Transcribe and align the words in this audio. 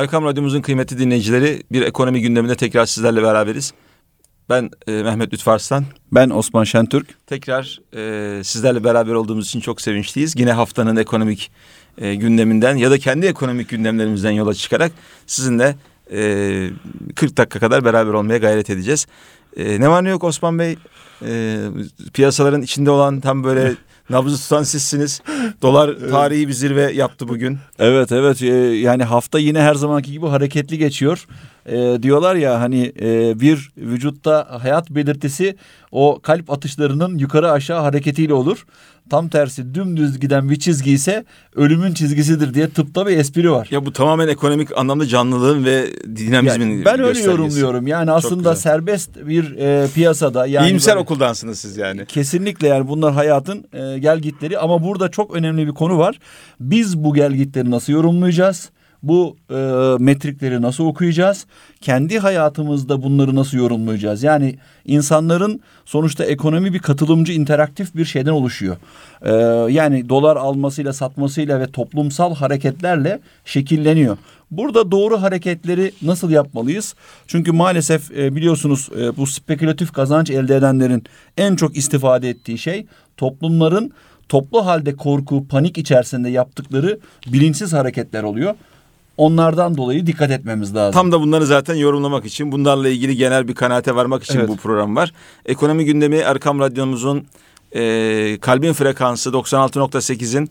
Erkam 0.00 0.24
Radyomuzun 0.24 0.60
kıymetli 0.60 0.98
dinleyicileri 0.98 1.62
bir 1.72 1.82
ekonomi 1.82 2.20
gündeminde 2.20 2.54
tekrar 2.54 2.86
sizlerle 2.86 3.22
beraberiz. 3.22 3.72
Ben 4.48 4.70
e, 4.86 4.92
Mehmet 5.02 5.32
Lütfü 5.32 5.50
Arslan. 5.50 5.84
Ben 6.12 6.30
Osman 6.30 6.64
Şentürk. 6.64 7.26
Tekrar 7.26 7.80
e, 7.96 8.44
sizlerle 8.44 8.84
beraber 8.84 9.12
olduğumuz 9.12 9.46
için 9.46 9.60
çok 9.60 9.80
sevinçliyiz. 9.80 10.34
Yine 10.36 10.52
haftanın 10.52 10.96
ekonomik 10.96 11.50
e, 11.98 12.14
gündeminden 12.14 12.76
ya 12.76 12.90
da 12.90 12.98
kendi 12.98 13.26
ekonomik 13.26 13.68
gündemlerimizden 13.68 14.30
yola 14.30 14.54
çıkarak 14.54 14.92
sizinle 15.26 15.76
e, 16.12 16.70
40 17.16 17.36
dakika 17.36 17.58
kadar 17.58 17.84
beraber 17.84 18.12
olmaya 18.12 18.38
gayret 18.38 18.70
edeceğiz. 18.70 19.06
E, 19.56 19.80
ne 19.80 19.88
var 19.88 20.04
ne 20.04 20.08
yok 20.08 20.24
Osman 20.24 20.58
Bey? 20.58 20.76
E, 21.26 21.58
piyasaların 22.12 22.62
içinde 22.62 22.90
olan 22.90 23.20
tam 23.20 23.44
böyle 23.44 23.72
nabzı 24.10 24.42
tutan 24.42 24.62
sizsiniz. 24.62 25.22
Dolar 25.62 25.96
tarihi 26.10 26.48
bir 26.48 26.52
zirve 26.52 26.92
yaptı 26.92 27.28
bugün. 27.28 27.58
Evet 27.78 28.12
evet 28.12 28.42
e, 28.42 28.46
yani 28.76 29.04
hafta 29.04 29.38
yine 29.38 29.60
her 29.60 29.74
zamanki 29.74 30.12
gibi 30.12 30.26
hareketli 30.26 30.78
geçiyor. 30.78 31.26
E, 31.66 32.02
diyorlar 32.02 32.34
ya 32.34 32.60
hani 32.60 32.92
e, 33.00 33.40
bir 33.40 33.70
vücutta 33.76 34.58
hayat 34.62 34.90
belirtisi 34.90 35.56
o 35.92 36.20
kalp 36.22 36.50
atışlarının 36.50 37.18
yukarı 37.18 37.50
aşağı 37.50 37.80
hareketiyle 37.80 38.34
olur. 38.34 38.66
Tam 39.10 39.28
tersi 39.28 39.74
dümdüz 39.74 40.20
giden 40.20 40.50
bir 40.50 40.58
çizgi 40.58 40.92
ise 40.92 41.24
ölümün 41.56 41.94
çizgisidir 41.94 42.54
diye 42.54 42.68
tıpta 42.68 43.06
bir 43.06 43.16
espri 43.16 43.50
var. 43.50 43.68
Ya 43.70 43.86
bu 43.86 43.92
tamamen 43.92 44.28
ekonomik 44.28 44.78
anlamda 44.78 45.06
canlılığın 45.06 45.64
ve 45.64 45.86
dinamizmin 46.16 46.70
yani 46.70 46.84
Ben 46.84 47.00
öyle 47.00 47.20
yorumluyorum. 47.20 47.86
Yani 47.86 48.10
aslında 48.10 48.56
serbest 48.56 49.16
bir 49.26 49.39
e, 49.58 49.86
piyasada 49.94 50.46
yani 50.46 50.66
İyimser 50.68 50.94
böyle- 50.94 51.02
okuldansınız 51.02 51.58
siz 51.58 51.76
yani. 51.76 52.06
Kesinlikle 52.06 52.68
yani 52.68 52.88
bunlar 52.88 53.12
hayatın 53.14 53.64
e, 53.72 53.98
gelgitleri 53.98 54.58
ama 54.58 54.84
burada 54.84 55.08
çok 55.10 55.34
önemli 55.34 55.66
bir 55.66 55.72
konu 55.72 55.98
var. 55.98 56.18
Biz 56.60 56.98
bu 57.04 57.14
gelgitleri 57.14 57.70
nasıl 57.70 57.92
yorumlayacağız? 57.92 58.70
Bu 59.02 59.36
e, 59.50 59.54
metrikleri 59.98 60.62
nasıl 60.62 60.84
okuyacağız? 60.84 61.46
Kendi 61.80 62.18
hayatımızda 62.18 63.02
bunları 63.02 63.34
nasıl 63.34 63.58
yorumlayacağız? 63.58 64.22
Yani 64.22 64.58
insanların 64.86 65.60
sonuçta 65.84 66.24
ekonomi 66.24 66.74
bir 66.74 66.78
katılımcı 66.78 67.32
interaktif 67.32 67.94
bir 67.94 68.04
şeyden 68.04 68.30
oluşuyor. 68.30 68.76
E, 69.22 69.32
yani 69.72 70.08
dolar 70.08 70.36
almasıyla 70.36 70.92
satmasıyla 70.92 71.60
ve 71.60 71.66
toplumsal 71.66 72.34
hareketlerle 72.34 73.20
şekilleniyor. 73.44 74.16
Burada 74.50 74.90
doğru 74.90 75.22
hareketleri 75.22 75.92
nasıl 76.02 76.30
yapmalıyız? 76.30 76.94
Çünkü 77.26 77.52
maalesef 77.52 78.10
e, 78.10 78.36
biliyorsunuz 78.36 78.88
e, 79.00 79.16
bu 79.16 79.26
spekülatif 79.26 79.92
kazanç 79.92 80.30
elde 80.30 80.56
edenlerin 80.56 81.04
en 81.36 81.56
çok 81.56 81.76
istifade 81.76 82.28
ettiği 82.28 82.58
şey 82.58 82.86
toplumların 83.16 83.92
toplu 84.28 84.66
halde 84.66 84.96
korku, 84.96 85.46
panik 85.48 85.78
içerisinde 85.78 86.28
yaptıkları 86.28 86.98
bilinçsiz 87.26 87.72
hareketler 87.72 88.22
oluyor. 88.22 88.54
Onlardan 89.20 89.76
dolayı 89.76 90.06
dikkat 90.06 90.30
etmemiz 90.30 90.74
lazım. 90.74 90.92
Tam 90.92 91.12
da 91.12 91.20
bunları 91.20 91.46
zaten 91.46 91.74
yorumlamak 91.74 92.24
için, 92.26 92.52
bunlarla 92.52 92.88
ilgili 92.88 93.16
genel 93.16 93.48
bir 93.48 93.54
kanaate 93.54 93.94
varmak 93.94 94.22
için 94.22 94.38
Evet. 94.38 94.48
bu 94.48 94.56
program 94.56 94.96
var. 94.96 95.12
Ekonomi 95.46 95.84
gündemi 95.84 96.16
Erkam 96.16 96.60
Radyomuzun 96.60 97.26
e, 97.72 98.38
kalbin 98.40 98.72
frekansı 98.72 99.30
96.8'in 99.30 100.48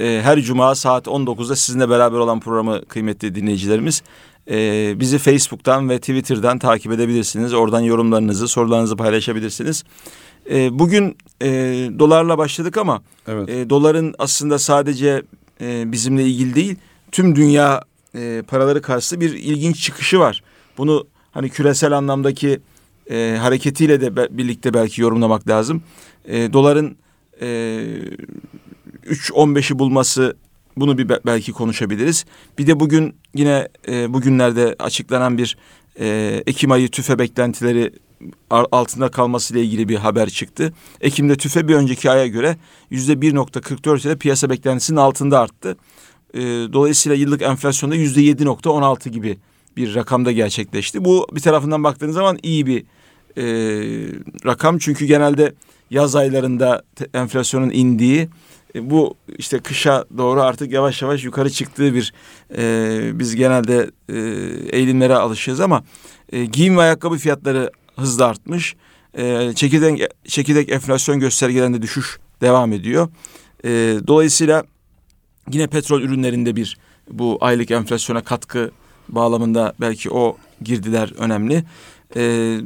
e, 0.00 0.20
her 0.22 0.40
cuma 0.40 0.74
saat 0.74 1.06
19'da 1.06 1.56
sizinle 1.56 1.90
beraber 1.90 2.18
olan 2.18 2.40
programı 2.40 2.84
kıymetli 2.84 3.34
dinleyicilerimiz. 3.34 4.02
E, 4.50 4.94
bizi 5.00 5.18
Facebook'tan 5.18 5.88
ve 5.88 5.98
Twitter'dan 5.98 6.58
takip 6.58 6.92
edebilirsiniz. 6.92 7.54
Oradan 7.54 7.80
yorumlarınızı, 7.80 8.48
sorularınızı 8.48 8.96
paylaşabilirsiniz. 8.96 9.84
E, 10.50 10.78
bugün 10.78 11.16
e, 11.42 11.48
dolarla 11.98 12.38
başladık 12.38 12.76
ama 12.76 13.02
Evet. 13.28 13.48
e, 13.48 13.70
doların 13.70 14.14
aslında 14.18 14.58
sadece 14.58 15.22
e, 15.60 15.92
bizimle 15.92 16.24
ilgili 16.24 16.54
değil, 16.54 16.76
tüm 17.12 17.36
dünya 17.36 17.82
e, 18.16 18.42
paraları 18.42 18.82
karşısında 18.82 19.20
bir 19.20 19.32
ilginç 19.32 19.82
çıkışı 19.82 20.18
var. 20.18 20.42
Bunu 20.78 21.06
hani 21.32 21.48
küresel 21.50 21.92
anlamdaki 21.92 22.60
e, 23.10 23.36
hareketiyle 23.40 24.00
de 24.00 24.16
be- 24.16 24.28
birlikte 24.30 24.74
belki 24.74 25.02
yorumlamak 25.02 25.48
lazım. 25.48 25.82
E, 26.24 26.52
doların 26.52 26.96
e, 27.40 27.46
3.15'i 29.06 29.78
bulması 29.78 30.36
bunu 30.76 30.98
bir 30.98 31.08
be- 31.08 31.20
belki 31.26 31.52
konuşabiliriz. 31.52 32.24
Bir 32.58 32.66
de 32.66 32.80
bugün 32.80 33.14
yine 33.34 33.68
e, 33.88 34.12
bugünlerde 34.12 34.76
açıklanan 34.78 35.38
bir 35.38 35.56
e, 36.00 36.42
Ekim 36.46 36.72
ayı 36.72 36.88
tüfe 36.88 37.18
beklentileri 37.18 37.92
altında 38.50 39.08
kalmasıyla 39.08 39.62
ilgili 39.62 39.88
bir 39.88 39.96
haber 39.96 40.30
çıktı. 40.30 40.72
Ekim'de 41.00 41.36
tüfe 41.36 41.68
bir 41.68 41.74
önceki 41.74 42.10
aya 42.10 42.26
göre 42.26 42.56
yüzde 42.90 43.12
1.44 43.12 44.06
ile 44.06 44.16
piyasa 44.16 44.50
beklentisinin 44.50 44.98
altında 44.98 45.40
arttı. 45.40 45.76
E, 46.36 46.72
dolayısıyla 46.72 47.16
yıllık 47.16 47.42
enflasyonda 47.42 47.94
yüzde 47.94 48.20
7.16 48.20 49.08
gibi 49.08 49.38
bir 49.76 49.94
rakamda 49.94 50.32
gerçekleşti. 50.32 51.04
Bu 51.04 51.26
bir 51.32 51.40
tarafından 51.40 51.84
baktığınız 51.84 52.14
zaman 52.14 52.38
iyi 52.42 52.66
bir 52.66 52.84
e, 53.36 53.44
rakam 54.46 54.78
çünkü 54.78 55.06
genelde 55.06 55.54
yaz 55.90 56.16
aylarında 56.16 56.82
enflasyonun 57.14 57.70
indiği 57.70 58.28
e, 58.74 58.90
bu 58.90 59.14
işte 59.38 59.58
kışa 59.58 60.04
doğru 60.18 60.42
artık 60.42 60.72
yavaş 60.72 61.02
yavaş 61.02 61.24
yukarı 61.24 61.50
çıktığı 61.50 61.94
bir 61.94 62.12
e, 62.56 63.18
biz 63.18 63.36
genelde 63.36 63.90
e, 64.08 64.18
eğilimlere 64.76 65.14
alışığız 65.14 65.60
ama 65.60 65.84
e, 66.32 66.44
giyim 66.44 66.76
ve 66.76 66.80
ayakkabı 66.80 67.16
fiyatları 67.16 67.70
hızla 67.96 68.26
artmış. 68.26 68.76
E, 69.14 69.52
çekirdek, 69.54 70.10
çekirdek 70.24 70.68
enflasyon 70.68 71.20
göstergelerinde 71.20 71.82
düşüş 71.82 72.18
devam 72.40 72.72
ediyor. 72.72 73.08
E, 73.64 73.68
dolayısıyla 74.06 74.64
yine 75.52 75.66
petrol 75.66 76.02
ürünlerinde 76.02 76.56
bir 76.56 76.76
bu 77.10 77.38
aylık 77.40 77.70
enflasyona 77.70 78.24
katkı 78.24 78.70
bağlamında 79.08 79.74
belki 79.80 80.10
o 80.10 80.36
girdiler 80.62 81.12
önemli. 81.18 81.64
E, 82.16 82.56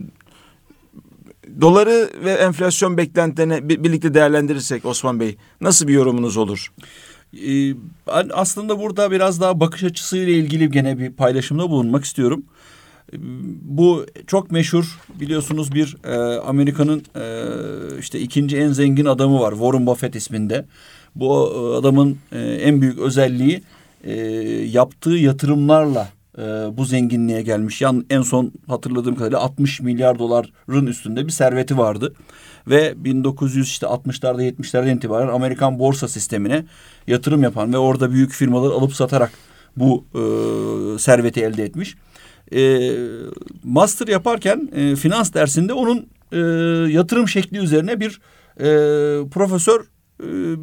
doları 1.61 2.11
ve 2.25 2.33
enflasyon 2.33 2.97
beklentilerini 2.97 3.69
bi- 3.69 3.85
birlikte 3.85 4.15
değerlendirirsek 4.15 4.85
Osman 4.85 5.21
Bey 5.21 5.37
nasıl 5.61 5.89
bir 5.89 5.93
yorumunuz 5.95 6.37
olur? 6.37 6.73
Ee, 7.47 7.75
aslında 8.33 8.79
burada 8.79 9.11
biraz 9.11 9.41
daha 9.41 9.61
bakış 9.61 9.85
açısıyla 9.85 10.33
ilgili 10.33 10.71
gene 10.71 10.99
bir 10.99 11.13
paylaşımda 11.13 11.71
bulunmak 11.71 12.05
istiyorum. 12.05 12.43
Ee, 13.13 13.17
Bu 13.63 14.07
çok 14.27 14.51
meşhur 14.51 14.99
biliyorsunuz 15.21 15.73
bir 15.75 15.97
e, 16.05 16.41
Amerika'nın 16.41 17.03
e, 17.17 17.25
işte 18.01 18.21
ikinci 18.21 18.57
en 18.57 18.73
zengin 18.73 19.05
adamı 19.05 19.41
var 19.41 19.53
Warren 19.53 19.87
Buffett 19.87 20.17
isminde. 20.17 20.67
Bu 21.15 21.53
e, 21.55 21.77
adamın 21.79 22.19
e, 22.33 22.39
en 22.41 22.81
büyük 22.81 22.99
özelliği 22.99 23.63
e, 24.05 24.13
yaptığı 24.67 25.11
yatırımlarla 25.11 26.09
bu 26.73 26.85
zenginliğe 26.85 27.43
gelmiş. 27.43 27.81
Yan, 27.81 28.05
en 28.11 28.23
son 28.23 28.53
hatırladığım 28.67 29.15
kadarıyla 29.15 29.39
60 29.39 29.81
milyar 29.81 30.19
doların 30.19 30.87
üstünde 30.87 31.27
bir 31.27 31.33
serveti 31.33 31.79
vardı. 31.79 32.15
Ve 32.67 32.95
1960'larda 33.05 34.43
70'lerden 34.43 34.97
itibaren 34.97 35.29
Amerikan 35.29 35.79
borsa 35.79 36.09
sistemine 36.09 36.65
yatırım 37.07 37.43
yapan 37.43 37.73
ve 37.73 37.79
orada 37.79 38.13
büyük 38.13 38.33
firmaları 38.33 38.73
alıp 38.73 38.95
satarak 38.95 39.31
bu 39.77 40.05
e, 40.15 40.23
serveti 40.99 41.41
elde 41.41 41.65
etmiş. 41.65 41.97
E, 42.55 42.93
master 43.65 44.09
yaparken 44.09 44.69
e, 44.75 44.97
finans 44.97 45.35
dersinde 45.35 45.73
onun 45.73 46.07
e, 46.33 46.39
yatırım 46.93 47.29
şekli 47.29 47.59
üzerine 47.59 48.01
bir 48.01 48.21
e, 48.61 48.69
profesör 49.29 49.85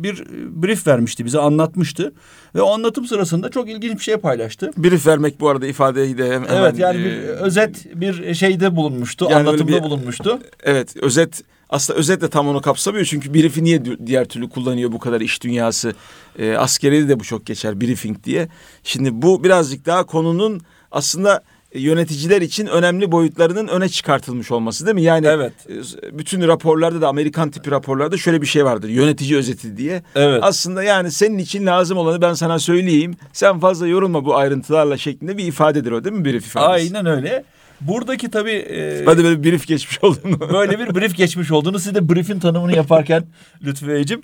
bir 0.03 0.23
brief 0.63 0.87
vermişti 0.87 1.25
bize 1.25 1.39
anlatmıştı 1.39 2.13
ve 2.55 2.61
o 2.61 2.73
anlatım 2.73 3.05
sırasında 3.05 3.49
çok 3.49 3.69
ilginç 3.69 3.97
bir 3.97 4.03
şey 4.03 4.17
paylaştı. 4.17 4.71
Brief 4.77 5.07
vermek 5.07 5.39
bu 5.39 5.49
arada 5.49 5.67
ifadeyi 5.67 6.17
de 6.17 6.23
hem- 6.33 6.45
hemen... 6.45 6.61
evet 6.61 6.79
yani 6.79 6.97
bir 6.97 7.11
e, 7.11 7.17
özet 7.27 8.01
bir 8.01 8.33
şeyde 8.33 8.75
bulunmuştu, 8.75 9.27
Yani 9.29 9.49
anlatımda 9.49 9.71
bir- 9.77 9.83
bulunmuştu. 9.83 10.39
Evet 10.63 10.95
özet 10.97 11.43
aslında 11.69 11.99
özet 11.99 12.21
de 12.21 12.29
tam 12.29 12.47
onu 12.47 12.61
kapsamıyor 12.61 13.05
çünkü 13.05 13.33
brief'i 13.33 13.63
niye 13.63 13.85
di- 13.85 14.07
diğer 14.07 14.25
türlü 14.25 14.49
kullanıyor 14.49 14.91
bu 14.91 14.99
kadar 14.99 15.21
iş 15.21 15.43
dünyası 15.43 15.93
e, 16.39 16.55
askeriyede 16.55 17.09
de 17.09 17.19
bu 17.19 17.23
çok 17.23 17.45
geçer 17.45 17.81
briefing 17.81 18.23
diye. 18.23 18.47
Şimdi 18.83 19.21
bu 19.21 19.43
birazcık 19.43 19.85
daha 19.85 20.05
konunun 20.05 20.61
aslında 20.91 21.35
e, 21.35 21.41
yöneticiler 21.77 22.41
için 22.41 22.67
önemli 22.67 23.11
boyutlarının 23.11 23.67
öne 23.67 23.89
çıkartılmış 23.89 24.51
olması 24.51 24.85
değil 24.85 24.95
mi? 24.95 25.01
Yani 25.01 25.27
Evet. 25.27 25.53
e, 25.69 26.17
bütün 26.17 26.47
raporlarda 26.47 27.01
da 27.01 27.07
Amerikan 27.07 27.49
tipi 27.51 27.71
raporlarda 27.71 28.17
şöyle 28.17 28.41
bir 28.41 28.47
şey 28.47 28.65
vardır 28.65 28.89
yönetici 28.89 29.37
özeti 29.37 29.77
diye. 29.77 30.03
Evet. 30.15 30.39
Aslında 30.43 30.83
yani 30.83 31.11
senin 31.11 31.37
için 31.37 31.65
lazım 31.65 31.97
olanı 31.97 32.21
ben 32.21 32.33
sana 32.33 32.59
söyleyeyim 32.59 33.15
sen 33.33 33.59
fazla 33.59 33.87
yorulma 33.87 34.25
bu 34.25 34.35
ayrıntılarla 34.35 34.97
şeklinde 34.97 35.37
bir 35.37 35.45
ifadedir 35.45 35.91
o 35.91 36.03
değil 36.03 36.15
mi 36.15 36.25
brief 36.25 36.45
ifadesi? 36.45 36.95
Aynen 36.95 37.05
öyle. 37.05 37.43
Buradaki 37.81 38.31
tabii 38.31 38.51
e, 38.51 39.05
Hadi 39.05 39.23
böyle 39.23 39.43
bir 39.43 39.51
brief 39.51 39.67
geçmiş 39.67 40.03
oldun. 40.03 40.39
böyle 40.53 40.79
bir 40.79 40.95
brief 40.95 41.15
geçmiş 41.15 41.51
olduğunu 41.51 41.79
siz 41.79 41.95
de 41.95 42.09
brief'in 42.09 42.39
tanımını 42.39 42.75
yaparken 42.75 43.23
Lütfü 43.65 43.87
Beyciğim. 43.87 44.21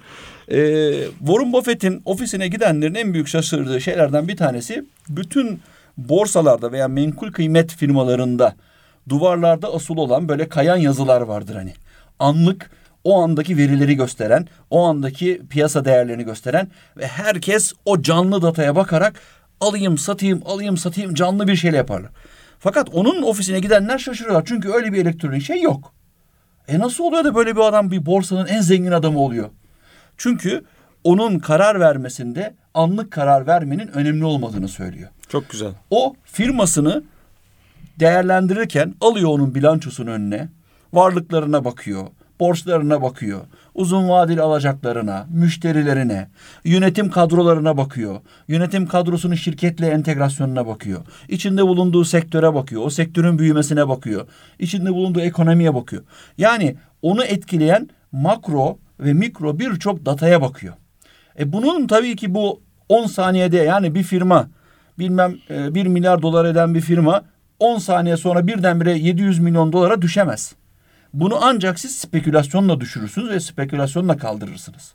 E, 0.48 0.58
Warren 1.20 1.54
Buffett'in 1.54 2.02
ofisine 2.06 2.48
gidenlerin 2.48 2.96
en 2.96 3.14
büyük 3.14 3.28
şaşırdığı 3.28 3.82
şeylerden 3.82 4.28
bir 4.28 4.38
tanesi 4.38 4.86
bütün 5.10 5.60
borsalarda 5.98 6.72
veya 6.72 6.88
menkul 6.88 7.31
kıymet 7.31 7.72
firmalarında 7.72 8.56
duvarlarda 9.10 9.74
asılı 9.74 10.01
olan 10.01 10.30
böyle 10.30 10.50
kayan 10.50 10.78
yazılar 10.78 11.22
vardır 11.22 11.56
hani. 11.56 11.74
Anlık 12.19 12.72
o 13.04 13.22
andaki 13.22 13.57
verileri 13.57 13.95
gösteren, 13.95 14.48
o 14.69 14.84
andaki 14.84 15.42
piyasa 15.50 15.86
değerlerini 15.86 16.24
gösteren 16.24 16.68
ve 16.98 17.07
herkes 17.07 17.74
o 17.86 18.01
canlı 18.01 18.42
dataya 18.42 18.75
bakarak 18.75 19.19
alayım 19.62 19.98
satayım 19.98 20.42
alayım 20.45 20.78
satayım 20.78 21.13
canlı 21.13 21.48
bir 21.48 21.56
şeyle 21.56 21.78
yaparlar. 21.78 22.12
Fakat 22.60 22.89
onun 22.94 23.22
ofisine 23.22 23.60
gidenler 23.60 23.98
şaşırıyorlar. 23.98 24.44
Çünkü 24.46 24.69
öyle 24.69 24.94
bir 24.94 25.01
elektronik 25.01 25.44
şey 25.44 25.62
yok. 25.62 25.94
E 26.68 26.80
nasıl 26.80 27.04
oluyor 27.04 27.24
da 27.24 27.36
böyle 27.36 27.56
bir 27.56 27.62
adam 27.62 27.92
bir 27.92 28.06
borsanın 28.06 28.48
en 28.48 28.62
zengin 28.62 28.92
adamı 28.92 29.19
oluyor? 29.19 29.50
Çünkü 30.18 30.63
onun 31.04 31.40
karar 31.40 31.80
vermesinde 31.80 32.54
anlık 32.74 33.12
karar 33.12 33.48
vermenin 33.48 33.88
önemli 33.88 34.26
olmadığını 34.26 34.68
söylüyor. 34.68 35.10
Çok 35.30 35.50
güzel. 35.50 35.72
O 35.90 36.16
firmasını 36.24 37.04
değerlendirirken 38.00 38.94
alıyor 39.02 39.30
onun 39.30 39.56
bilançosunun 39.56 40.12
önüne, 40.12 40.50
varlıklarına 40.94 41.66
bakıyor, 41.66 42.08
borçlarına 42.40 43.02
bakıyor, 43.02 43.42
uzun 43.76 44.10
vadeli 44.10 44.42
alacaklarına, 44.42 45.28
müşterilerine, 45.30 46.30
yönetim 46.66 47.10
kadrolarına 47.10 47.78
bakıyor. 47.78 48.20
Yönetim 48.48 48.88
kadrosunun 48.88 49.36
şirketle 49.36 49.88
entegrasyonuna 49.88 50.68
bakıyor. 50.68 51.02
İçinde 51.30 51.64
bulunduğu 51.64 52.06
sektöre 52.06 52.54
bakıyor. 52.54 52.82
O 52.86 52.90
sektörün 52.90 53.40
büyümesine 53.40 53.88
bakıyor. 53.88 54.28
İçinde 54.60 54.94
bulunduğu 54.94 55.22
ekonomiye 55.22 55.76
bakıyor. 55.76 56.04
Yani 56.38 56.76
onu 57.02 57.24
etkileyen 57.24 57.90
makro 58.12 58.78
ve 59.00 59.14
mikro 59.14 59.60
birçok 59.60 60.06
dataya 60.06 60.42
bakıyor. 60.42 60.74
E 61.40 61.54
bunun 61.54 61.88
tabii 61.88 62.16
ki 62.16 62.34
bu 62.34 62.62
10 62.90 63.06
saniyede 63.08 63.58
yani 63.58 63.96
bir 63.96 64.04
firma 64.04 64.50
bilmem 65.00 65.36
e, 65.50 65.76
1 65.76 65.86
milyar 65.86 66.22
dolar 66.22 66.46
eden 66.46 66.76
bir 66.76 66.82
firma 66.82 67.24
10 67.60 67.78
saniye 67.78 68.18
sonra 68.18 68.48
birdenbire 68.48 68.98
700 68.98 69.40
milyon 69.40 69.74
dolara 69.74 70.02
düşemez. 70.02 70.56
Bunu 71.14 71.38
ancak 71.42 71.80
siz 71.80 71.96
spekülasyonla 71.96 72.82
düşürürsünüz 72.82 73.30
ve 73.30 73.40
spekülasyonla 73.40 74.18
kaldırırsınız. 74.18 74.94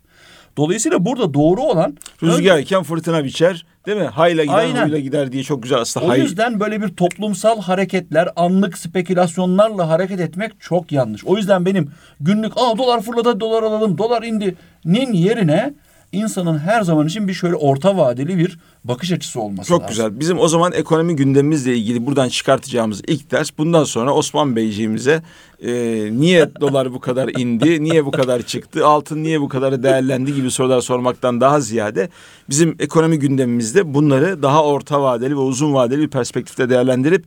Dolayısıyla 0.56 1.04
burada 1.04 1.34
doğru 1.34 1.60
olan 1.60 1.96
Rüzgarken 2.22 2.82
fırtına 2.82 3.24
biçer 3.24 3.66
değil 3.86 3.98
mi? 3.98 4.06
Hayla 4.06 4.44
gider 4.44 4.58
Aynen. 4.58 4.84
huyla 4.86 4.98
gider 4.98 5.32
diye 5.32 5.42
çok 5.42 5.62
güzel 5.62 5.78
aslında. 5.78 6.06
o 6.06 6.08
hay. 6.08 6.20
yüzden 6.20 6.60
böyle 6.60 6.82
bir 6.82 6.88
toplumsal 6.88 7.60
hareketler, 7.60 8.28
anlık 8.36 8.78
spekülasyonlarla 8.78 9.88
hareket 9.88 10.20
etmek 10.20 10.60
çok 10.60 10.92
yanlış. 10.92 11.24
O 11.24 11.36
yüzden 11.36 11.66
benim 11.66 11.90
günlük 12.20 12.52
aa 12.56 12.78
dolar 12.78 13.02
fırladı, 13.02 13.40
dolar 13.40 13.62
alalım, 13.62 13.98
dolar 13.98 14.22
indi 14.22 14.54
nin 14.84 15.12
yerine 15.12 15.74
insanın 16.12 16.58
her 16.58 16.82
zaman 16.82 17.06
için 17.06 17.28
bir 17.28 17.32
şöyle 17.34 17.54
orta 17.54 17.96
vadeli 17.96 18.38
bir 18.38 18.58
bakış 18.84 19.12
açısı 19.12 19.40
olması 19.40 19.68
Çok 19.68 19.82
lazım. 19.82 19.88
güzel. 19.88 20.20
Bizim 20.20 20.38
o 20.38 20.48
zaman 20.48 20.72
ekonomi 20.72 21.16
gündemimizle 21.16 21.76
ilgili 21.76 22.06
buradan 22.06 22.28
çıkartacağımız 22.28 23.02
ilk 23.06 23.30
ders 23.30 23.50
bundan 23.58 23.84
sonra 23.84 24.14
Osman 24.14 24.56
Beyciğimize 24.56 25.22
e, 25.62 25.72
niye 26.12 26.50
dolar 26.60 26.92
bu 26.92 27.00
kadar 27.00 27.28
indi, 27.28 27.84
niye 27.84 28.06
bu 28.06 28.10
kadar 28.10 28.42
çıktı, 28.42 28.86
altın 28.86 29.22
niye 29.22 29.40
bu 29.40 29.48
kadar 29.48 29.82
değerlendi 29.82 30.34
gibi 30.34 30.50
sorular 30.50 30.80
sormaktan 30.80 31.40
daha 31.40 31.60
ziyade 31.60 32.08
bizim 32.50 32.76
ekonomi 32.78 33.18
gündemimizde 33.18 33.94
bunları 33.94 34.42
daha 34.42 34.64
orta 34.64 35.02
vadeli 35.02 35.34
ve 35.34 35.40
uzun 35.40 35.74
vadeli 35.74 36.00
bir 36.00 36.08
perspektifte 36.10 36.70
değerlendirip 36.70 37.24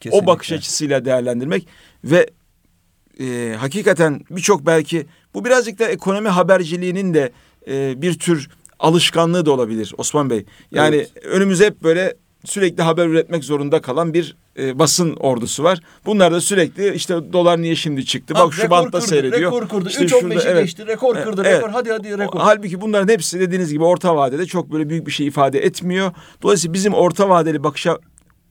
Kesinlikle. 0.00 0.24
o 0.24 0.34
bakış 0.34 0.52
açısıyla 0.52 1.04
değerlendirmek 1.04 1.66
ve 2.04 2.30
e, 3.20 3.54
hakikaten 3.58 4.20
birçok 4.30 4.66
belki 4.66 5.06
bu 5.34 5.44
birazcık 5.44 5.78
da 5.78 5.88
ekonomi 5.88 6.28
haberciliğinin 6.28 7.14
de 7.14 7.32
e, 7.68 8.02
bir 8.02 8.18
tür 8.18 8.48
alışkanlığı 8.78 9.46
da 9.46 9.52
olabilir 9.52 9.94
Osman 9.98 10.30
Bey. 10.30 10.44
Yani 10.70 10.96
Evet. 10.96 11.10
önümüze 11.24 11.66
hep 11.66 11.82
böyle 11.82 12.14
sürekli 12.44 12.82
haber 12.82 13.06
üretmek 13.06 13.44
zorunda 13.44 13.80
kalan 13.80 14.14
bir 14.14 14.36
e, 14.58 14.78
basın 14.78 15.16
ordusu 15.16 15.64
var. 15.64 15.80
Bunlar 16.06 16.32
da 16.32 16.40
sürekli 16.40 16.94
işte 16.94 17.32
dolar 17.32 17.62
niye 17.62 17.76
şimdi 17.76 18.04
çıktı? 18.04 18.34
Bak 18.34 18.54
şu 18.54 18.62
rekor 18.62 18.70
bantta 18.70 18.90
kırdı, 18.90 19.06
seyrediyor. 19.06 19.52
Rekor 19.52 19.68
kırdı. 19.68 19.88
İşte 19.88 20.04
3.15'i 20.04 20.20
şurada, 20.20 20.50
evet. 20.50 20.62
geçti. 20.62 20.86
Rekor 20.86 21.14
kırdı. 21.22 21.42
Evet. 21.44 21.58
Rekor. 21.58 21.70
Hadi 21.70 21.90
hadi 21.92 22.18
rekor. 22.18 22.40
Halbuki 22.40 22.80
bunların 22.80 23.12
hepsi 23.12 23.40
dediğiniz 23.40 23.72
gibi 23.72 23.84
orta 23.84 24.16
vadede 24.16 24.46
çok 24.46 24.72
böyle 24.72 24.88
büyük 24.88 25.06
bir 25.06 25.12
şey 25.12 25.26
ifade 25.26 25.64
etmiyor. 25.64 26.12
Dolayısıyla 26.42 26.74
bizim 26.74 26.94
orta 26.94 27.28
vadeli 27.28 27.64
bakışa 27.64 27.98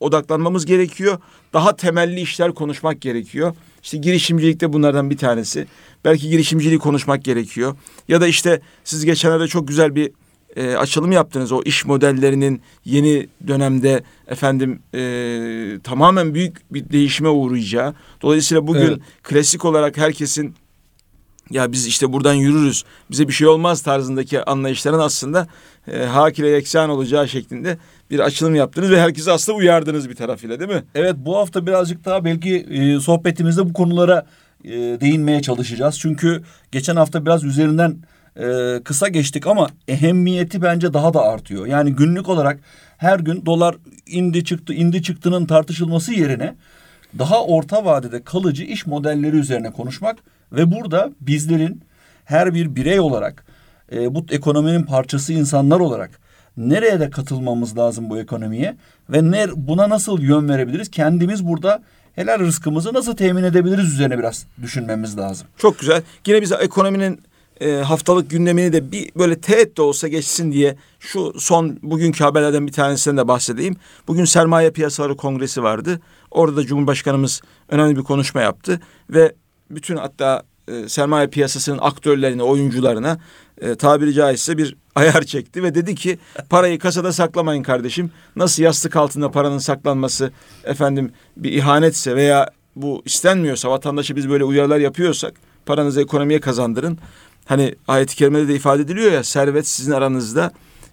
odaklanmamız 0.04 0.66
gerekiyor. 0.66 1.18
Daha 1.54 1.76
temelli 1.76 2.22
işler 2.22 2.54
konuşmak 2.54 3.02
gerekiyor. 3.02 3.56
İşte 3.84 3.98
girişimcilik 3.98 4.62
de 4.62 4.74
bunlardan 4.74 5.10
bir 5.10 5.18
tanesi. 5.18 5.68
Belki 6.06 6.30
girişimciliği 6.30 6.80
konuşmak 6.80 7.24
gerekiyor. 7.24 7.76
Ya 8.08 8.22
da 8.22 8.28
işte 8.28 8.62
siz 8.84 9.06
geçenlerde 9.06 9.48
çok 9.48 9.68
güzel 9.68 9.96
bir 9.96 10.12
e, 10.56 10.76
açılım 10.76 11.12
yaptınız. 11.12 11.52
O 11.52 11.62
iş 11.66 11.86
modellerinin 11.86 12.62
yeni 12.86 13.28
dönemde 13.48 14.04
efendim 14.28 14.80
e, 14.94 15.80
tamamen 15.84 16.34
büyük 16.34 16.74
bir 16.74 16.90
değişime 16.90 17.30
uğrayacağı. 17.30 17.94
Dolayısıyla 18.22 18.68
bugün 18.68 18.82
Evet. 18.82 19.00
klasik 19.24 19.66
olarak 19.66 19.98
herkesin 19.98 20.56
ya 21.50 21.72
biz 21.72 21.88
işte 21.88 22.14
buradan 22.14 22.34
yürürüz 22.34 22.84
bize 23.12 23.28
bir 23.28 23.34
şey 23.34 23.48
olmaz 23.48 23.82
tarzındaki 23.82 24.44
anlayışların 24.44 25.00
aslında 25.00 25.48
e, 25.92 25.98
hak 26.04 26.40
ile 26.40 26.50
yeksan 26.50 26.90
olacağı 26.90 27.28
şeklinde 27.28 27.78
bir 28.14 28.20
açılım 28.20 28.56
yaptınız 28.56 28.92
ve 28.92 29.02
herkesi 29.02 29.32
aslında 29.32 29.58
uyardınız 29.58 30.10
bir 30.10 30.16
tarafıyla 30.16 30.60
değil 30.60 30.72
mi? 30.72 30.84
Evet 30.96 31.16
bu 31.18 31.38
hafta 31.38 31.68
birazcık 31.68 32.06
daha 32.06 32.26
belki 32.26 32.56
e, 32.58 33.00
sohbetimizde 33.00 33.70
bu 33.70 33.74
konulara 33.74 34.26
e, 34.64 34.72
değinmeye 34.72 35.42
çalışacağız. 35.42 36.00
Çünkü 36.00 36.44
geçen 36.72 36.96
hafta 36.96 37.26
biraz 37.26 37.44
üzerinden 37.44 37.98
e, 38.40 38.80
kısa 38.84 39.08
geçtik 39.08 39.48
ama 39.48 39.68
ehemmiyeti 39.88 40.62
bence 40.62 40.94
daha 40.94 41.14
da 41.14 41.22
artıyor. 41.22 41.66
Yani 41.66 41.96
günlük 41.96 42.30
olarak 42.30 42.60
her 42.98 43.20
gün 43.20 43.46
dolar 43.46 43.76
indi 44.08 44.46
çıktı 44.46 44.74
indi 44.74 45.04
çıktının 45.04 45.46
tartışılması 45.46 46.14
yerine 46.14 46.56
daha 47.20 47.44
orta 47.44 47.86
vadede 47.86 48.24
kalıcı 48.24 48.64
iş 48.64 48.86
modelleri 48.86 49.36
üzerine 49.36 49.72
konuşmak 49.72 50.18
ve 50.52 50.72
burada 50.72 51.12
bizlerin 51.22 51.82
her 52.26 52.54
bir 52.54 52.76
birey 52.76 53.00
olarak 53.00 53.46
e, 53.92 54.16
bu 54.16 54.26
ekonominin 54.32 54.84
parçası 54.84 55.34
insanlar 55.34 55.80
olarak 55.80 56.24
nereye 56.58 57.00
de 57.00 57.10
katılmamız 57.10 57.78
lazım 57.78 58.10
bu 58.10 58.20
ekonomiye 58.20 58.76
ve 59.10 59.32
ne, 59.32 59.48
buna 59.56 59.90
nasıl 59.90 60.20
yön 60.20 60.50
verebiliriz? 60.50 60.92
Kendimiz 60.92 61.48
burada 61.48 61.84
helal 62.16 62.40
rızkımızı 62.40 62.94
nasıl 62.94 63.16
temin 63.16 63.44
edebiliriz 63.44 63.94
üzerine 63.94 64.20
biraz 64.20 64.46
düşünmemiz 64.62 65.18
lazım. 65.18 65.48
Çok 65.58 65.80
güzel. 65.80 66.02
Yine 66.28 66.42
bize 66.42 66.56
ekonominin 66.56 67.20
e, 67.62 67.76
haftalık 67.76 68.30
gündemini 68.30 68.74
de 68.74 68.92
bir 68.92 69.10
böyle 69.16 69.42
teğet 69.42 69.78
de 69.78 69.82
olsa 69.82 70.08
geçsin 70.08 70.52
diye 70.52 70.76
şu 71.00 71.34
son 71.40 71.80
bugünkü 71.84 72.24
haberlerden 72.24 72.68
bir 72.68 72.72
tanesinden 72.72 73.18
de 73.18 73.28
bahsedeyim. 73.28 73.76
Bugün 74.08 74.26
Sermaye 74.26 74.72
Piyasaları 74.72 75.18
Kongresi 75.18 75.64
vardı. 75.64 76.00
Orada 76.32 76.58
da 76.58 76.64
Cumhurbaşkanımız 76.64 77.42
önemli 77.70 77.98
bir 77.98 78.04
konuşma 78.04 78.42
yaptı 78.42 78.80
ve 79.10 79.36
bütün 79.70 79.96
hatta 79.96 80.44
e, 80.68 80.90
sermaye 80.90 81.28
piyasasının 81.28 81.80
aktörlerine, 81.82 82.44
oyuncularına 82.44 83.18
e, 83.62 83.76
tabiri 83.76 84.14
caizse 84.14 84.58
bir 84.58 84.76
ayar 84.96 85.22
çekti 85.22 85.64
ve 85.64 85.76
dedi 85.76 85.96
ki 85.96 86.20
parayı 86.50 86.80
kasada 86.80 87.14
saklamayın 87.14 87.64
kardeşim. 87.64 88.12
Nasıl 88.36 88.64
yastık 88.64 88.96
altında 88.96 89.32
paranın 89.32 89.58
saklanması 89.58 90.32
efendim 90.64 91.12
bir 91.38 91.52
ihanetse 91.52 92.16
veya 92.16 92.50
bu 92.76 93.02
istenmiyorsa 93.06 93.70
vatandaşı 93.70 94.16
biz 94.16 94.30
böyle 94.30 94.44
uyarılar 94.44 94.80
yapıyorsak 94.80 95.34
paranızı 95.66 96.02
ekonomiye 96.02 96.40
kazandırın. 96.40 96.98
Hani 97.46 97.76
ayet-i 97.88 98.16
kerimede 98.16 98.48
de 98.48 98.56
ifade 98.56 98.82
ediliyor 98.82 99.12
ya 99.12 99.24
servet 99.24 99.68
sizin 99.68 99.92
aranızda 99.92 100.52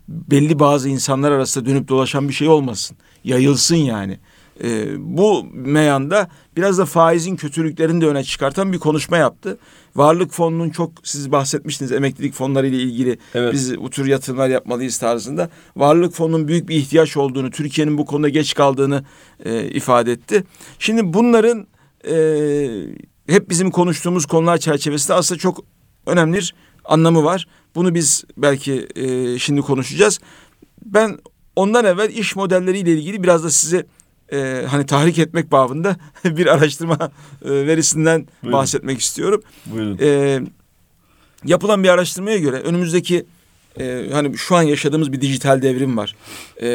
belli 0.08 0.58
bazı 0.58 0.88
insanlar 0.88 1.32
arasında 1.32 1.66
dönüp 1.66 1.88
dolaşan 1.88 2.28
bir 2.28 2.34
şey 2.34 2.48
olmasın. 2.48 2.96
Yayılsın 3.24 3.76
yani. 3.76 4.18
Ee, 4.64 4.86
bu 4.98 5.46
meyanda 5.52 6.28
biraz 6.60 6.78
da 6.78 6.84
faizin 6.84 7.36
kötülüklerini 7.36 8.00
de 8.00 8.06
öne 8.06 8.24
çıkartan 8.24 8.72
bir 8.72 8.78
konuşma 8.78 9.16
yaptı. 9.16 9.58
Varlık 9.96 10.32
fonunun 10.32 10.70
çok 10.70 10.92
siz 11.02 11.32
bahsetmiştiniz 11.32 11.92
emeklilik 11.92 12.34
fonları 12.34 12.66
ile 12.66 12.76
ilgili 12.76 13.18
Evet. 13.34 13.52
biz 13.52 13.76
bu 13.76 13.90
tür 13.90 14.06
yatırımlar 14.06 14.48
yapmalıyız 14.48 14.98
tarzında. 14.98 15.50
Varlık 15.76 16.14
fonunun 16.14 16.48
büyük 16.48 16.68
bir 16.68 16.74
ihtiyaç 16.76 17.16
olduğunu, 17.16 17.50
Türkiye'nin 17.50 17.98
bu 17.98 18.06
konuda 18.06 18.28
geç 18.28 18.54
kaldığını 18.54 19.04
e, 19.44 19.64
ifade 19.64 20.12
etti. 20.12 20.44
Şimdi 20.78 21.12
bunların 21.12 21.66
e, 22.08 22.14
hep 23.26 23.50
bizim 23.50 23.70
konuştuğumuz 23.70 24.26
konular 24.26 24.58
çerçevesinde 24.58 25.14
aslında 25.14 25.38
çok 25.38 25.64
önemli 26.06 26.36
bir 26.36 26.54
anlamı 26.84 27.24
var. 27.24 27.46
Bunu 27.74 27.94
biz 27.94 28.24
belki 28.36 28.88
e, 28.96 29.38
şimdi 29.38 29.60
konuşacağız. 29.60 30.20
Ben 30.84 31.18
ondan 31.56 31.84
evvel 31.84 32.10
iş 32.10 32.36
modelleriyle 32.36 32.92
ilgili 32.92 33.22
biraz 33.22 33.44
da 33.44 33.50
size 33.50 33.86
e, 34.32 34.66
hani 34.68 34.86
tahrik 34.86 35.18
etmek 35.18 35.52
babında 35.52 35.96
bir 36.24 36.46
araştırma 36.46 37.10
e, 37.44 37.50
verisinden 37.50 38.26
Buyurun. 38.42 38.58
bahsetmek 38.58 39.00
istiyorum. 39.00 39.42
Buyurun. 39.66 39.98
E, 40.00 40.40
yapılan 41.44 41.84
bir 41.84 41.88
araştırmaya 41.88 42.38
göre 42.38 42.56
önümüzdeki 42.56 43.26
e, 43.80 44.08
hani 44.12 44.38
şu 44.38 44.56
an 44.56 44.62
yaşadığımız 44.62 45.12
bir 45.12 45.20
dijital 45.20 45.62
devrim 45.62 45.96
var. 45.96 46.16
E, 46.62 46.68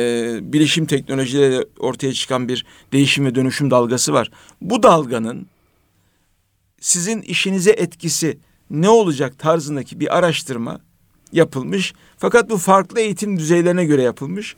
bilişim 0.54 0.86
teknolojileriyle 0.86 1.66
ortaya 1.80 2.14
çıkan 2.14 2.48
bir 2.48 2.66
değişim 2.94 3.26
ve 3.26 3.36
dönüşüm 3.36 3.72
dalgası 3.72 4.14
var. 4.14 4.32
Bu 4.62 4.84
dalganın 4.84 5.48
sizin 6.80 7.22
işinize 7.22 7.72
etkisi 7.72 8.38
ne 8.70 8.90
olacak 8.90 9.40
tarzındaki 9.40 10.00
bir 10.00 10.18
araştırma 10.18 10.80
yapılmış. 11.32 11.94
Fakat 12.18 12.50
bu 12.50 12.58
farklı 12.58 13.00
eğitim 13.00 13.40
düzeylerine 13.40 13.86
göre 13.86 14.02
yapılmış. 14.02 14.56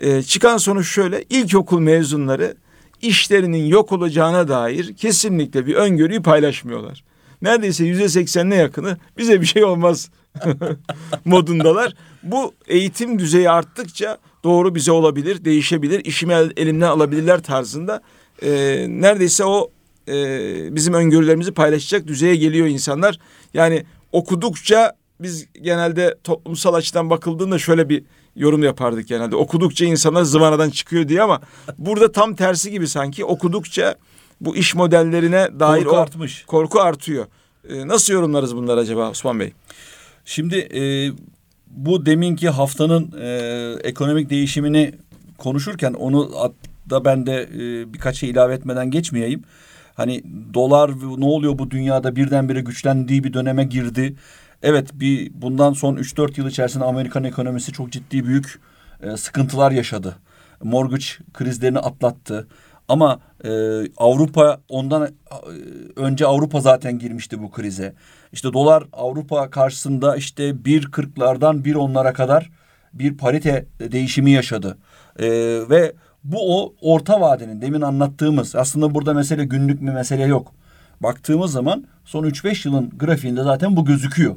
Ee, 0.00 0.22
çıkan 0.22 0.56
sonuç 0.56 0.88
şöyle. 0.88 1.24
İlkokul 1.30 1.80
mezunları 1.80 2.54
işlerinin 3.02 3.64
yok 3.66 3.92
olacağına 3.92 4.48
dair 4.48 4.94
kesinlikle 4.94 5.66
bir 5.66 5.74
öngörüyü 5.74 6.22
paylaşmıyorlar. 6.22 7.04
Neredeyse 7.42 7.84
yüzde 7.84 8.08
seksenine 8.08 8.56
yakını 8.56 8.96
bize 9.18 9.40
bir 9.40 9.46
şey 9.46 9.64
olmaz 9.64 10.10
modundalar. 11.24 11.94
Bu 12.22 12.54
eğitim 12.66 13.18
düzeyi 13.18 13.50
arttıkça 13.50 14.18
doğru 14.44 14.74
bize 14.74 14.92
olabilir, 14.92 15.44
değişebilir, 15.44 16.04
işimi 16.04 16.32
el- 16.32 16.52
elimden 16.56 16.88
alabilirler 16.88 17.42
tarzında 17.42 18.02
e, 18.42 18.50
neredeyse 18.88 19.44
o 19.44 19.70
e, 20.08 20.14
bizim 20.76 20.94
öngörülerimizi 20.94 21.52
paylaşacak 21.52 22.06
düzeye 22.06 22.36
geliyor 22.36 22.66
insanlar. 22.66 23.18
Yani 23.54 23.84
okudukça 24.12 24.92
biz 25.20 25.46
genelde 25.62 26.18
toplumsal 26.24 26.74
açıdan 26.74 27.10
bakıldığında 27.10 27.58
şöyle 27.58 27.88
bir 27.88 28.02
yorum 28.36 28.62
yapardık 28.62 29.08
genelde. 29.08 29.36
Okudukça 29.36 29.84
insanlar 29.84 30.22
zıvanadan 30.22 30.70
çıkıyor 30.70 31.08
diye 31.08 31.22
ama 31.22 31.40
burada 31.78 32.12
tam 32.12 32.34
tersi 32.34 32.70
gibi 32.70 32.88
sanki 32.88 33.24
okudukça 33.24 33.94
bu 34.40 34.56
iş 34.56 34.74
modellerine 34.74 35.48
dair 35.60 35.84
Korku 35.84 35.96
o 35.96 36.00
artmış. 36.00 36.44
korku 36.46 36.80
artıyor. 36.80 37.26
E, 37.68 37.88
nasıl 37.88 38.12
yorumlarız 38.12 38.56
bunları 38.56 38.80
acaba 38.80 39.10
Osman 39.10 39.40
Bey? 39.40 39.52
Şimdi 40.24 40.56
e, 40.56 40.82
bu 41.70 42.06
deminki 42.06 42.48
haftanın 42.48 43.12
e, 43.20 43.28
ekonomik 43.88 44.30
değişimini 44.30 44.92
konuşurken 45.38 45.92
onu 45.92 46.30
da 46.90 47.04
ben 47.04 47.26
de 47.26 47.42
e, 47.54 47.92
birkaç 47.94 48.16
şey 48.16 48.30
ilave 48.30 48.54
etmeden 48.54 48.90
geçmeyeyim. 48.90 49.42
Hani 49.94 50.22
dolar 50.54 50.90
ne 51.18 51.24
oluyor 51.24 51.58
bu 51.58 51.70
dünyada 51.70 52.16
birdenbire 52.16 52.60
güçlendiği 52.60 53.24
bir 53.24 53.32
döneme 53.32 53.64
girdi. 53.64 54.14
Evet 54.62 54.90
bir 54.94 55.30
bundan 55.34 55.72
son 55.72 55.96
3-4 55.96 56.40
yıl 56.40 56.48
içerisinde 56.48 56.84
Amerikan 56.84 57.24
ekonomisi 57.24 57.72
çok 57.72 57.92
ciddi 57.92 58.26
büyük 58.26 58.60
e, 59.02 59.16
sıkıntılar 59.16 59.70
yaşadı. 59.70 60.16
Mortgage 60.62 61.04
krizlerini 61.34 61.78
atlattı. 61.78 62.48
Ama 62.88 63.20
e, 63.44 63.50
Avrupa 63.96 64.60
ondan 64.68 65.02
e, 65.02 65.10
önce 65.96 66.26
Avrupa 66.26 66.60
zaten 66.60 66.98
girmişti 66.98 67.42
bu 67.42 67.50
krize. 67.50 67.94
İşte 68.32 68.52
dolar 68.52 68.84
Avrupa 68.92 69.50
karşısında 69.50 70.16
işte 70.16 70.50
1.40'lardan 70.50 71.62
1.10'lara 71.62 72.12
kadar 72.12 72.50
bir 72.92 73.16
parite 73.16 73.66
değişimi 73.80 74.30
yaşadı. 74.30 74.78
E, 75.18 75.28
ve 75.70 75.92
bu 76.24 76.62
o 76.62 76.74
orta 76.80 77.20
vadenin 77.20 77.60
demin 77.62 77.80
anlattığımız 77.80 78.56
aslında 78.56 78.94
burada 78.94 79.14
mesele 79.14 79.44
günlük 79.44 79.80
bir 79.80 79.92
mesele 79.92 80.24
yok. 80.24 80.52
Baktığımız 81.00 81.52
zaman 81.52 81.84
son 82.04 82.24
3-5 82.24 82.68
yılın 82.68 82.90
grafiğinde 82.98 83.42
zaten 83.42 83.76
bu 83.76 83.84
gözüküyor. 83.84 84.36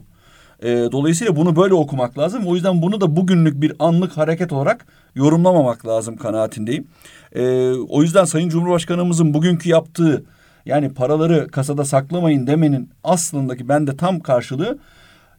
E, 0.60 0.70
dolayısıyla 0.92 1.36
bunu 1.36 1.56
böyle 1.56 1.74
okumak 1.74 2.18
lazım. 2.18 2.48
O 2.48 2.56
yüzden 2.56 2.82
bunu 2.82 3.02
da 3.02 3.16
bugünlük 3.16 3.62
bir 3.62 3.74
anlık 3.80 4.18
hareket 4.18 4.54
olarak 4.54 4.86
yorumlamamak 5.16 5.88
lazım 5.88 6.18
kanaatindeyim. 6.18 6.88
E, 7.32 7.72
o 7.72 8.02
yüzden 8.02 8.26
Sayın 8.26 8.50
Cumhurbaşkanımızın 8.50 9.34
bugünkü 9.34 9.70
yaptığı 9.70 10.24
yani 10.66 10.94
paraları 10.94 11.48
kasada 11.48 11.86
saklamayın 11.86 12.48
demenin 12.48 12.90
aslındaki 13.04 13.70
bende 13.70 13.98
tam 13.98 14.20
karşılığı 14.20 14.78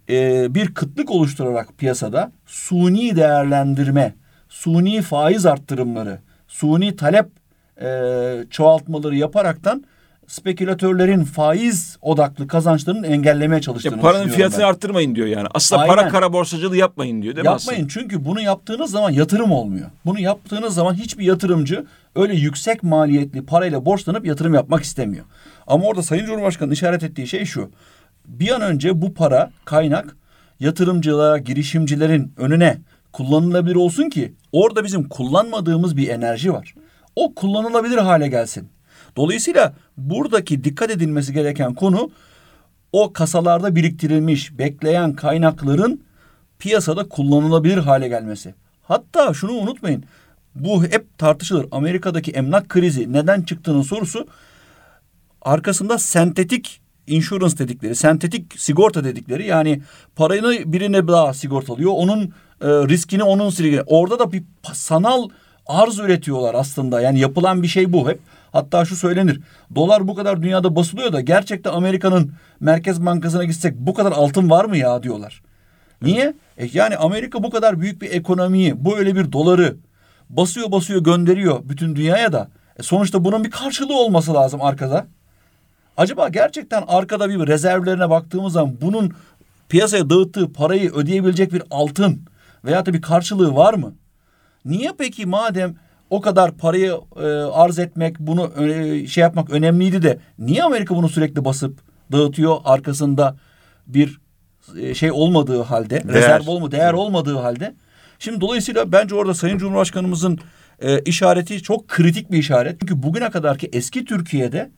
e, 0.08 0.46
bir 0.54 0.74
kıtlık 0.74 1.10
oluşturarak 1.10 1.78
piyasada 1.78 2.32
suni 2.46 3.16
değerlendirme, 3.16 4.14
suni 4.48 5.02
faiz 5.02 5.46
arttırımları, 5.46 6.18
suni 6.48 6.96
talep 6.96 7.26
e, 7.82 7.88
çoğaltmaları 8.50 9.16
yaparaktan 9.16 9.84
spekülatörlerin 10.26 11.24
faiz 11.24 11.96
odaklı 12.02 12.46
kazançlarını 12.46 13.06
engellemeye 13.06 13.60
çalıştığını 13.60 13.94
Ya 13.96 14.00
paranın 14.00 14.28
fiyatını 14.28 14.60
ben. 14.62 14.68
arttırmayın 14.68 15.14
diyor 15.14 15.26
yani. 15.26 15.48
Aslında 15.54 15.82
Aynen. 15.82 15.96
para 15.96 16.08
kara 16.08 16.32
borsacılığı 16.32 16.76
yapmayın 16.76 17.22
diyor 17.22 17.36
değil 17.36 17.46
mi 17.46 17.50
Yapmayın 17.50 17.88
çünkü 17.88 18.24
bunu 18.24 18.40
yaptığınız 18.40 18.90
zaman 18.90 19.10
yatırım 19.10 19.52
olmuyor. 19.52 19.90
Bunu 20.06 20.20
yaptığınız 20.20 20.74
zaman 20.74 20.94
hiçbir 20.94 21.24
yatırımcı 21.24 21.84
öyle 22.16 22.34
yüksek 22.34 22.82
maliyetli 22.82 23.46
parayla 23.46 23.84
borçlanıp 23.84 24.26
yatırım 24.26 24.54
yapmak 24.54 24.82
istemiyor. 24.82 25.24
Ama 25.66 25.84
orada 25.84 26.02
Sayın 26.02 26.26
Cumhurbaşkanı'nın 26.26 26.74
işaret 26.74 27.02
ettiği 27.02 27.26
şey 27.26 27.44
şu. 27.44 27.70
Bir 28.26 28.50
an 28.50 28.62
önce 28.62 29.02
bu 29.02 29.14
para 29.14 29.50
kaynak 29.64 30.16
yatırımcılara, 30.60 31.38
girişimcilerin 31.38 32.32
önüne 32.36 32.78
kullanılabilir 33.12 33.76
olsun 33.76 34.10
ki 34.10 34.34
orada 34.52 34.84
bizim 34.84 35.08
kullanmadığımız 35.08 35.96
bir 35.96 36.08
enerji 36.08 36.52
var. 36.52 36.74
O 37.16 37.34
kullanılabilir 37.34 37.98
hale 37.98 38.28
gelsin. 38.28 38.68
Dolayısıyla 39.16 39.74
buradaki 39.96 40.64
dikkat 40.64 40.90
edilmesi 40.90 41.32
gereken 41.32 41.74
konu 41.74 42.10
o 42.92 43.12
kasalarda 43.12 43.76
biriktirilmiş, 43.76 44.58
bekleyen 44.58 45.12
kaynakların 45.12 46.02
piyasada 46.58 47.08
kullanılabilir 47.08 47.78
hale 47.78 48.08
gelmesi. 48.08 48.54
Hatta 48.82 49.34
şunu 49.34 49.52
unutmayın. 49.52 50.04
Bu 50.54 50.84
hep 50.84 51.18
tartışılır. 51.18 51.66
Amerika'daki 51.70 52.30
emlak 52.30 52.68
krizi 52.68 53.12
neden 53.12 53.42
çıktığının 53.42 53.82
sorusu 53.82 54.26
arkasında 55.42 55.98
sentetik 55.98 56.80
insurance 57.06 57.58
dedikleri, 57.58 57.94
sentetik 57.94 58.60
sigorta 58.60 59.04
dedikleri 59.04 59.46
yani 59.46 59.82
parayı 60.16 60.72
birine 60.72 61.08
daha 61.08 61.34
sigortalıyor. 61.34 61.92
Onun 61.94 62.22
e, 62.60 62.68
riskini 62.68 63.22
onun 63.22 63.50
riskini. 63.50 63.82
Orada 63.86 64.18
da 64.18 64.32
bir 64.32 64.42
sanal 64.72 65.28
arz 65.66 65.98
üretiyorlar 65.98 66.54
aslında. 66.54 67.00
Yani 67.00 67.20
yapılan 67.20 67.62
bir 67.62 67.68
şey 67.68 67.92
bu 67.92 68.08
hep. 68.08 68.20
Hatta 68.54 68.84
şu 68.84 68.96
söylenir. 68.96 69.40
Dolar 69.74 70.08
bu 70.08 70.14
kadar 70.14 70.42
dünyada 70.42 70.76
basılıyor 70.76 71.12
da 71.12 71.20
gerçekten 71.20 71.72
Amerika'nın 71.72 72.32
Merkez 72.60 73.06
Bankası'na 73.06 73.44
gitsek 73.44 73.74
bu 73.76 73.94
kadar 73.94 74.12
altın 74.12 74.50
var 74.50 74.64
mı 74.64 74.76
ya 74.76 75.02
diyorlar. 75.02 75.42
Niye? 76.02 76.34
E 76.56 76.68
yani 76.72 76.96
Amerika 76.96 77.42
bu 77.42 77.50
kadar 77.50 77.80
büyük 77.80 78.02
bir 78.02 78.10
ekonomiyi, 78.10 78.84
bu 78.84 78.98
öyle 78.98 79.16
bir 79.16 79.32
doları 79.32 79.76
basıyor 80.30 80.72
basıyor 80.72 81.04
gönderiyor 81.04 81.60
bütün 81.64 81.96
dünyaya 81.96 82.32
da. 82.32 82.48
E 82.78 82.82
sonuçta 82.82 83.24
bunun 83.24 83.44
bir 83.44 83.50
karşılığı 83.50 83.98
olması 83.98 84.34
lazım 84.34 84.62
arkada. 84.62 85.06
Acaba 85.96 86.28
gerçekten 86.28 86.84
arkada 86.88 87.28
bir 87.28 87.46
rezervlerine 87.46 88.10
baktığımız 88.10 88.52
zaman 88.52 88.76
bunun 88.80 89.12
piyasaya 89.68 90.10
dağıttığı 90.10 90.52
parayı 90.52 90.92
ödeyebilecek 90.92 91.52
bir 91.52 91.62
altın 91.70 92.20
veya 92.64 92.86
da 92.86 92.92
bir 92.92 93.02
karşılığı 93.02 93.56
var 93.56 93.74
mı? 93.74 93.94
Niye 94.64 94.92
peki 94.98 95.26
madem 95.26 95.74
o 96.14 96.20
kadar 96.20 96.56
parayı 96.56 96.98
e, 97.16 97.26
arz 97.52 97.78
etmek, 97.78 98.18
bunu 98.18 98.52
e, 98.64 99.06
şey 99.06 99.22
yapmak 99.22 99.50
önemliydi 99.50 100.02
de 100.02 100.18
niye 100.38 100.62
Amerika 100.62 100.96
bunu 100.96 101.08
sürekli 101.08 101.44
basıp 101.44 101.80
dağıtıyor 102.12 102.56
arkasında 102.64 103.36
bir 103.86 104.20
e, 104.80 104.94
şey 104.94 105.12
olmadığı 105.12 105.62
halde, 105.62 106.02
rezerv 106.08 106.46
olma, 106.46 106.70
değer 106.70 106.92
olmadığı 106.92 107.36
halde? 107.36 107.74
Şimdi 108.18 108.40
dolayısıyla 108.40 108.92
bence 108.92 109.14
orada 109.14 109.34
Sayın 109.34 109.58
Cumhurbaşkanımızın 109.58 110.38
e, 110.80 111.00
işareti 111.00 111.62
çok 111.62 111.88
kritik 111.88 112.32
bir 112.32 112.38
işaret. 112.38 112.80
Çünkü 112.80 113.02
bugüne 113.02 113.30
kadarki 113.30 113.70
eski 113.72 114.04
Türkiye'de 114.04 114.70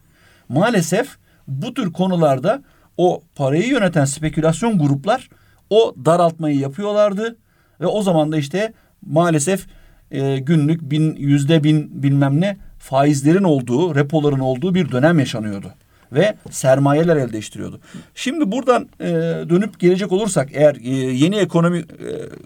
maalesef 0.49 1.17
bu 1.49 1.75
tür 1.75 1.93
konularda 1.93 2.63
o 2.97 3.23
parayı 3.35 3.69
yöneten 3.69 4.05
spekülasyon 4.05 4.79
gruplar 4.79 5.29
o 5.71 5.95
daraltmayı 6.05 6.59
yapıyorlardı 6.59 7.37
ve 7.81 7.87
o 7.87 8.03
zaman 8.03 8.33
da 8.33 8.37
işte 8.37 8.73
maalesef 9.07 9.67
e, 10.11 10.39
günlük 10.39 10.83
bin 10.83 11.17
yüzde 11.17 11.65
bin 11.65 12.03
bilmem 12.03 12.41
ne 12.41 12.57
faizlerin 12.79 13.45
olduğu, 13.45 13.95
repoların 13.95 14.39
olduğu 14.39 14.75
bir 14.75 14.93
dönem 14.93 15.19
yaşanıyordu 15.19 15.73
ve 16.13 16.35
sermayeler 16.51 17.17
elde 17.17 17.33
değiştiriyordu. 17.33 17.81
Şimdi 18.15 18.53
buradan 18.53 18.89
e, 19.01 19.07
dönüp 19.49 19.81
gelecek 19.81 20.13
olursak 20.13 20.49
eğer 20.53 20.75
e, 20.75 20.91
yeni 20.95 21.37
ekonomi 21.37 21.79
e, 21.79 21.85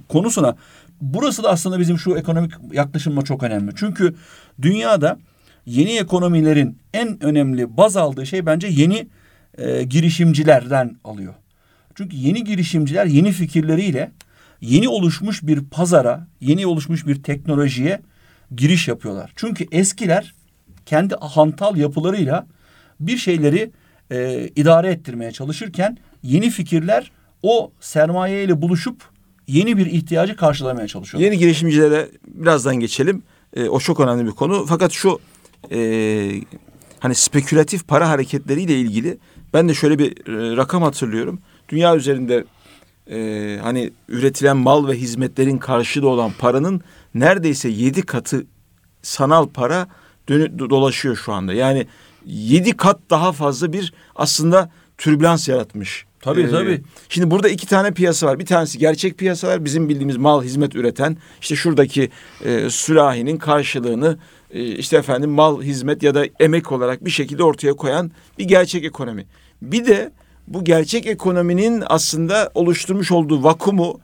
konusuna 0.09 0.57
burası 1.01 1.43
da 1.43 1.51
aslında 1.51 1.81
bizim 1.81 1.99
şu 1.99 2.17
ekonomik 2.17 2.53
yaklaşımla 2.73 3.23
çok 3.23 3.43
önemli. 3.43 3.73
Çünkü 3.77 4.15
dünyada 4.63 5.19
yeni 5.67 5.97
ekonomilerin 5.97 6.79
en 6.95 7.25
önemli 7.25 7.77
baz 7.77 7.97
aldığı 7.97 8.27
şey 8.27 8.47
bence 8.47 8.67
yeni 8.67 9.09
e, 9.59 9.83
girişimcilerden 9.83 10.97
alıyor. 11.05 11.35
Çünkü 11.95 12.17
yeni 12.17 12.45
girişimciler 12.45 13.07
yeni 13.07 13.33
fikirleriyle 13.33 14.11
yeni 14.61 14.89
oluşmuş 14.89 15.43
bir 15.43 15.65
pazara, 15.65 16.27
yeni 16.41 16.67
oluşmuş 16.67 17.07
bir 17.07 17.23
teknolojiye 17.23 18.01
giriş 18.57 18.89
yapıyorlar. 18.89 19.33
Çünkü 19.37 19.67
eskiler 19.73 20.35
kendi 20.87 21.15
hantal 21.15 21.77
yapılarıyla 21.77 22.47
bir 23.01 23.17
şeyleri 23.17 23.71
e, 24.11 24.49
idare 24.57 24.89
ettirmeye 24.89 25.33
çalışırken 25.33 25.99
yeni 26.23 26.51
fikirler 26.51 27.13
o 27.43 27.73
sermayeyle 27.81 28.63
buluşup 28.63 29.03
yeni 29.49 29.77
bir 29.77 29.87
ihtiyacı 29.87 30.37
karşılamaya 30.37 30.89
çalışıyorlar. 30.89 31.31
Yeni 31.31 31.39
girişimcilere 31.39 32.09
birazdan 32.27 32.77
geçelim. 32.77 33.23
E, 33.57 33.69
o 33.69 33.81
çok 33.81 34.01
önemli 34.01 34.27
bir 34.27 34.31
konu. 34.31 34.67
Fakat 34.69 34.93
şu 34.93 35.21
e, 35.73 36.31
hani 37.01 37.15
spekülatif 37.15 37.89
para 37.89 38.09
hareketleriyle 38.09 38.79
ilgili 38.79 39.19
ben 39.55 39.69
de 39.69 39.75
şöyle 39.75 39.99
bir 39.99 40.11
e, 40.11 40.57
rakam 40.57 40.83
hatırlıyorum. 40.83 41.41
Dünya 41.69 41.97
üzerinde 41.97 42.45
e, 43.11 43.59
hani 43.63 43.91
üretilen 44.09 44.57
mal 44.57 44.89
ve 44.89 44.93
hizmetlerin 44.95 45.59
karşılığı 45.59 46.09
olan 46.09 46.33
paranın 46.39 46.81
neredeyse 47.15 47.69
yedi 47.69 48.03
katı 48.03 48.47
sanal 49.03 49.49
para 49.49 49.89
dönü, 50.29 50.59
dolaşıyor 50.59 51.17
şu 51.17 51.33
anda. 51.33 51.53
Yani 51.53 51.87
yedi 52.27 52.77
kat 52.77 52.99
daha 53.11 53.33
fazla 53.33 53.73
bir 53.73 53.93
aslında 54.17 54.71
türbülans 54.99 55.49
yaratmış. 55.49 56.07
Tabii, 56.21 56.43
Ee, 56.43 56.51
tabii. 56.51 56.83
Şimdi 57.09 57.31
burada 57.31 57.49
iki 57.49 57.67
tane 57.67 57.91
piyasa 57.91 58.27
var. 58.27 58.39
Bir 58.39 58.47
tanesi 58.47 58.79
gerçek 58.79 59.19
piyasalar 59.19 59.65
bizim 59.65 59.89
bildiğimiz 59.89 60.17
mal 60.17 60.43
hizmet 60.43 60.75
üreten 60.75 61.17
işte 61.41 61.57
şuradaki 61.57 62.11
e, 62.45 62.71
sürahinin 62.71 63.37
karşılığını 63.37 64.19
e, 64.51 64.65
işte 64.65 64.97
efendim 64.97 65.31
mal 65.31 65.63
hizmet 65.63 66.03
ya 66.03 66.15
da 66.15 66.25
emek 66.41 66.73
olarak 66.73 67.05
bir 67.05 67.11
şekilde 67.11 67.45
ortaya 67.45 67.73
koyan 67.73 68.11
bir 68.39 68.45
gerçek 68.45 68.85
ekonomi. 68.85 69.27
Bir 69.63 69.87
de 69.87 70.13
bu 70.51 70.65
gerçek 70.65 71.07
ekonominin 71.07 71.83
aslında 71.87 72.51
oluşturmuş 72.55 73.13
olduğu 73.13 73.45
vakumu 73.45 74.01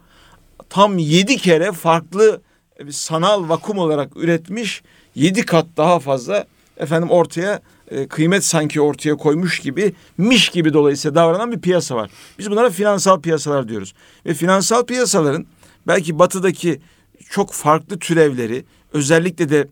tam 0.70 0.98
yedi 0.98 1.36
kere 1.36 1.72
farklı 1.72 2.40
bir 2.80 2.92
sanal 2.92 3.48
vakum 3.48 3.78
olarak 3.78 4.16
üretmiş 4.16 4.82
yedi 5.14 5.46
kat 5.46 5.66
daha 5.76 5.98
fazla 5.98 6.46
efendim 6.76 7.10
ortaya 7.10 7.60
e, 7.90 8.08
kıymet 8.08 8.44
sanki 8.44 8.80
ortaya 8.80 9.16
koymuş 9.16 9.60
gibi 9.60 9.94
miş 10.18 10.48
gibi 10.48 10.72
dolayısıyla 10.72 11.14
davranan 11.14 11.52
bir 11.52 11.60
piyasa 11.60 11.96
var. 11.96 12.10
Biz 12.38 12.50
bunlara 12.50 12.70
finansal 12.70 13.20
piyasalar 13.20 13.68
diyoruz. 13.68 13.94
Ve 14.26 14.34
finansal 14.34 14.86
piyasaların 14.86 15.46
belki 15.86 16.18
batıdaki 16.18 16.80
çok 17.30 17.52
farklı 17.52 17.98
türevleri 17.98 18.64
özellikle 18.92 19.48
de 19.48 19.68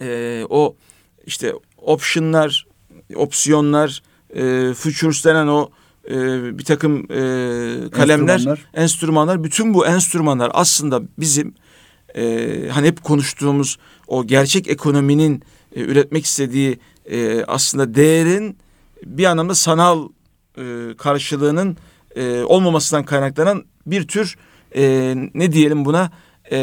e, 0.00 0.46
o 0.50 0.76
işte 1.26 1.52
optionlar, 1.76 2.66
opsiyonlar, 3.14 4.02
e, 4.34 4.74
futures 4.74 5.24
denen 5.24 5.46
o 5.46 5.70
e, 6.10 6.14
bir 6.58 6.64
takım 6.64 6.98
e, 6.98 7.90
kalemler, 7.90 8.34
enstrümanlar. 8.34 8.68
enstrümanlar, 8.74 9.44
bütün 9.44 9.74
bu 9.74 9.86
enstrümanlar 9.86 10.50
aslında 10.54 11.02
bizim 11.18 11.54
e, 12.16 12.68
hani 12.72 12.86
hep 12.86 13.04
konuştuğumuz 13.04 13.78
o 14.06 14.26
gerçek 14.26 14.68
ekonominin 14.68 15.42
e, 15.76 15.80
üretmek 15.80 16.24
istediği 16.24 16.78
e, 17.10 17.44
aslında 17.44 17.94
değerin 17.94 18.56
bir 19.04 19.24
anlamda 19.24 19.54
sanal 19.54 20.08
e, 20.58 20.62
karşılığının 20.98 21.76
e, 22.16 22.42
olmamasından 22.42 23.04
kaynaklanan 23.04 23.64
bir 23.86 24.08
tür 24.08 24.36
e, 24.76 25.14
ne 25.34 25.52
diyelim 25.52 25.84
buna 25.84 26.10
e, 26.50 26.58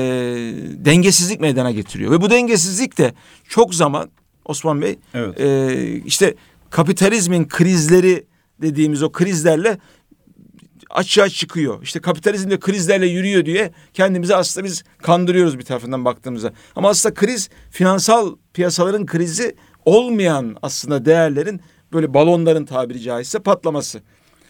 dengesizlik 0.71 1.39
meydana 1.39 1.71
getiriyor. 1.71 2.11
Ve 2.11 2.21
bu 2.21 2.29
dengesizlik 2.29 2.97
de 2.97 3.13
çok 3.49 3.75
zaman 3.75 4.09
Osman 4.45 4.81
Bey 4.81 4.99
evet. 5.13 5.39
e, 5.39 6.01
işte 6.05 6.35
kapitalizmin 6.71 7.47
krizleri 7.47 8.25
dediğimiz 8.61 9.03
o 9.03 9.11
krizlerle 9.11 9.77
açığa 10.89 11.29
çıkıyor. 11.29 11.83
İşte 11.83 12.01
kapitalizm 12.01 12.49
de 12.49 12.59
krizlerle 12.59 13.05
yürüyor 13.05 13.45
diye 13.45 13.71
kendimizi 13.93 14.35
aslında 14.35 14.65
biz 14.65 14.83
kandırıyoruz 15.01 15.59
bir 15.59 15.63
tarafından 15.63 16.05
baktığımızda. 16.05 16.53
Ama 16.75 16.89
aslında 16.89 17.13
kriz 17.15 17.49
finansal 17.71 18.35
piyasaların 18.53 19.05
krizi 19.05 19.55
olmayan 19.85 20.57
aslında 20.61 21.05
değerlerin 21.05 21.61
böyle 21.93 22.13
balonların 22.13 22.65
tabiri 22.65 23.01
caizse 23.01 23.39
patlaması. 23.39 24.01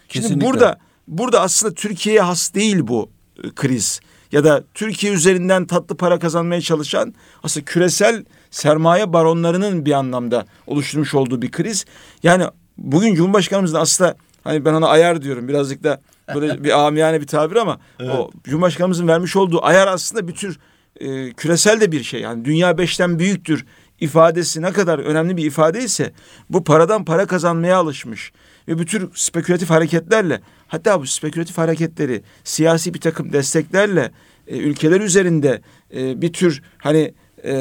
Kesinlikle. 0.09 0.33
Şimdi 0.33 0.45
burada 0.45 0.79
burada 1.07 1.41
aslında 1.41 1.73
Türkiye'ye 1.73 2.21
has 2.21 2.53
değil 2.53 2.87
bu 2.87 3.09
e, 3.43 3.49
kriz 3.55 3.99
ya 4.31 4.43
da 4.43 4.63
Türkiye 4.73 5.13
üzerinden 5.13 5.65
tatlı 5.65 5.97
para 5.97 6.19
kazanmaya 6.19 6.61
çalışan 6.61 7.13
aslında 7.43 7.65
küresel 7.65 8.25
sermaye 8.51 9.13
baronlarının 9.13 9.85
bir 9.85 9.91
anlamda 9.91 10.45
oluşturmuş 10.67 11.15
olduğu 11.15 11.41
bir 11.41 11.51
kriz. 11.51 11.85
Yani 12.23 12.45
bugün 12.77 13.15
Cumhurbaşkanımızın 13.15 13.77
aslında 13.77 14.15
hani 14.43 14.65
ben 14.65 14.73
ona 14.73 14.87
ayar 14.87 15.21
diyorum 15.21 15.47
birazcık 15.47 15.83
da 15.83 16.01
böyle 16.35 16.63
bir 16.63 16.85
amiyane 16.85 17.21
bir 17.21 17.27
tabir 17.27 17.55
ama 17.55 17.79
evet. 17.99 18.11
o 18.11 18.31
Cumhurbaşkanımızın 18.43 19.07
vermiş 19.07 19.35
olduğu 19.35 19.65
ayar 19.65 19.87
aslında 19.87 20.27
bir 20.27 20.33
tür 20.33 20.59
e, 20.99 21.33
küresel 21.33 21.81
de 21.81 21.91
bir 21.91 22.03
şey. 22.03 22.21
Yani 22.21 22.45
dünya 22.45 22.77
beşten 22.77 23.19
büyüktür 23.19 23.65
ifadesi 23.99 24.61
ne 24.61 24.71
kadar 24.71 24.99
önemli 24.99 25.37
bir 25.37 25.45
ifade 25.45 25.83
ise 25.83 26.13
bu 26.49 26.63
paradan 26.63 27.05
para 27.05 27.25
kazanmaya 27.25 27.77
alışmış 27.77 28.31
ve 28.67 28.79
bu 28.79 28.85
tür 28.85 29.09
spekülatif 29.13 29.69
hareketlerle 29.69 30.41
hatta 30.67 31.01
bu 31.01 31.07
spekülatif 31.07 31.57
hareketleri 31.57 32.23
siyasi 32.43 32.93
bir 32.93 32.99
takım 32.99 33.33
desteklerle 33.33 34.11
e, 34.47 34.57
ülkeler 34.57 35.01
üzerinde 35.01 35.61
e, 35.95 36.21
bir 36.21 36.33
tür 36.33 36.61
hani 36.77 37.13
e, 37.43 37.53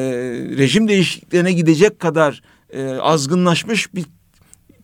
rejim 0.58 0.88
değişikliklerine 0.88 1.52
gidecek 1.52 1.98
kadar 1.98 2.42
e, 2.70 2.88
azgınlaşmış 2.88 3.94
bir 3.94 4.04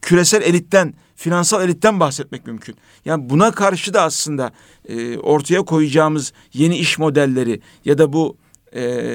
küresel 0.03 0.43
elitten, 0.43 0.95
finansal 1.17 1.65
elitten 1.65 2.01
bahsetmek 2.01 2.47
mümkün. 2.47 2.77
Yani 3.05 3.31
buna 3.31 3.51
karşı 3.51 3.95
da 3.95 4.03
aslında 4.03 4.53
e, 4.89 5.19
ortaya 5.19 5.63
koyacağımız 5.63 6.33
yeni 6.53 6.79
iş 6.79 6.99
modelleri 6.99 7.61
ya 7.85 7.99
da 7.99 8.13
bu 8.13 8.37
e, 8.75 9.15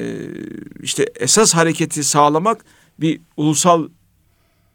işte 0.82 1.06
esas 1.16 1.54
hareketi 1.54 2.04
sağlamak 2.04 2.64
bir 3.00 3.20
ulusal 3.36 3.88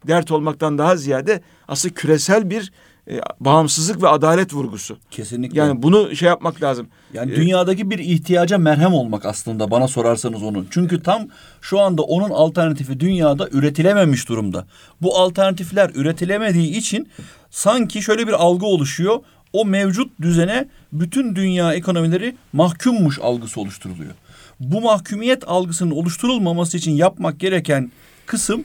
dert 0.06 0.30
olmaktan 0.30 0.78
daha 0.78 0.96
ziyade 0.96 1.42
aslında 1.68 1.94
küresel 1.94 2.50
bir 2.50 2.72
e, 3.10 3.20
bağımsızlık 3.40 4.02
ve 4.02 4.08
adalet 4.08 4.54
vurgusu. 4.54 4.98
Kesinlikle. 5.10 5.58
Yani 5.58 5.82
bunu 5.82 6.16
şey 6.16 6.28
yapmak 6.28 6.62
lazım. 6.62 6.88
Yani 7.12 7.32
ee, 7.32 7.36
dünyadaki 7.36 7.90
bir 7.90 7.98
ihtiyaca 7.98 8.58
merhem 8.58 8.94
olmak 8.94 9.26
aslında 9.26 9.70
bana 9.70 9.88
sorarsanız 9.88 10.42
onun. 10.42 10.66
Çünkü 10.70 11.02
tam 11.02 11.28
şu 11.60 11.80
anda 11.80 12.02
onun 12.02 12.30
alternatifi 12.30 13.00
dünyada 13.00 13.48
üretilememiş 13.52 14.28
durumda. 14.28 14.66
Bu 15.02 15.18
alternatifler 15.18 15.90
üretilemediği 15.94 16.76
için 16.76 17.08
sanki 17.50 18.02
şöyle 18.02 18.26
bir 18.26 18.32
algı 18.32 18.66
oluşuyor. 18.66 19.20
O 19.52 19.64
mevcut 19.64 20.20
düzene 20.20 20.68
bütün 20.92 21.36
dünya 21.36 21.74
ekonomileri 21.74 22.36
mahkummuş 22.52 23.18
algısı 23.18 23.60
oluşturuluyor. 23.60 24.12
Bu 24.60 24.80
mahkumiyet 24.80 25.48
algısının 25.48 25.90
oluşturulmaması 25.90 26.76
için 26.76 26.92
yapmak 26.92 27.40
gereken 27.40 27.92
kısım 28.26 28.64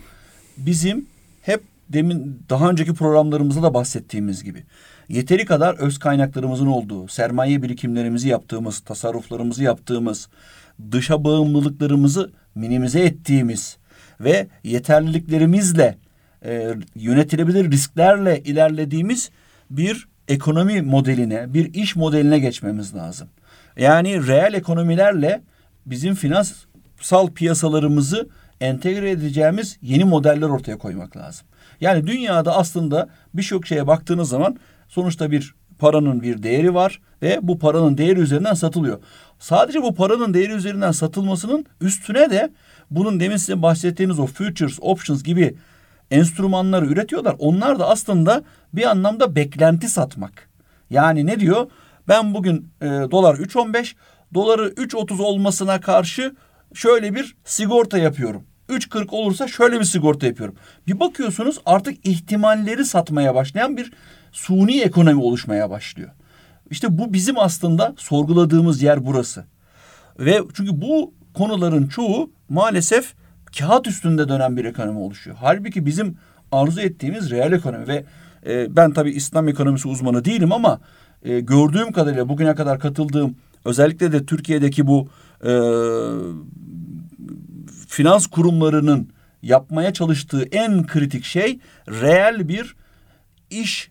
bizim 0.57 1.05
demin 1.89 2.45
daha 2.49 2.69
önceki 2.69 2.93
programlarımızda 2.93 3.63
da 3.63 3.73
bahsettiğimiz 3.73 4.43
gibi 4.43 4.63
yeteri 5.09 5.45
kadar 5.45 5.75
öz 5.75 5.99
kaynaklarımızın 5.99 6.67
olduğu, 6.67 7.07
sermaye 7.07 7.63
birikimlerimizi 7.63 8.29
yaptığımız, 8.29 8.79
tasarruflarımızı 8.79 9.63
yaptığımız, 9.63 10.29
dışa 10.91 11.23
bağımlılıklarımızı 11.23 12.31
minimize 12.55 12.99
ettiğimiz 12.99 13.77
ve 14.19 14.47
yeterliliklerimizle 14.63 15.97
e, 16.45 16.75
yönetilebilir 16.95 17.71
risklerle 17.71 18.43
ilerlediğimiz 18.43 19.31
bir 19.69 20.07
ekonomi 20.27 20.81
modeline, 20.81 21.53
bir 21.53 21.73
iş 21.73 21.95
modeline 21.95 22.39
geçmemiz 22.39 22.95
lazım. 22.95 23.27
Yani 23.77 24.27
reel 24.27 24.53
ekonomilerle 24.53 25.41
bizim 25.85 26.15
finansal 26.15 27.27
piyasalarımızı 27.35 28.29
entegre 28.61 29.11
edeceğimiz 29.11 29.77
yeni 29.81 30.03
modeller 30.03 30.49
ortaya 30.49 30.77
koymak 30.77 31.17
lazım. 31.17 31.47
Yani 31.83 32.07
dünyada 32.07 32.55
aslında 32.55 33.09
birçok 33.33 33.67
şeye 33.67 33.87
baktığınız 33.87 34.29
zaman 34.29 34.57
sonuçta 34.87 35.31
bir 35.31 35.55
paranın 35.79 36.21
bir 36.21 36.43
değeri 36.43 36.73
var 36.73 37.01
ve 37.21 37.39
bu 37.41 37.59
paranın 37.59 37.97
değeri 37.97 38.19
üzerinden 38.19 38.53
satılıyor. 38.53 38.99
Sadece 39.39 39.81
bu 39.81 39.95
paranın 39.95 40.33
değeri 40.33 40.51
üzerinden 40.53 40.91
satılmasının 40.91 41.65
üstüne 41.81 42.29
de 42.31 42.49
bunun 42.91 43.19
demin 43.19 43.37
size 43.37 43.61
bahsettiğiniz 43.61 44.19
o 44.19 44.25
futures, 44.25 44.77
options 44.81 45.23
gibi 45.23 45.55
enstrümanları 46.11 46.85
üretiyorlar. 46.85 47.35
Onlar 47.39 47.79
da 47.79 47.89
aslında 47.89 48.43
bir 48.73 48.83
anlamda 48.83 49.35
beklenti 49.35 49.89
satmak. 49.89 50.49
Yani 50.89 51.25
ne 51.25 51.39
diyor? 51.39 51.67
Ben 52.07 52.33
bugün 52.33 52.69
e, 52.81 52.85
dolar 52.85 53.35
3.15, 53.35 53.95
doları 54.33 54.69
3.30 54.69 55.21
olmasına 55.21 55.81
karşı 55.81 56.35
şöyle 56.73 57.15
bir 57.15 57.35
sigorta 57.45 57.97
yapıyorum. 57.97 58.43
3.40 58.69 59.11
olursa 59.11 59.47
şöyle 59.47 59.79
bir 59.79 59.85
sigorta 59.85 60.27
yapıyorum. 60.27 60.55
Bir 60.87 60.99
bakıyorsunuz 60.99 61.59
artık 61.65 62.07
ihtimalleri 62.07 62.85
satmaya 62.85 63.35
başlayan 63.35 63.77
bir 63.77 63.91
suni 64.31 64.81
ekonomi 64.81 65.21
oluşmaya 65.21 65.69
başlıyor. 65.69 66.09
İşte 66.69 66.97
bu 66.97 67.13
bizim 67.13 67.39
aslında 67.39 67.93
sorguladığımız 67.97 68.81
yer 68.81 69.05
burası. 69.05 69.45
Ve 70.19 70.41
çünkü 70.53 70.81
bu 70.81 71.13
konuların 71.33 71.87
çoğu 71.87 72.31
maalesef 72.49 73.13
kağıt 73.59 73.87
üstünde 73.87 74.29
dönen 74.29 74.57
bir 74.57 74.65
ekonomi 74.65 74.99
oluşuyor. 74.99 75.37
Halbuki 75.39 75.85
bizim 75.85 76.17
arzu 76.51 76.81
ettiğimiz 76.81 77.31
reel 77.31 77.51
ekonomi 77.51 77.87
ve 77.87 78.05
e, 78.45 78.75
ben 78.75 78.91
tabii 78.91 79.11
İslam 79.11 79.47
ekonomisi 79.47 79.87
uzmanı 79.87 80.25
değilim 80.25 80.51
ama 80.51 80.79
e, 81.23 81.39
gördüğüm 81.39 81.91
kadarıyla 81.91 82.29
bugüne 82.29 82.55
kadar 82.55 82.79
katıldığım 82.79 83.35
özellikle 83.65 84.11
de 84.11 84.25
Türkiye'deki 84.25 84.87
bu 84.87 85.07
e, 85.45 85.51
finans 87.93 88.27
kurumlarının 88.27 89.09
yapmaya 89.41 89.93
çalıştığı 89.93 90.43
en 90.51 90.87
kritik 90.87 91.25
şey 91.25 91.59
reel 91.87 92.47
bir 92.47 92.75
iş 93.49 93.89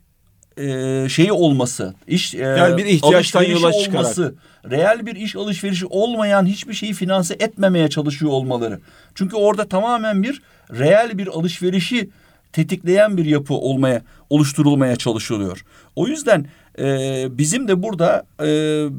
e, 0.56 1.06
şeyi 1.08 1.32
olması, 1.32 1.94
iş 2.06 2.34
e, 2.34 2.38
yani 2.38 2.76
bir 2.76 2.86
ihtiyaçtan 2.86 3.42
yola 3.42 3.72
çıkarak 3.72 3.94
olması, 3.94 4.34
reel 4.70 5.06
bir 5.06 5.16
iş 5.16 5.36
alışverişi 5.36 5.86
olmayan 5.86 6.46
hiçbir 6.46 6.74
şeyi 6.74 6.92
finanse 6.92 7.34
etmemeye 7.34 7.90
çalışıyor 7.90 8.32
olmaları. 8.32 8.80
Çünkü 9.14 9.36
orada 9.36 9.68
tamamen 9.68 10.22
bir 10.22 10.42
reel 10.70 11.18
bir 11.18 11.26
alışverişi 11.26 12.10
tetikleyen 12.52 13.16
bir 13.16 13.24
yapı 13.24 13.54
olmaya 13.54 14.02
oluşturulmaya 14.30 14.96
çalışılıyor. 14.96 15.64
O 15.96 16.06
yüzden 16.06 16.46
e, 16.78 16.84
bizim 17.38 17.68
de 17.68 17.82
burada 17.82 18.26
e, 18.40 18.46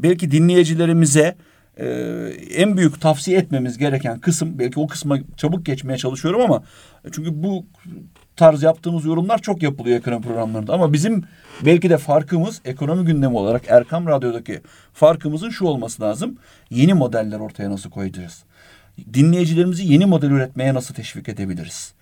belki 0.03 0.31
dinleyicilerimize 0.31 1.35
e, 1.77 1.87
en 2.55 2.77
büyük 2.77 3.01
tavsiye 3.01 3.37
etmemiz 3.37 3.77
gereken 3.77 4.19
kısım 4.19 4.59
belki 4.59 4.79
o 4.79 4.87
kısma 4.87 5.17
çabuk 5.37 5.65
geçmeye 5.65 5.97
çalışıyorum 5.97 6.41
ama 6.41 6.63
çünkü 7.11 7.43
bu 7.43 7.65
tarz 8.35 8.63
yaptığımız 8.63 9.05
yorumlar 9.05 9.39
çok 9.39 9.63
yapılıyor 9.63 9.97
ekonomi 9.97 10.21
programlarında 10.21 10.73
ama 10.73 10.93
bizim 10.93 11.23
belki 11.65 11.89
de 11.89 11.97
farkımız 11.97 12.61
ekonomi 12.65 13.05
gündemi 13.05 13.37
olarak 13.37 13.63
Erkam 13.67 14.07
Radyo'daki 14.07 14.61
farkımızın 14.93 15.49
şu 15.49 15.65
olması 15.65 16.01
lazım. 16.01 16.37
Yeni 16.69 16.93
modeller 16.93 17.39
ortaya 17.39 17.71
nasıl 17.71 17.89
koyacağız? 17.89 18.43
Dinleyicilerimizi 19.13 19.87
yeni 19.93 20.05
model 20.05 20.31
üretmeye 20.31 20.73
nasıl 20.73 20.93
teşvik 20.93 21.29
edebiliriz? 21.29 21.93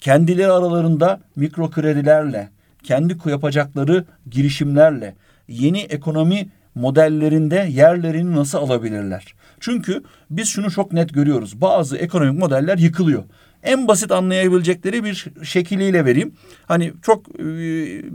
Kendileri 0.00 0.52
aralarında 0.52 1.20
mikro 1.36 1.70
kredilerle, 1.70 2.48
kendi 2.82 3.16
yapacakları 3.26 4.04
girişimlerle 4.30 5.14
yeni 5.48 5.80
ekonomi 5.80 6.48
modellerinde 6.74 7.68
yerlerini 7.70 8.36
nasıl 8.36 8.58
alabilirler? 8.58 9.34
Çünkü 9.60 10.02
biz 10.30 10.48
şunu 10.48 10.70
çok 10.70 10.92
net 10.92 11.14
görüyoruz. 11.14 11.60
Bazı 11.60 11.96
ekonomik 11.96 12.38
modeller 12.38 12.78
yıkılıyor. 12.78 13.24
En 13.62 13.88
basit 13.88 14.12
anlayabilecekleri 14.12 15.04
bir 15.04 15.26
şekliyle 15.42 16.04
vereyim. 16.04 16.34
Hani 16.66 16.92
çok 17.02 17.28
e, 17.28 17.42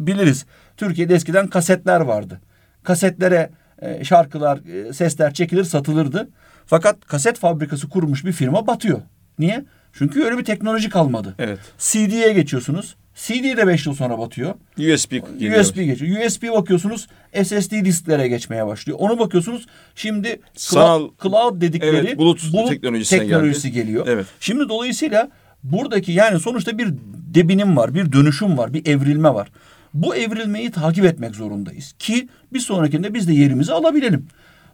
biliriz. 0.07 0.45
Türkiye'de 0.77 1.15
eskiden 1.15 1.47
kasetler 1.47 2.01
vardı. 2.01 2.41
Kasetlere 2.83 3.49
e, 3.81 4.03
şarkılar, 4.03 4.59
e, 4.89 4.93
sesler 4.93 5.33
çekilir, 5.33 5.63
satılırdı. 5.63 6.29
Fakat 6.65 7.05
kaset 7.05 7.39
fabrikası 7.39 7.89
kurmuş 7.89 8.25
bir 8.25 8.31
firma 8.31 8.67
batıyor. 8.67 9.01
Niye? 9.39 9.65
Çünkü 9.93 10.23
öyle 10.23 10.37
bir 10.37 10.45
teknoloji 10.45 10.89
kalmadı. 10.89 11.35
Evet. 11.39 11.59
CD'ye 11.77 12.33
geçiyorsunuz. 12.33 12.95
CD 13.15 13.57
de 13.57 13.67
5 13.67 13.85
yıl 13.85 13.93
sonra 13.93 14.19
batıyor. 14.19 14.53
USB 14.77 15.11
geliyor. 15.11 15.59
USB 15.59 15.75
geçiyor. 15.75 16.25
USB 16.25 16.43
bakıyorsunuz 16.43 17.07
SSD 17.43 17.85
disklere 17.85 18.27
geçmeye 18.27 18.67
başlıyor. 18.67 18.97
Onu 19.01 19.19
bakıyorsunuz 19.19 19.65
şimdi 19.95 20.39
Sanal- 20.55 21.09
cloud, 21.23 21.61
dedikleri 21.61 21.95
Evet, 21.97 22.17
bulut 22.17 22.41
teknolojisine 22.69 23.19
teknolojisi 23.19 23.71
geldi. 23.71 23.85
geliyor. 23.85 24.07
Evet. 24.09 24.25
Şimdi 24.39 24.69
dolayısıyla 24.69 25.29
buradaki 25.63 26.11
yani 26.11 26.39
sonuçta 26.39 26.77
bir 26.77 26.87
debinim 27.35 27.77
var, 27.77 27.95
bir 27.95 28.11
dönüşüm 28.11 28.57
var, 28.57 28.73
bir 28.73 28.85
evrilme 28.87 29.33
var. 29.33 29.47
Bu 29.93 30.15
evrilmeyi 30.15 30.71
takip 30.71 31.05
etmek 31.05 31.35
zorundayız 31.35 31.93
ki 31.99 32.27
bir 32.53 32.59
sonrakinde 32.59 33.13
biz 33.13 33.27
de 33.27 33.33
yerimizi 33.33 33.73
alabilelim. 33.73 34.27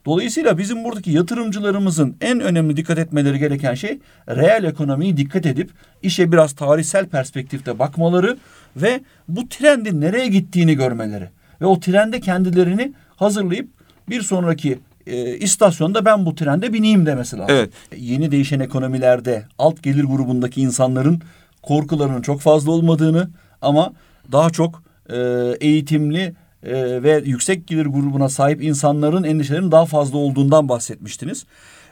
Dolayısıyla 0.05 0.57
bizim 0.57 0.83
buradaki 0.83 1.11
yatırımcılarımızın 1.11 2.15
en 2.21 2.39
önemli 2.39 2.77
dikkat 2.77 2.99
etmeleri 2.99 3.39
gereken 3.39 3.73
şey 3.73 3.99
reel 4.29 4.63
ekonomiyi 4.63 5.17
dikkat 5.17 5.45
edip 5.45 5.69
işe 6.03 6.31
biraz 6.31 6.53
tarihsel 6.53 7.05
perspektifte 7.05 7.79
bakmaları 7.79 8.37
ve 8.75 9.01
bu 9.27 9.49
trendin 9.49 10.01
nereye 10.01 10.27
gittiğini 10.27 10.75
görmeleri 10.75 11.29
ve 11.61 11.65
o 11.65 11.79
trende 11.79 12.19
kendilerini 12.19 12.93
hazırlayıp 13.15 13.69
bir 14.09 14.21
sonraki 14.21 14.79
e, 15.07 15.37
istasyonda 15.37 16.05
ben 16.05 16.25
bu 16.25 16.35
trende 16.35 16.73
bineyim 16.73 17.05
demesi 17.05 17.37
lazım. 17.37 17.55
Evet. 17.55 17.73
Yeni 17.97 18.31
değişen 18.31 18.59
ekonomilerde 18.59 19.43
alt 19.57 19.83
gelir 19.83 20.03
grubundaki 20.03 20.61
insanların 20.61 21.21
korkularının 21.61 22.21
çok 22.21 22.41
fazla 22.41 22.71
olmadığını 22.71 23.29
ama 23.61 23.93
daha 24.31 24.49
çok 24.49 24.83
e, 25.09 25.17
eğitimli 25.61 26.33
e, 26.63 27.03
ve 27.03 27.21
yüksek 27.25 27.67
gelir 27.67 27.85
grubuna 27.85 28.29
sahip 28.29 28.63
insanların 28.63 29.23
endişelerinin 29.23 29.71
daha 29.71 29.85
fazla 29.85 30.17
olduğundan 30.17 30.69
bahsetmiştiniz. 30.69 31.45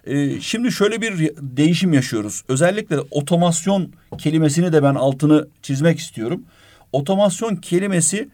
E, 0.06 0.42
şimdi 0.42 0.72
şöyle 0.72 1.02
bir 1.02 1.32
değişim 1.42 1.94
yaşıyoruz. 1.94 2.44
Özellikle 2.48 3.00
otomasyon 3.12 3.92
kelimesini 4.18 4.74
de 4.74 4.84
ben 4.84 4.96
altını 4.96 5.48
çizmek 5.62 6.00
istiyorum. 6.00 6.44
Otomasyon 6.92 7.56
kelimesi 7.56 8.30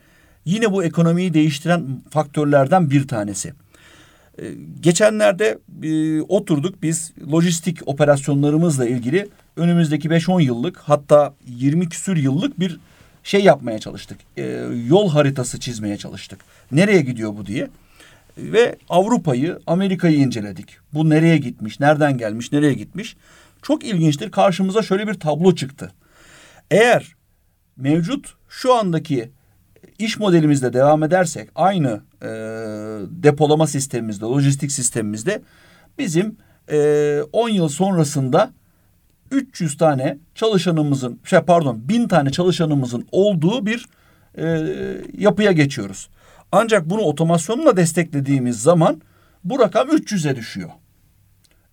yine 0.46 0.72
bu 0.72 0.84
ekonomiyi 0.84 1.34
değiştiren 1.34 2.02
faktörlerden 2.10 2.92
bir 2.92 3.08
tanesi. 3.08 3.54
Ee, 4.40 4.44
Geçenlerde 4.80 5.60
e, 5.84 6.22
oturduk 6.22 6.84
biz 6.84 7.14
lojistik 7.32 7.80
operasyonlarımızla 7.86 8.86
ilgili 8.86 9.28
önümüzdeki 9.56 10.10
5-10 10.10 10.42
yıllık 10.42 10.78
hatta 10.78 11.34
20 11.48 11.90
küsür 11.90 12.18
yıllık 12.18 12.60
bir 12.60 12.80
şey 13.26 13.44
yapmaya 13.44 13.80
çalıştık. 13.80 14.18
Ee, 14.38 14.44
yol 14.88 15.10
haritası 15.10 15.60
çizmeye 15.60 15.98
çalıştık. 15.98 16.40
Nereye 16.72 17.02
gidiyor 17.02 17.38
bu 17.38 17.46
diye. 17.46 17.70
Ve 18.38 18.76
Avrupa'yı, 18.90 19.60
Amerika'yı 19.68 20.18
inceledik. 20.18 20.78
Bu 20.94 21.10
nereye 21.10 21.38
gitmiş, 21.38 21.80
nereden 21.80 22.18
gelmiş, 22.18 22.52
nereye 22.52 22.74
gitmiş. 22.74 23.18
Çok 23.62 23.84
ilginçtir. 23.84 24.32
Karşımıza 24.32 24.82
şöyle 24.82 25.08
bir 25.08 25.14
tablo 25.14 25.56
çıktı. 25.56 25.92
Eğer 26.72 27.16
mevcut 27.78 28.34
şu 28.50 28.74
andaki 28.74 29.32
iş 30.00 30.20
modelimizde 30.20 30.74
devam 30.74 31.04
edersek 31.04 31.50
aynı 31.56 32.02
e, 32.22 32.28
depolama 33.10 33.68
sistemimizde, 33.68 34.26
lojistik 34.26 34.72
sistemimizde 34.72 35.42
bizim 35.98 36.38
e, 36.72 37.20
10 37.34 37.50
yıl 37.50 37.70
sonrasında 37.70 38.54
300 39.36 39.78
tane 39.78 40.18
çalışanımızın, 40.36 41.20
şey 41.24 41.40
pardon 41.40 41.90
1000 41.90 42.08
tane 42.08 42.30
çalışanımızın 42.30 43.08
olduğu 43.12 43.66
bir 43.66 43.86
e, 44.38 44.68
yapıya 45.18 45.52
geçiyoruz. 45.52 46.10
Ancak 46.52 46.90
bunu 46.90 47.02
otomasyonla 47.02 47.78
desteklediğimiz 47.78 48.62
zaman 48.62 49.02
bu 49.44 49.60
rakam 49.60 49.88
300'e 49.88 50.36
düşüyor. 50.36 50.70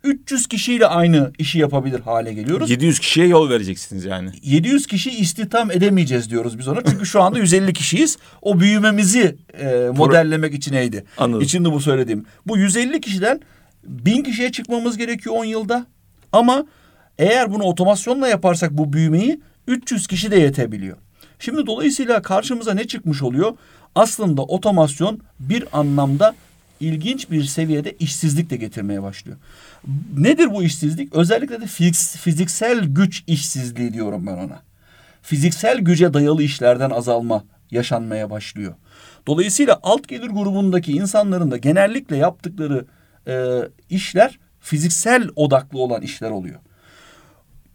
300 0.04 0.46
kişiyle 0.46 0.86
aynı 0.86 1.32
işi 1.38 1.58
yapabilir 1.58 2.00
hale 2.00 2.32
geliyoruz. 2.32 2.70
700 2.70 2.98
kişiye 2.98 3.26
yol 3.26 3.50
vereceksiniz 3.50 4.04
yani. 4.04 4.30
700 4.42 4.86
kişi 4.86 5.10
istihdam 5.10 5.70
edemeyeceğiz 5.70 6.30
diyoruz 6.30 6.58
biz 6.58 6.68
ona. 6.68 6.84
Çünkü 6.90 7.06
şu 7.06 7.22
anda 7.22 7.38
150 7.38 7.72
kişiyiz. 7.72 8.18
O 8.42 8.60
büyümemizi 8.60 9.36
e, 9.60 9.90
modellemek 9.96 10.54
içineydi. 10.54 11.04
Anladım. 11.18 11.42
İçinde 11.42 11.72
bu 11.72 11.80
söylediğim. 11.80 12.24
Bu 12.46 12.58
150 12.58 13.00
kişiden 13.00 13.40
1000 13.84 14.22
kişiye 14.22 14.52
çıkmamız 14.52 14.96
gerekiyor 14.96 15.36
10 15.38 15.44
yılda. 15.44 15.86
Ama 16.32 16.66
eğer 17.22 17.52
bunu 17.52 17.62
otomasyonla 17.62 18.28
yaparsak 18.28 18.70
bu 18.70 18.92
büyümeyi 18.92 19.40
300 19.66 20.06
kişi 20.06 20.30
de 20.30 20.36
yetebiliyor. 20.36 20.96
Şimdi 21.38 21.66
dolayısıyla 21.66 22.22
karşımıza 22.22 22.74
ne 22.74 22.86
çıkmış 22.86 23.22
oluyor? 23.22 23.56
Aslında 23.94 24.42
otomasyon 24.42 25.20
bir 25.40 25.64
anlamda 25.72 26.34
ilginç 26.80 27.30
bir 27.30 27.44
seviyede 27.44 27.92
işsizlik 27.92 28.50
de 28.50 28.56
getirmeye 28.56 29.02
başlıyor. 29.02 29.38
Nedir 30.16 30.50
bu 30.50 30.62
işsizlik? 30.62 31.14
Özellikle 31.14 31.60
de 31.60 31.64
fiz- 31.64 32.16
fiziksel 32.16 32.84
güç 32.84 33.24
işsizliği 33.26 33.92
diyorum 33.92 34.26
ben 34.26 34.36
ona. 34.36 34.62
Fiziksel 35.22 35.78
güce 35.78 36.14
dayalı 36.14 36.42
işlerden 36.42 36.90
azalma 36.90 37.44
yaşanmaya 37.70 38.30
başlıyor. 38.30 38.74
Dolayısıyla 39.26 39.80
alt 39.82 40.08
gelir 40.08 40.28
grubundaki 40.28 40.92
insanların 40.92 41.50
da 41.50 41.56
genellikle 41.56 42.16
yaptıkları 42.16 42.84
e, 43.26 43.58
işler 43.90 44.38
fiziksel 44.60 45.28
odaklı 45.36 45.78
olan 45.78 46.02
işler 46.02 46.30
oluyor. 46.30 46.60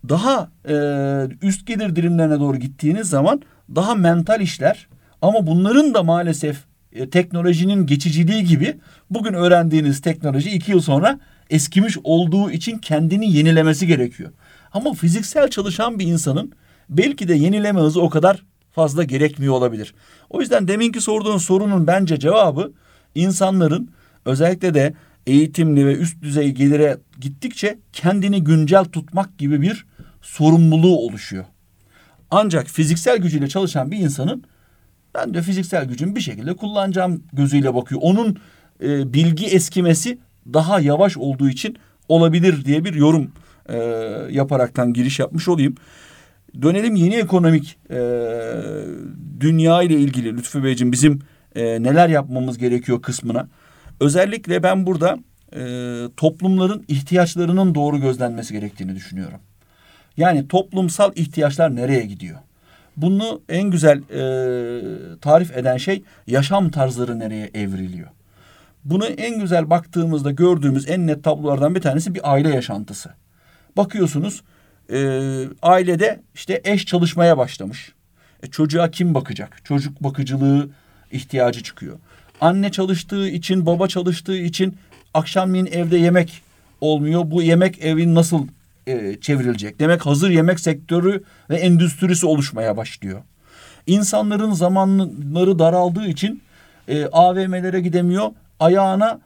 Daha 0.10 0.50
e, 0.70 0.76
üst 1.42 1.68
gelir 1.68 1.96
dilimlerine 1.96 2.40
doğru 2.40 2.58
gittiğiniz 2.58 3.10
zaman 3.10 3.42
daha 3.76 3.96
mental 3.96 4.42
işler 4.42 4.88
ama 5.22 5.48
bunların 5.48 5.94
da 5.94 6.04
maalesef 6.04 6.58
e, 6.94 7.10
teknolojinin 7.10 7.86
geçiciliği 7.86 8.44
gibi 8.44 8.78
bugün 9.10 9.34
öğrendiğiniz 9.34 10.02
teknoloji 10.02 10.52
iki 10.52 10.72
yıl 10.72 10.82
sonra 10.82 11.20
eskimiş 11.50 11.98
olduğu 12.04 12.52
için 12.52 12.78
kendini 12.78 13.32
yenilemesi 13.34 13.88
gerekiyor. 13.88 14.32
Ama 14.74 14.94
fiziksel 14.94 15.50
çalışan 15.50 16.00
bir 16.00 16.08
insanın 16.08 16.52
belki 16.90 17.28
de 17.28 17.34
yenileme 17.36 17.80
hızı 17.80 18.02
o 18.02 18.10
kadar 18.10 18.44
fazla 18.72 19.04
gerekmiyor 19.04 19.54
olabilir. 19.54 19.94
O 20.30 20.42
yüzden 20.42 20.68
deminki 20.68 21.02
sorduğun 21.02 21.38
sorunun 21.38 21.88
bence 21.88 22.20
cevabı 22.20 22.72
insanların 23.16 23.92
özellikle 24.26 24.74
de 24.74 24.94
eğitimli 25.28 25.86
ve 25.86 25.96
üst 25.96 26.22
düzey 26.22 26.52
gelire 26.52 26.98
gittikçe 27.20 27.80
kendini 27.94 28.44
güncel 28.44 28.86
tutmak 28.86 29.38
gibi 29.38 29.62
bir 29.62 29.86
sorumluluğu 30.22 30.98
oluşuyor. 30.98 31.46
Ancak 32.32 32.68
fiziksel 32.68 33.18
gücüyle 33.18 33.48
çalışan 33.48 33.92
bir 33.92 33.98
insanın 33.98 34.44
ben 35.16 35.34
de 35.34 35.42
fiziksel 35.42 35.86
gücümü 35.86 36.16
bir 36.16 36.22
şekilde 36.22 36.56
kullanacağım 36.56 37.24
gözüyle 37.34 37.76
bakıyor. 37.76 38.02
Onun 38.04 38.38
e, 38.84 39.14
bilgi 39.14 39.46
eskimesi 39.46 40.18
daha 40.54 40.80
yavaş 40.80 41.18
olduğu 41.18 41.50
için 41.50 41.78
olabilir 42.10 42.66
diye 42.66 42.86
bir 42.86 42.94
yorum 42.94 43.32
e, 43.70 43.78
yaparaktan 44.32 44.94
giriş 44.94 45.20
yapmış 45.20 45.48
olayım. 45.48 45.76
Dönelim 46.62 46.96
yeni 46.96 47.16
ekonomik 47.16 47.78
e, 47.90 48.00
dünya 49.40 49.82
ile 49.82 50.00
ilgili 50.00 50.38
Lütfü 50.38 50.64
Beyciğim 50.64 50.92
bizim 50.92 51.20
e, 51.56 51.84
neler 51.84 52.10
yapmamız 52.10 52.58
gerekiyor 52.58 53.02
kısmına. 53.02 53.48
Özellikle 54.00 54.64
ben 54.64 54.86
burada 54.86 55.18
e, 55.56 55.60
toplumların 56.18 56.86
ihtiyaçlarının 56.88 57.76
doğru 57.76 58.02
gözlenmesi 58.02 58.54
gerektiğini 58.54 58.96
düşünüyorum. 58.96 59.40
Yani 60.18 60.48
toplumsal 60.48 61.12
ihtiyaçlar 61.16 61.76
nereye 61.76 62.06
gidiyor? 62.06 62.40
Bunu 62.98 63.42
en 63.50 63.72
güzel 63.72 63.98
e, 63.98 65.20
tarif 65.20 65.58
eden 65.58 65.78
şey 65.78 66.04
yaşam 66.28 66.70
tarzları 66.70 67.20
nereye 67.20 67.52
evriliyor? 67.54 68.08
Bunu 68.86 69.06
en 69.06 69.40
güzel 69.40 69.70
baktığımızda 69.70 70.32
gördüğümüz 70.32 70.90
en 70.90 71.08
net 71.08 71.24
tablolardan 71.24 71.76
bir 71.76 71.82
tanesi 71.82 72.16
bir 72.16 72.32
aile 72.34 72.50
yaşantısı. 72.50 73.10
Bakıyorsunuz 73.78 74.44
e, 74.92 75.00
ailede 75.62 76.22
işte 76.36 76.62
eş 76.64 76.86
çalışmaya 76.86 77.38
başlamış. 77.38 77.94
E, 78.44 78.48
çocuğa 78.48 78.92
kim 78.92 79.14
bakacak? 79.14 79.66
Çocuk 79.66 80.04
bakıcılığı 80.04 80.70
ihtiyacı 81.12 81.64
çıkıyor. 81.64 82.00
Anne 82.42 82.72
çalıştığı 82.72 83.28
için, 83.28 83.66
baba 83.66 83.88
çalıştığı 83.88 84.38
için 84.38 84.78
akşamleyin 85.14 85.66
evde 85.66 85.98
yemek 85.98 86.42
olmuyor. 86.82 87.32
Bu 87.32 87.42
yemek 87.42 87.86
evin 87.86 88.16
nasıl 88.16 88.48
e, 88.88 89.18
çevrilecek? 89.22 89.80
Demek 89.80 90.06
hazır 90.06 90.30
yemek 90.30 90.60
sektörü 90.60 91.24
ve 91.50 91.56
endüstrisi 91.56 92.26
oluşmaya 92.26 92.78
başlıyor. 92.78 93.22
İnsanların 93.88 94.52
zamanları 94.52 95.60
daraldığı 95.60 96.06
için 96.08 96.42
e, 96.88 97.06
AVM'lere 97.06 97.80
gidemiyor. 97.80 98.32
Ayağına 98.60 99.20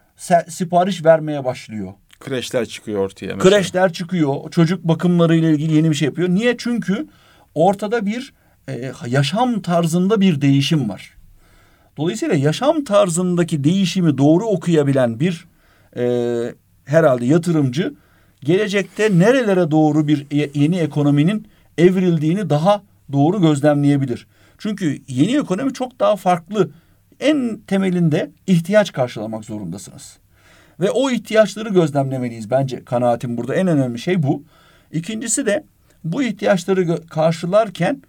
sipariş 0.47 1.06
vermeye 1.06 1.45
başlıyor. 1.45 1.93
Kreşler 2.19 2.65
çıkıyor 2.65 3.00
ortaya 3.00 3.36
mesela. 3.36 3.50
Kreşler 3.50 3.93
çıkıyor. 3.93 4.52
Çocuk 4.52 4.84
bakımları 4.84 5.36
ile 5.36 5.52
ilgili 5.52 5.74
yeni 5.74 5.89
bir 5.89 5.95
şey 5.95 6.06
yapıyor. 6.06 6.30
Niye? 6.30 6.56
Çünkü 6.58 7.08
ortada 7.56 8.06
bir 8.06 8.34
e, 8.67 8.91
yaşam 9.08 9.62
tarzında 9.62 10.21
bir 10.21 10.41
değişim 10.41 10.89
var. 10.89 11.20
Dolayısıyla 11.97 12.36
yaşam 12.36 12.84
tarzındaki 12.84 13.63
değişimi 13.63 14.17
doğru 14.17 14.45
okuyabilen 14.45 15.19
bir 15.19 15.47
e, 15.97 16.56
herhalde 16.86 17.25
yatırımcı 17.25 17.93
gelecekte 18.43 19.19
nerelere 19.19 19.71
doğru 19.71 20.08
bir 20.08 20.27
yeni 20.56 20.77
ekonominin 20.77 21.47
evrildiğini 21.77 22.49
daha 22.49 22.84
doğru 23.12 23.41
gözlemleyebilir. 23.41 24.27
Çünkü 24.58 25.01
yeni 25.08 25.38
ekonomi 25.38 25.73
çok 25.73 25.99
daha 25.99 26.15
farklı. 26.15 26.69
En 27.19 27.60
temelinde 27.67 28.32
ihtiyaç 28.47 28.91
karşılamak 28.91 29.45
zorundasınız. 29.45 30.17
Ve 30.80 30.91
o 30.91 31.12
ihtiyaçları 31.12 31.69
gözlemlemeliyiz 31.69 32.51
bence 32.51 32.86
kanaatim 32.86 33.38
burada 33.38 33.56
en 33.56 33.67
önemli 33.67 33.99
şey 33.99 34.23
bu. 34.23 34.43
İkincisi 34.91 35.45
de 35.45 35.63
bu 36.04 36.23
ihtiyaçları 36.23 37.08
karşılarken 37.08 38.01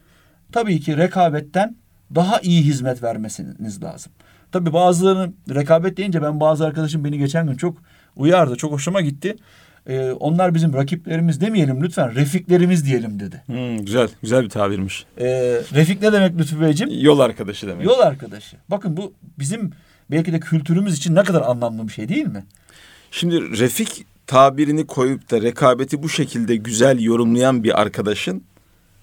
tabii 0.52 0.80
ki 0.80 0.96
rekabetten 0.96 1.76
daha 2.14 2.40
iyi 2.40 2.62
hizmet 2.62 3.02
vermesiniz 3.02 3.82
lazım. 3.82 4.12
Tabii 4.52 4.72
bazılarının 4.72 5.36
rekabet 5.54 5.96
deyince 5.96 6.22
ben 6.22 6.40
bazı 6.40 6.66
arkadaşım 6.66 7.04
beni 7.04 7.18
geçen 7.18 7.46
gün 7.46 7.54
çok 7.54 7.76
uyardı. 8.16 8.56
Çok 8.56 8.72
hoşuma 8.72 9.00
gitti. 9.00 9.36
Ee, 9.86 10.10
onlar 10.10 10.54
bizim 10.54 10.74
rakiplerimiz 10.74 11.40
demeyelim 11.40 11.82
lütfen. 11.82 12.14
Refiklerimiz 12.14 12.86
diyelim 12.86 13.20
dedi. 13.20 13.42
Hmm, 13.46 13.84
güzel, 13.84 14.08
güzel 14.22 14.44
bir 14.44 14.48
tabirmiş. 14.48 15.04
Ee, 15.20 15.60
refik 15.74 16.02
ne 16.02 16.12
demek 16.12 16.38
Lütfü 16.38 16.60
Beyciğim? 16.60 17.04
Yol 17.04 17.18
arkadaşı 17.18 17.66
demek. 17.66 17.86
Yol 17.86 17.98
arkadaşı. 17.98 18.56
Bakın 18.68 18.96
bu 18.96 19.12
bizim 19.38 19.70
belki 20.10 20.32
de 20.32 20.40
kültürümüz 20.40 20.96
için 20.98 21.14
ne 21.14 21.22
kadar 21.22 21.42
anlamlı 21.42 21.88
bir 21.88 21.92
şey 21.92 22.08
değil 22.08 22.26
mi? 22.26 22.44
Şimdi 23.10 23.58
refik 23.58 24.06
tabirini 24.26 24.86
koyup 24.86 25.30
da 25.30 25.42
rekabeti 25.42 26.02
bu 26.02 26.08
şekilde 26.08 26.56
güzel 26.56 27.00
yorumlayan 27.00 27.64
bir 27.64 27.80
arkadaşın 27.80 28.44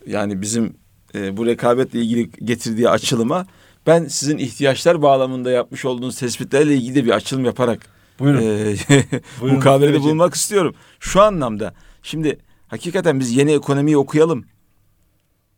yani 0.07 0.41
bizim 0.41 0.73
e, 1.15 1.37
bu 1.37 1.45
rekabetle 1.45 1.99
ilgili 2.01 2.31
getirdiği 2.45 2.89
açılıma 2.89 3.45
ben 3.87 4.05
sizin 4.05 4.37
ihtiyaçlar 4.37 5.01
bağlamında 5.01 5.51
yapmış 5.51 5.85
olduğunuz 5.85 6.19
tespitlerle 6.19 6.75
ilgili 6.75 6.95
de 6.95 7.05
bir 7.05 7.11
açılım 7.11 7.45
yaparak 7.45 7.85
Buyurun. 8.19 8.41
e, 8.41 8.75
Buyurun, 9.41 9.61
bulunmak 10.03 10.33
istiyorum. 10.33 10.75
Şu 10.99 11.21
anlamda 11.21 11.73
şimdi 12.03 12.39
hakikaten 12.67 13.19
biz 13.19 13.31
yeni 13.35 13.51
ekonomiyi 13.51 13.97
okuyalım. 13.97 14.45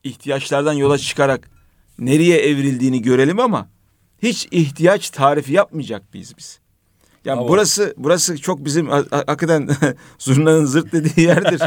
İhtiyaçlardan 0.03 0.73
yola 0.73 0.97
çıkarak 0.97 1.49
nereye 1.99 2.37
evrildiğini 2.37 3.01
görelim 3.01 3.39
ama 3.39 3.69
hiç 4.23 4.47
ihtiyaç 4.51 5.09
tarifi 5.09 5.53
yapmayacak 5.53 6.13
mıyız 6.13 6.33
biz? 6.37 6.59
Yani 7.25 7.37
Bravo. 7.37 7.47
burası 7.47 7.93
burası 7.97 8.37
çok 8.37 8.65
bizim 8.65 8.89
ha- 8.89 9.05
ha- 9.11 9.23
hakikaten 9.27 9.69
zurnanın 10.19 10.65
zırt 10.65 10.91
dediği 10.91 11.25
yerdir. 11.25 11.61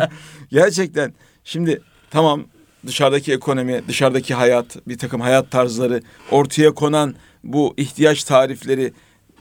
Gerçekten 0.50 1.14
şimdi 1.44 1.82
tamam 2.10 2.44
dışarıdaki 2.86 3.32
ekonomi, 3.32 3.82
dışarıdaki 3.88 4.34
hayat, 4.34 4.88
bir 4.88 4.98
takım 4.98 5.20
hayat 5.20 5.50
tarzları 5.50 6.02
ortaya 6.30 6.74
konan 6.74 7.14
bu 7.44 7.74
ihtiyaç 7.76 8.24
tarifleri 8.24 8.92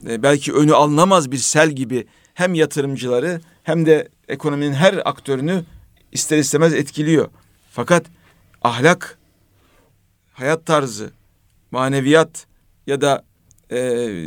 e, 0.08 0.24
belki 0.24 0.54
önü 0.54 0.74
alınamaz 0.74 1.32
bir 1.32 1.38
sel 1.38 1.72
gibi 1.72 2.08
hem 2.34 2.54
yatırımcıları 2.54 3.42
hem 3.64 3.86
de 3.86 4.10
ekonominin 4.28 4.74
her 4.74 5.02
aktörünü 5.06 5.64
ister 6.12 6.38
istemez 6.38 6.74
etkiliyor. 6.74 7.30
Fakat 7.72 8.06
ahlak, 8.62 9.18
hayat 10.34 10.66
tarzı, 10.66 11.12
maneviyat 11.72 12.48
ya 12.88 13.02
da 13.02 13.24
e, 13.70 13.80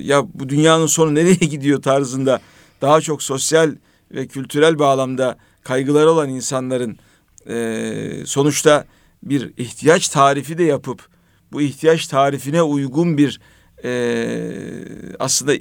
ya 0.02 0.26
bu 0.34 0.48
dünyanın 0.48 0.86
sonu 0.86 1.14
nereye 1.14 1.34
gidiyor 1.50 1.82
tarzında 1.82 2.40
daha 2.80 3.00
çok 3.00 3.22
sosyal 3.22 3.74
ve 4.10 4.26
kültürel 4.26 4.78
bağlamda 4.78 5.38
kaygıları 5.64 6.10
olan 6.10 6.28
insanların 6.28 6.98
e, 7.48 8.26
sonuçta 8.26 8.84
bir 9.22 9.52
ihtiyaç 9.56 10.08
tarifi 10.08 10.58
de 10.58 10.64
yapıp 10.64 11.08
bu 11.52 11.60
ihtiyaç 11.62 12.06
tarifine 12.06 12.62
uygun 12.62 13.18
bir 13.18 13.40
e, 13.84 13.92
aslında 15.18 15.52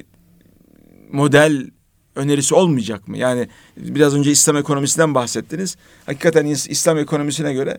model 1.11 1.69
önerisi 2.15 2.55
olmayacak 2.55 3.07
mı? 3.07 3.17
Yani 3.17 3.47
biraz 3.77 4.15
önce 4.15 4.31
İslam 4.31 4.57
ekonomisinden 4.57 5.15
bahsettiniz. 5.15 5.75
Hakikaten 6.05 6.45
İs- 6.45 6.69
İslam 6.69 6.97
ekonomisine 6.97 7.53
göre 7.53 7.77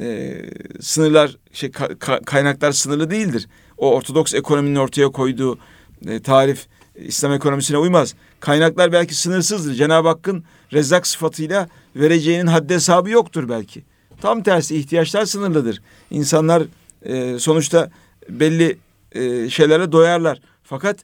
e, 0.00 0.36
sınırlar 0.80 1.36
şey 1.52 1.68
ka- 1.70 1.98
ka- 1.98 2.24
kaynaklar 2.24 2.72
sınırlı 2.72 3.10
değildir. 3.10 3.48
O 3.78 3.94
Ortodoks 3.94 4.34
ekonominin 4.34 4.76
ortaya 4.76 5.08
koyduğu 5.08 5.58
e, 6.06 6.22
tarif 6.22 6.66
İslam 6.94 7.32
ekonomisine 7.32 7.78
uymaz. 7.78 8.14
Kaynaklar 8.40 8.92
belki 8.92 9.14
sınırsızdır. 9.14 9.74
Cenab-ı 9.74 10.08
Hakk'ın 10.08 10.44
rezzak 10.72 11.06
sıfatıyla 11.06 11.68
vereceğinin 11.96 12.46
haddi 12.46 12.74
hesabı 12.74 13.10
yoktur 13.10 13.48
belki. 13.48 13.84
Tam 14.20 14.42
tersi 14.42 14.76
ihtiyaçlar 14.76 15.24
sınırlıdır. 15.24 15.82
İnsanlar 16.10 16.62
e, 17.02 17.38
sonuçta 17.38 17.90
belli 18.28 18.78
e, 19.12 19.50
şeylere 19.50 19.92
doyarlar. 19.92 20.40
Fakat 20.62 20.96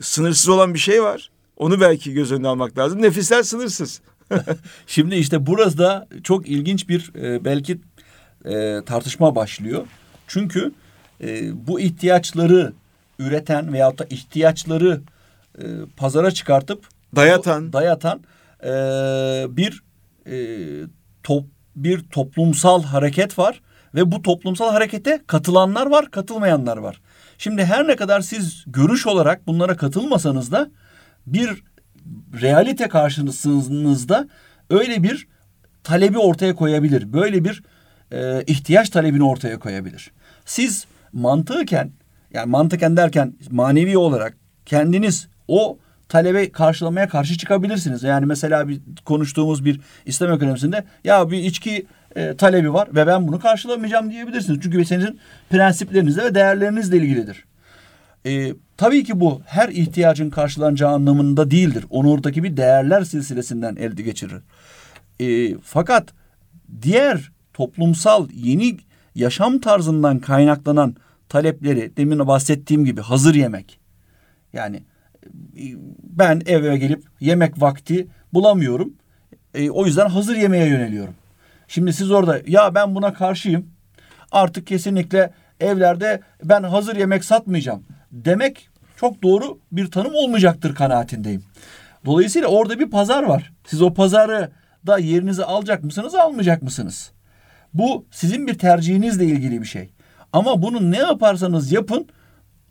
sınırsız 0.00 0.48
olan 0.48 0.74
bir 0.74 0.78
şey 0.78 1.02
var. 1.02 1.30
Onu 1.56 1.80
belki 1.80 2.12
göz 2.12 2.32
önüne 2.32 2.48
almak 2.48 2.78
lazım. 2.78 3.02
Nefisler 3.02 3.42
sınırsız. 3.42 4.00
Şimdi 4.86 5.14
işte 5.14 5.46
burada 5.46 6.08
çok 6.22 6.48
ilginç 6.48 6.88
bir 6.88 7.12
e, 7.14 7.44
belki 7.44 7.80
e, 8.44 8.80
tartışma 8.86 9.34
başlıyor. 9.34 9.86
Çünkü 10.26 10.72
e, 11.20 11.50
bu 11.66 11.80
ihtiyaçları 11.80 12.72
üreten 13.18 13.72
veyahut 13.72 13.98
da 13.98 14.04
ihtiyaçları 14.04 15.00
e, 15.58 15.64
pazara 15.96 16.30
çıkartıp 16.30 16.86
Dayatan. 17.16 17.72
dayatan 17.72 18.20
e, 18.64 18.70
bir 19.56 19.82
e, 20.26 20.36
top 21.22 21.44
bir 21.84 22.00
toplumsal 22.00 22.82
hareket 22.82 23.38
var 23.38 23.60
ve 23.94 24.12
bu 24.12 24.22
toplumsal 24.22 24.72
harekete 24.72 25.20
katılanlar 25.26 25.86
var, 25.86 26.10
katılmayanlar 26.10 26.76
var. 26.76 27.00
Şimdi 27.38 27.64
her 27.64 27.88
ne 27.88 27.96
kadar 27.96 28.20
siz 28.20 28.64
görüş 28.66 29.06
olarak 29.06 29.46
bunlara 29.46 29.76
katılmasanız 29.76 30.52
da 30.52 30.70
bir 31.26 31.62
realite 32.40 32.88
karşınızda 32.88 34.28
öyle 34.70 35.02
bir 35.02 35.28
talebi 35.84 36.18
ortaya 36.18 36.54
koyabilir. 36.54 37.12
Böyle 37.12 37.44
bir 37.44 37.62
e, 38.12 38.44
ihtiyaç 38.46 38.90
talebini 38.90 39.24
ortaya 39.24 39.58
koyabilir. 39.58 40.10
Siz 40.44 40.86
mantıken 41.12 41.90
yani 42.32 42.50
mantıken 42.50 42.96
derken 42.96 43.34
manevi 43.50 43.98
olarak 43.98 44.36
kendiniz 44.66 45.28
o 45.48 45.78
talebe 46.08 46.52
karşılamaya 46.52 47.08
karşı 47.08 47.38
çıkabilirsiniz. 47.38 48.02
Yani 48.02 48.26
mesela 48.26 48.68
bir 48.68 48.80
konuştuğumuz 49.04 49.64
bir 49.64 49.80
İslam 50.06 50.32
ekonomisinde 50.32 50.84
ya 51.04 51.30
bir 51.30 51.38
içki 51.38 51.86
e, 52.16 52.36
talebi 52.36 52.72
var 52.72 52.88
ve 52.94 53.06
ben 53.06 53.28
bunu 53.28 53.40
karşılamayacağım 53.40 54.10
diyebilirsiniz. 54.10 54.60
Çünkü 54.62 54.84
senin 54.84 55.20
prensiplerinizle 55.50 56.24
ve 56.24 56.34
değerlerinizle 56.34 56.96
ilgilidir. 56.96 57.44
E, 58.26 58.54
tabii 58.76 59.04
ki 59.04 59.20
bu 59.20 59.42
her 59.46 59.68
ihtiyacın 59.68 60.30
karşılanacağı 60.30 60.90
anlamında 60.90 61.50
değildir. 61.50 61.84
Onu 61.90 62.10
oradaki 62.10 62.42
bir 62.42 62.56
değerler 62.56 63.04
silsilesinden 63.04 63.76
elde 63.76 64.02
geçirir. 64.02 64.42
E, 65.20 65.58
fakat 65.62 66.08
diğer 66.82 67.30
toplumsal 67.52 68.28
yeni 68.30 68.76
yaşam 69.14 69.58
tarzından 69.58 70.18
kaynaklanan 70.18 70.96
talepleri 71.28 71.96
demin 71.96 72.26
bahsettiğim 72.26 72.84
gibi 72.84 73.00
hazır 73.00 73.34
yemek. 73.34 73.80
Yani 74.52 74.82
ben 76.02 76.42
eve 76.46 76.78
gelip 76.78 77.04
yemek 77.20 77.60
vakti 77.60 78.06
bulamıyorum. 78.34 78.94
E, 79.54 79.70
o 79.70 79.86
yüzden 79.86 80.08
hazır 80.08 80.36
yemeğe 80.36 80.66
yöneliyorum. 80.66 81.14
Şimdi 81.68 81.92
siz 81.92 82.10
orada 82.10 82.40
ya 82.46 82.74
ben 82.74 82.94
buna 82.94 83.14
karşıyım. 83.14 83.66
Artık 84.32 84.66
kesinlikle 84.66 85.30
evlerde 85.60 86.20
ben 86.44 86.62
hazır 86.62 86.96
yemek 86.96 87.24
satmayacağım 87.24 87.84
demek 88.12 88.68
çok 88.96 89.22
doğru 89.22 89.58
bir 89.72 89.90
tanım 89.90 90.14
olmayacaktır 90.14 90.74
kanaatindeyim. 90.74 91.44
Dolayısıyla 92.04 92.48
orada 92.48 92.78
bir 92.78 92.90
pazar 92.90 93.22
var. 93.22 93.52
Siz 93.66 93.82
o 93.82 93.94
pazarı 93.94 94.50
da 94.86 94.98
yerinize 94.98 95.44
alacak 95.44 95.84
mısınız, 95.84 96.14
almayacak 96.14 96.62
mısınız? 96.62 97.10
Bu 97.74 98.06
sizin 98.10 98.46
bir 98.46 98.58
tercihinizle 98.58 99.24
ilgili 99.24 99.60
bir 99.60 99.66
şey. 99.66 99.90
Ama 100.32 100.62
bunu 100.62 100.90
ne 100.90 100.98
yaparsanız 100.98 101.72
yapın 101.72 102.08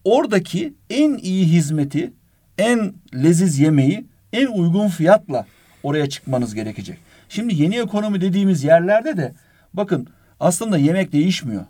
oradaki 0.04 0.74
en 0.90 1.18
iyi 1.18 1.46
hizmeti, 1.46 2.14
en 2.58 2.94
leziz 3.14 3.60
yemeği 3.60 4.06
en 4.34 4.48
uygun 4.48 4.88
fiyatla 4.88 5.46
oraya 5.84 6.10
çıkmanız 6.10 6.56
gerekecek. 6.56 6.98
Şimdi 7.30 7.62
yeni 7.62 7.78
ekonomi 7.78 8.22
dediğimiz 8.22 8.64
yerlerde 8.64 9.18
de 9.18 9.34
bakın 9.74 10.08
aslında 10.40 10.78
yemek 10.78 11.12
değişmiyor. 11.12 11.66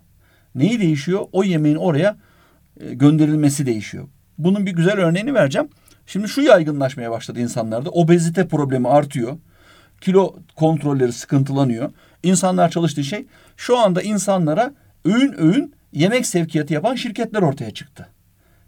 Neyi 0.56 0.80
değişiyor? 0.80 1.26
O 1.32 1.44
yemeğin 1.44 1.76
oraya 1.76 2.18
e, 2.80 2.94
gönderilmesi 2.94 3.66
değişiyor. 3.66 4.08
Bunun 4.38 4.66
bir 4.66 4.72
güzel 4.72 4.98
örneğini 4.98 5.34
vereceğim. 5.34 5.70
Şimdi 6.06 6.28
şu 6.28 6.42
yaygınlaşmaya 6.42 7.12
başladı 7.12 7.40
insanlarda. 7.40 7.90
Obezite 7.90 8.48
problemi 8.48 8.88
artıyor. 8.88 9.38
Kilo 10.02 10.36
kontrolleri 10.56 11.14
sıkıntılanıyor. 11.14 11.92
İnsanlar 12.24 12.70
çalıştığı 12.70 13.04
şey 13.04 13.26
şu 13.58 13.78
anda 13.78 14.02
insanlara 14.02 14.74
öğün 15.06 15.36
öğün 15.38 15.74
yemek 15.94 16.26
sevkiyatı 16.26 16.74
yapan 16.74 16.96
şirketler 16.96 17.42
ortaya 17.42 17.72
çıktı. 17.72 18.08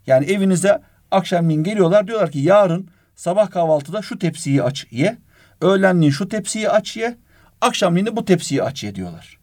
Yani 0.07 0.25
evinize 0.25 0.81
akşamleyin 1.11 1.63
geliyorlar 1.63 2.07
diyorlar 2.07 2.31
ki 2.31 2.39
yarın 2.39 2.87
sabah 3.15 3.51
kahvaltıda 3.51 4.01
şu 4.01 4.19
tepsiyi 4.19 4.63
aç 4.63 4.87
ye. 4.91 5.17
Öğlenleyin 5.61 6.11
şu 6.11 6.29
tepsiyi 6.29 6.69
aç 6.69 6.97
ye. 6.97 7.17
Akşamleyin 7.61 8.05
de 8.05 8.15
bu 8.15 8.25
tepsiyi 8.25 8.63
aç 8.63 8.83
ye 8.83 8.95
diyorlar. 8.95 9.37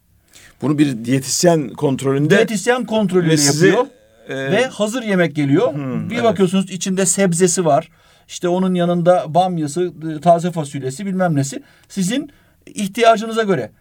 Bunu 0.61 0.77
bir 0.77 1.05
diyetisyen 1.05 1.69
kontrolünde 1.69 2.29
Diyetisyen 2.29 2.85
kontrolüyle 2.85 3.33
ve 3.33 3.37
sizi 3.37 3.67
yapıyor. 3.67 3.87
Ee, 4.29 4.35
Ve 4.35 4.65
hazır 4.65 5.03
yemek 5.03 5.35
geliyor. 5.35 5.73
Hmm, 5.73 6.09
bir 6.09 6.15
evet. 6.15 6.23
bakıyorsunuz 6.23 6.71
içinde 6.71 7.05
sebzesi 7.05 7.65
var. 7.65 7.89
İşte 8.27 8.47
onun 8.47 8.73
yanında 8.73 9.25
bamyası, 9.33 9.93
e, 10.17 10.21
taze 10.21 10.51
fasulyesi 10.51 11.05
bilmem 11.05 11.35
nesi. 11.35 11.63
Sizin 11.89 12.31
ihtiyacınıza 12.65 13.43
göre. 13.43 13.71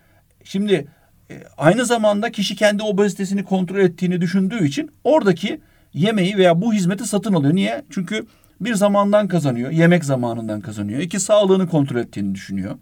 Şimdi 0.44 0.87
e, 1.31 1.42
aynı 1.59 1.85
zamanda 1.85 2.33
kişi 2.33 2.57
kendi 2.57 2.83
obezitesini 2.83 3.44
kontrol 3.44 3.79
ettiğini 3.79 4.20
düşündüğü 4.20 4.66
için 4.66 4.90
oradaki 5.05 5.61
yemeği 5.96 6.37
veya 6.37 6.61
bu 6.62 6.72
hizmeti 6.72 7.04
satın 7.04 7.32
alıyor. 7.32 7.54
Niye? 7.54 7.82
Çünkü 7.90 8.26
bir 8.61 8.74
zamandan 8.74 9.28
kazanıyor. 9.28 9.70
Yemek 9.70 10.04
zamanından 10.04 10.61
kazanıyor. 10.61 11.00
İki 11.00 11.20
sağlığını 11.20 11.68
kontrol 11.68 11.96
ettiğini 11.96 12.35
düşünüyor. 12.35 12.74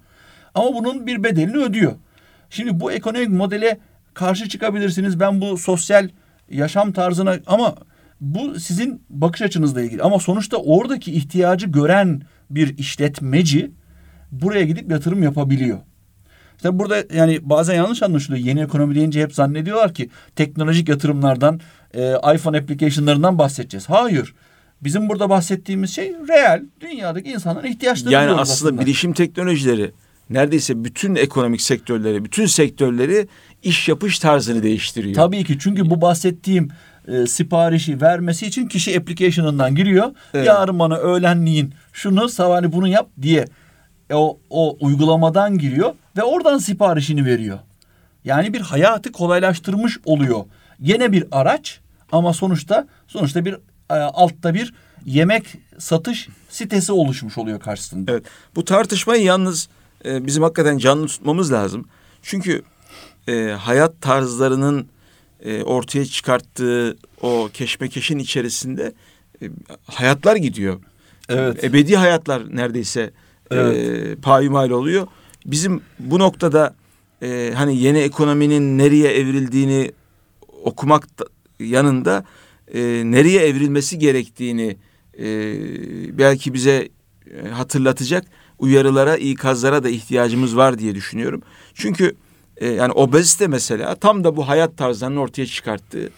Ama 0.54 0.74
bunun 0.74 1.06
bir 1.06 1.24
bedelini 1.24 1.56
ödüyor. 1.56 1.92
Şimdi 2.50 2.80
bu 2.80 2.92
ekonomik 2.92 3.28
modele 3.28 3.78
karşı 4.14 4.48
çıkabilirsiniz. 4.48 5.20
Ben 5.20 5.40
bu 5.40 5.58
sosyal 5.58 6.08
yaşam 6.50 6.92
tarzına 6.92 7.36
ama 7.46 7.74
bu 8.20 8.60
sizin 8.60 9.02
bakış 9.10 9.42
açınızla 9.42 9.82
ilgili. 9.82 10.02
Ama 10.02 10.18
sonuçta 10.18 10.56
oradaki 10.56 11.12
ihtiyacı 11.12 11.66
gören 11.66 12.22
bir 12.50 12.78
işletmeci 12.78 13.70
buraya 14.32 14.64
gidip 14.64 14.90
yatırım 14.90 15.22
yapabiliyor. 15.22 15.78
İşte 16.56 16.78
burada 16.78 17.04
yani 17.14 17.38
bazen 17.42 17.74
yanlış 17.74 18.02
anlaşılıyor. 18.02 18.44
Yeni 18.44 18.60
ekonomi 18.60 18.94
deyince 18.94 19.22
hep 19.22 19.34
zannediyorlar 19.34 19.94
ki 19.94 20.10
teknolojik 20.36 20.88
yatırımlardan, 20.88 21.60
e, 21.94 22.14
iPhone 22.34 22.58
application'larından 22.58 23.38
bahsedeceğiz. 23.38 23.90
Hayır. 23.90 24.34
Bizim 24.82 25.08
burada 25.08 25.30
bahsettiğimiz 25.30 25.94
şey 25.94 26.12
real, 26.28 26.62
dünyadaki 26.80 27.30
insanların 27.30 27.66
ihtiyaçları. 27.66 28.12
Yani 28.12 28.26
diyoruz 28.26 28.50
aslında 28.50 28.80
bilişim 28.80 29.12
teknolojileri 29.12 29.92
neredeyse 30.30 30.84
bütün 30.84 31.14
ekonomik 31.14 31.60
sektörleri, 31.60 32.24
bütün 32.24 32.46
sektörleri 32.46 33.28
iş 33.62 33.88
yapış 33.88 34.18
tarzını 34.18 34.62
değiştiriyor. 34.62 35.14
Tabii 35.14 35.44
ki 35.44 35.58
çünkü 35.60 35.90
bu 35.90 36.00
bahsettiğim 36.00 36.68
e, 37.08 37.26
siparişi 37.26 38.00
vermesi 38.00 38.46
için 38.46 38.66
kişi 38.66 38.98
application'ından 38.98 39.74
giriyor. 39.74 40.10
Evet. 40.34 40.46
Yarın 40.46 40.78
bana 40.78 40.96
öğlenliğin 40.96 41.74
şunu 41.92 42.28
sabahleyin 42.28 42.72
bunu 42.72 42.88
yap 42.88 43.08
diye 43.22 43.44
o, 44.12 44.38
o 44.50 44.76
uygulamadan 44.80 45.58
giriyor 45.58 45.94
ve 46.16 46.22
oradan 46.22 46.58
siparişini 46.58 47.24
veriyor. 47.24 47.58
Yani 48.24 48.52
bir 48.52 48.60
hayatı 48.60 49.12
kolaylaştırmış 49.12 49.98
oluyor. 50.04 50.44
Yine 50.80 51.12
bir 51.12 51.24
araç 51.32 51.80
ama 52.12 52.32
sonuçta 52.32 52.86
sonuçta 53.08 53.44
bir 53.44 53.54
e, 53.90 53.94
altta 53.94 54.54
bir 54.54 54.74
yemek 55.04 55.46
satış 55.78 56.28
sitesi 56.48 56.92
oluşmuş 56.92 57.38
oluyor 57.38 57.60
karşısında. 57.60 58.12
Evet. 58.12 58.24
Bu 58.56 58.64
tartışmayı 58.64 59.22
yalnız 59.22 59.68
e, 60.04 60.26
bizim 60.26 60.42
hakikaten 60.42 60.78
canlı 60.78 61.06
tutmamız 61.06 61.52
lazım. 61.52 61.88
Çünkü 62.22 62.62
e, 63.28 63.56
hayat 63.58 64.00
tarzlarının 64.00 64.86
e, 65.44 65.62
ortaya 65.62 66.04
çıkarttığı 66.06 66.96
o 67.22 67.48
keşmekeşin 67.54 68.18
içerisinde 68.18 68.92
e, 69.42 69.46
hayatlar 69.86 70.36
gidiyor. 70.36 70.80
Evet. 71.28 71.64
Ebedi 71.64 71.96
hayatlar 71.96 72.56
neredeyse 72.56 73.10
e, 73.52 74.16
payümal 74.22 74.70
oluyor. 74.70 75.06
Bizim 75.46 75.80
bu 75.98 76.18
noktada 76.18 76.74
e, 77.22 77.52
hani 77.56 77.76
yeni 77.78 77.98
ekonominin 77.98 78.78
nereye 78.78 79.08
evrildiğini 79.08 79.92
okumak 80.62 81.18
da- 81.18 81.26
yanında 81.60 82.24
e, 82.74 82.80
nereye 83.04 83.40
evrilmesi 83.46 83.98
gerektiğini 83.98 84.76
e, 85.18 85.28
belki 86.18 86.54
bize 86.54 86.88
e, 87.44 87.48
hatırlatacak 87.48 88.24
uyarılara, 88.58 89.16
ikazlara 89.16 89.84
da 89.84 89.88
ihtiyacımız 89.88 90.56
var 90.56 90.78
diye 90.78 90.94
düşünüyorum. 90.94 91.42
Çünkü 91.74 92.14
e, 92.56 92.68
yani 92.68 92.92
obezite 92.92 93.46
mesela 93.46 93.94
tam 93.94 94.24
da 94.24 94.36
bu 94.36 94.48
hayat 94.48 94.76
tarzlarının 94.76 95.16
ortaya 95.16 95.46
çıkarttığı 95.46 96.10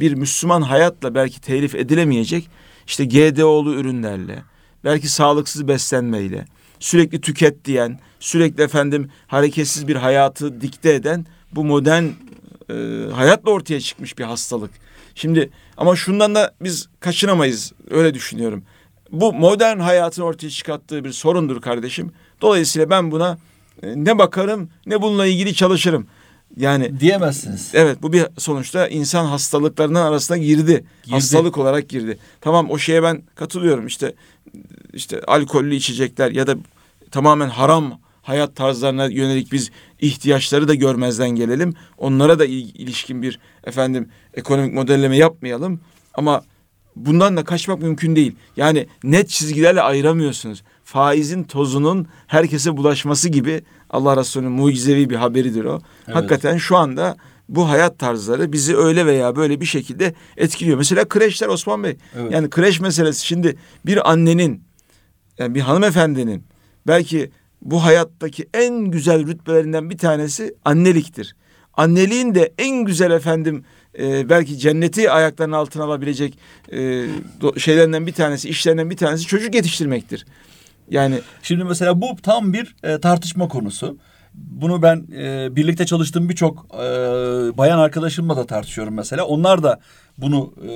bir 0.00 0.14
Müslüman 0.14 0.62
hayatla 0.62 1.14
belki 1.14 1.40
telif 1.40 1.74
edilemeyecek 1.74 2.48
işte 2.86 3.04
GDO'lu 3.04 3.74
ürünlerle, 3.74 4.42
belki 4.84 5.08
sağlıksız 5.08 5.68
beslenmeyle, 5.68 6.44
sürekli 6.82 7.20
tüket 7.20 7.64
diyen, 7.64 7.98
sürekli 8.20 8.62
efendim 8.62 9.10
hareketsiz 9.26 9.88
bir 9.88 9.96
hayatı 9.96 10.60
dikte 10.60 10.94
eden 10.94 11.26
bu 11.52 11.64
modern 11.64 12.04
e, 12.70 12.74
hayatla 13.12 13.50
ortaya 13.50 13.80
çıkmış 13.80 14.18
bir 14.18 14.24
hastalık. 14.24 14.70
Şimdi 15.14 15.50
ama 15.76 15.96
şundan 15.96 16.34
da 16.34 16.54
biz 16.60 16.88
kaçınamayız 17.00 17.72
öyle 17.90 18.14
düşünüyorum. 18.14 18.64
Bu 19.10 19.32
modern 19.32 19.78
hayatın 19.78 20.22
ortaya 20.22 20.50
çıkarttığı 20.50 21.04
bir 21.04 21.12
sorundur 21.12 21.60
kardeşim. 21.60 22.12
Dolayısıyla 22.40 22.90
ben 22.90 23.10
buna 23.10 23.38
e, 23.82 24.04
ne 24.04 24.18
bakarım 24.18 24.70
ne 24.86 25.02
bununla 25.02 25.26
ilgili 25.26 25.54
çalışırım. 25.54 26.06
Yani 26.56 27.00
Diyemezsiniz. 27.00 27.70
Evet 27.74 28.02
bu 28.02 28.12
bir 28.12 28.26
sonuçta 28.38 28.88
insan 28.88 29.26
hastalıklarının 29.26 30.00
arasına 30.00 30.36
girdi. 30.36 30.84
Girdi. 31.02 31.14
Hastalık 31.14 31.58
olarak 31.58 31.88
girdi. 31.88 32.18
Tamam 32.40 32.70
o 32.70 32.78
şeye 32.78 33.02
ben 33.02 33.22
katılıyorum. 33.34 33.86
İşte 33.86 34.14
işte 34.92 35.20
alkollü 35.26 35.74
içecekler 35.74 36.30
ya 36.30 36.46
da 36.46 36.56
tamamen 37.10 37.48
haram 37.48 38.00
hayat 38.22 38.56
tarzlarına 38.56 39.06
yönelik 39.06 39.52
biz 39.52 39.70
ihtiyaçları 40.00 40.68
da 40.68 40.74
görmezden 40.74 41.30
gelelim. 41.30 41.74
Onlara 41.98 42.38
da 42.38 42.44
il- 42.44 42.74
ilişkin 42.74 43.22
bir 43.22 43.38
efendim 43.64 44.08
ekonomik 44.34 44.74
modelleme 44.74 45.16
yapmayalım. 45.16 45.80
Ama 46.14 46.42
bundan 46.96 47.36
da 47.36 47.44
kaçmak 47.44 47.82
mümkün 47.82 48.16
değil. 48.16 48.36
Yani 48.56 48.86
net 49.04 49.28
çizgilerle 49.28 49.80
ayıramıyorsunuz. 49.82 50.62
Faizin 50.84 51.44
tozunun 51.44 52.06
herkese 52.26 52.76
bulaşması 52.76 53.28
gibi 53.28 53.62
Allah 53.90 54.16
Resulü'nün 54.16 54.52
mucizevi 54.52 55.10
bir 55.10 55.16
haberidir 55.16 55.64
o. 55.64 55.80
Evet. 56.06 56.16
Hakikaten 56.16 56.56
şu 56.56 56.76
anda 56.76 57.16
bu 57.48 57.68
hayat 57.68 57.98
tarzları 57.98 58.52
bizi 58.52 58.76
öyle 58.76 59.06
veya 59.06 59.36
böyle 59.36 59.60
bir 59.60 59.66
şekilde 59.66 60.14
etkiliyor. 60.36 60.78
Mesela 60.78 61.08
kreşler 61.08 61.48
Osman 61.48 61.84
Bey. 61.84 61.96
Evet. 62.16 62.32
Yani 62.32 62.50
kreş 62.50 62.80
meselesi 62.80 63.26
şimdi 63.26 63.56
bir 63.86 64.10
annenin 64.10 64.62
yani 65.38 65.54
bir 65.54 65.60
hanımefendinin 65.60 66.44
belki 66.86 67.30
bu 67.62 67.84
hayattaki 67.84 68.48
en 68.54 68.84
güzel 68.84 69.26
rütbelerinden 69.26 69.90
bir 69.90 69.98
tanesi 69.98 70.54
anneliktir. 70.64 71.36
Anneliğin 71.74 72.34
de 72.34 72.52
en 72.58 72.84
güzel 72.84 73.10
efendim 73.10 73.64
e, 73.98 74.28
belki 74.28 74.58
cenneti 74.58 75.10
ayaklarının 75.10 75.56
altına 75.56 75.84
alabilecek 75.84 76.38
e, 76.72 77.06
şeylerinden 77.56 78.06
bir 78.06 78.12
tanesi, 78.12 78.48
işlerinden 78.48 78.90
bir 78.90 78.96
tanesi 78.96 79.26
çocuk 79.26 79.54
yetiştirmektir. 79.54 80.26
Yani 80.90 81.20
Şimdi 81.42 81.64
mesela 81.64 82.00
bu 82.00 82.16
tam 82.22 82.52
bir 82.52 82.76
e, 82.82 83.00
tartışma 83.00 83.48
konusu. 83.48 83.98
Bunu 84.34 84.82
ben 84.82 85.06
e, 85.16 85.56
birlikte 85.56 85.86
çalıştığım 85.86 86.28
birçok 86.28 86.66
e, 86.74 86.78
bayan 87.58 87.78
arkadaşımla 87.78 88.36
da 88.36 88.46
tartışıyorum 88.46 88.94
mesela. 88.94 89.24
Onlar 89.24 89.62
da 89.62 89.80
bunu 90.18 90.52
e, 90.68 90.70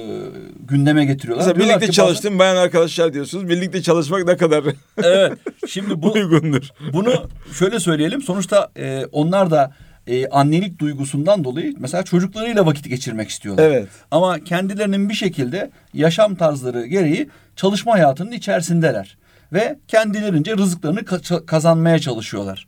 gündeme 0.69 1.05
getiriyorlar. 1.05 1.47
mesela 1.47 1.65
birlikte 1.65 1.87
ki 1.93 2.03
bazen- 2.03 2.39
bayan 2.39 2.57
arkadaşlar 2.57 3.15
diyorsunuz. 3.15 3.49
Birlikte 3.49 3.83
çalışmak 3.83 4.27
ne 4.27 4.37
kadar 4.37 4.65
Evet. 5.03 5.33
Şimdi 5.69 6.03
bu 6.03 6.13
uygundur. 6.13 6.69
bunu 6.93 7.13
şöyle 7.59 7.81
söyleyelim. 7.81 8.23
Sonuçta 8.23 8.71
e, 8.79 9.05
onlar 9.13 9.51
da 9.51 9.73
e, 10.07 10.27
annelik 10.29 10.79
duygusundan 10.79 11.45
dolayı 11.45 11.75
mesela 11.79 12.03
çocuklarıyla 12.03 12.67
vakit 12.67 12.89
geçirmek 12.89 13.29
istiyorlar. 13.29 13.65
Evet. 13.65 13.89
Ama 14.11 14.45
kendilerinin 14.45 15.09
bir 15.09 15.15
şekilde 15.15 15.71
yaşam 15.95 16.35
tarzları 16.35 16.87
gereği 16.87 17.29
çalışma 17.57 17.93
hayatının 17.95 18.33
içerisindeler. 18.33 19.17
Ve 19.53 19.79
kendilerince 19.89 20.57
rızıklarını 20.57 21.01
ka- 21.01 21.47
kazanmaya 21.47 21.99
çalışıyorlar. 21.99 22.67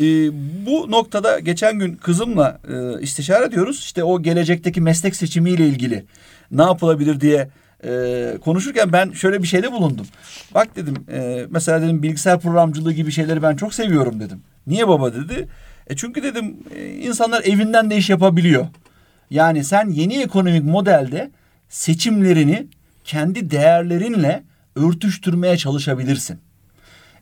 Ee, 0.00 0.30
bu 0.66 0.90
noktada 0.90 1.38
geçen 1.38 1.78
gün 1.78 1.94
kızımla 1.94 2.60
e, 2.68 3.02
istişare 3.02 3.44
ediyoruz. 3.44 3.78
İşte 3.78 4.04
o 4.04 4.22
gelecekteki 4.22 4.80
meslek 4.80 5.16
seçimiyle 5.16 5.66
ilgili 5.66 6.04
ne 6.50 6.62
yapılabilir 6.62 7.20
diye 7.20 7.48
e, 7.84 8.38
konuşurken 8.44 8.92
ben 8.92 9.10
şöyle 9.10 9.42
bir 9.42 9.48
şeyde 9.48 9.72
bulundum. 9.72 10.06
Bak 10.54 10.76
dedim 10.76 10.94
e, 11.12 11.46
mesela 11.50 11.82
dedim 11.82 12.02
bilgisayar 12.02 12.40
programcılığı 12.40 12.92
gibi 12.92 13.12
şeyleri 13.12 13.42
ben 13.42 13.56
çok 13.56 13.74
seviyorum 13.74 14.20
dedim. 14.20 14.40
Niye 14.66 14.88
baba 14.88 15.14
dedi. 15.14 15.48
E 15.86 15.96
çünkü 15.96 16.22
dedim 16.22 16.56
e, 16.76 16.86
insanlar 16.88 17.42
evinden 17.44 17.90
de 17.90 17.96
iş 17.96 18.10
yapabiliyor. 18.10 18.66
Yani 19.30 19.64
sen 19.64 19.90
yeni 19.90 20.22
ekonomik 20.22 20.64
modelde 20.64 21.30
seçimlerini 21.68 22.66
kendi 23.04 23.50
değerlerinle 23.50 24.42
örtüştürmeye 24.76 25.56
çalışabilirsin. 25.56 26.38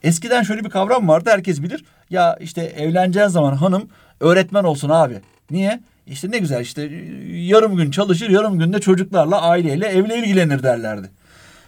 Eskiden 0.03 0.43
şöyle 0.43 0.65
bir 0.65 0.71
kavram 0.71 1.09
vardı 1.09 1.31
herkes 1.33 1.63
bilir. 1.63 1.85
Ya 2.11 2.37
işte 2.41 2.63
evleneceğin 2.63 3.29
zaman 3.29 3.57
hanım 3.57 3.89
öğretmen 4.21 4.65
olsun 4.65 4.89
abi. 4.89 5.21
Niye? 5.51 5.81
İşte 6.07 6.31
ne 6.31 6.39
güzel 6.39 6.61
işte 6.61 6.83
yarım 7.31 7.77
gün 7.77 7.91
çalışır 7.91 8.29
yarım 8.29 8.59
günde 8.59 8.81
çocuklarla 8.81 9.43
aileyle 9.43 9.87
evle 9.87 10.19
ilgilenir 10.19 10.63
derlerdi. 10.63 11.11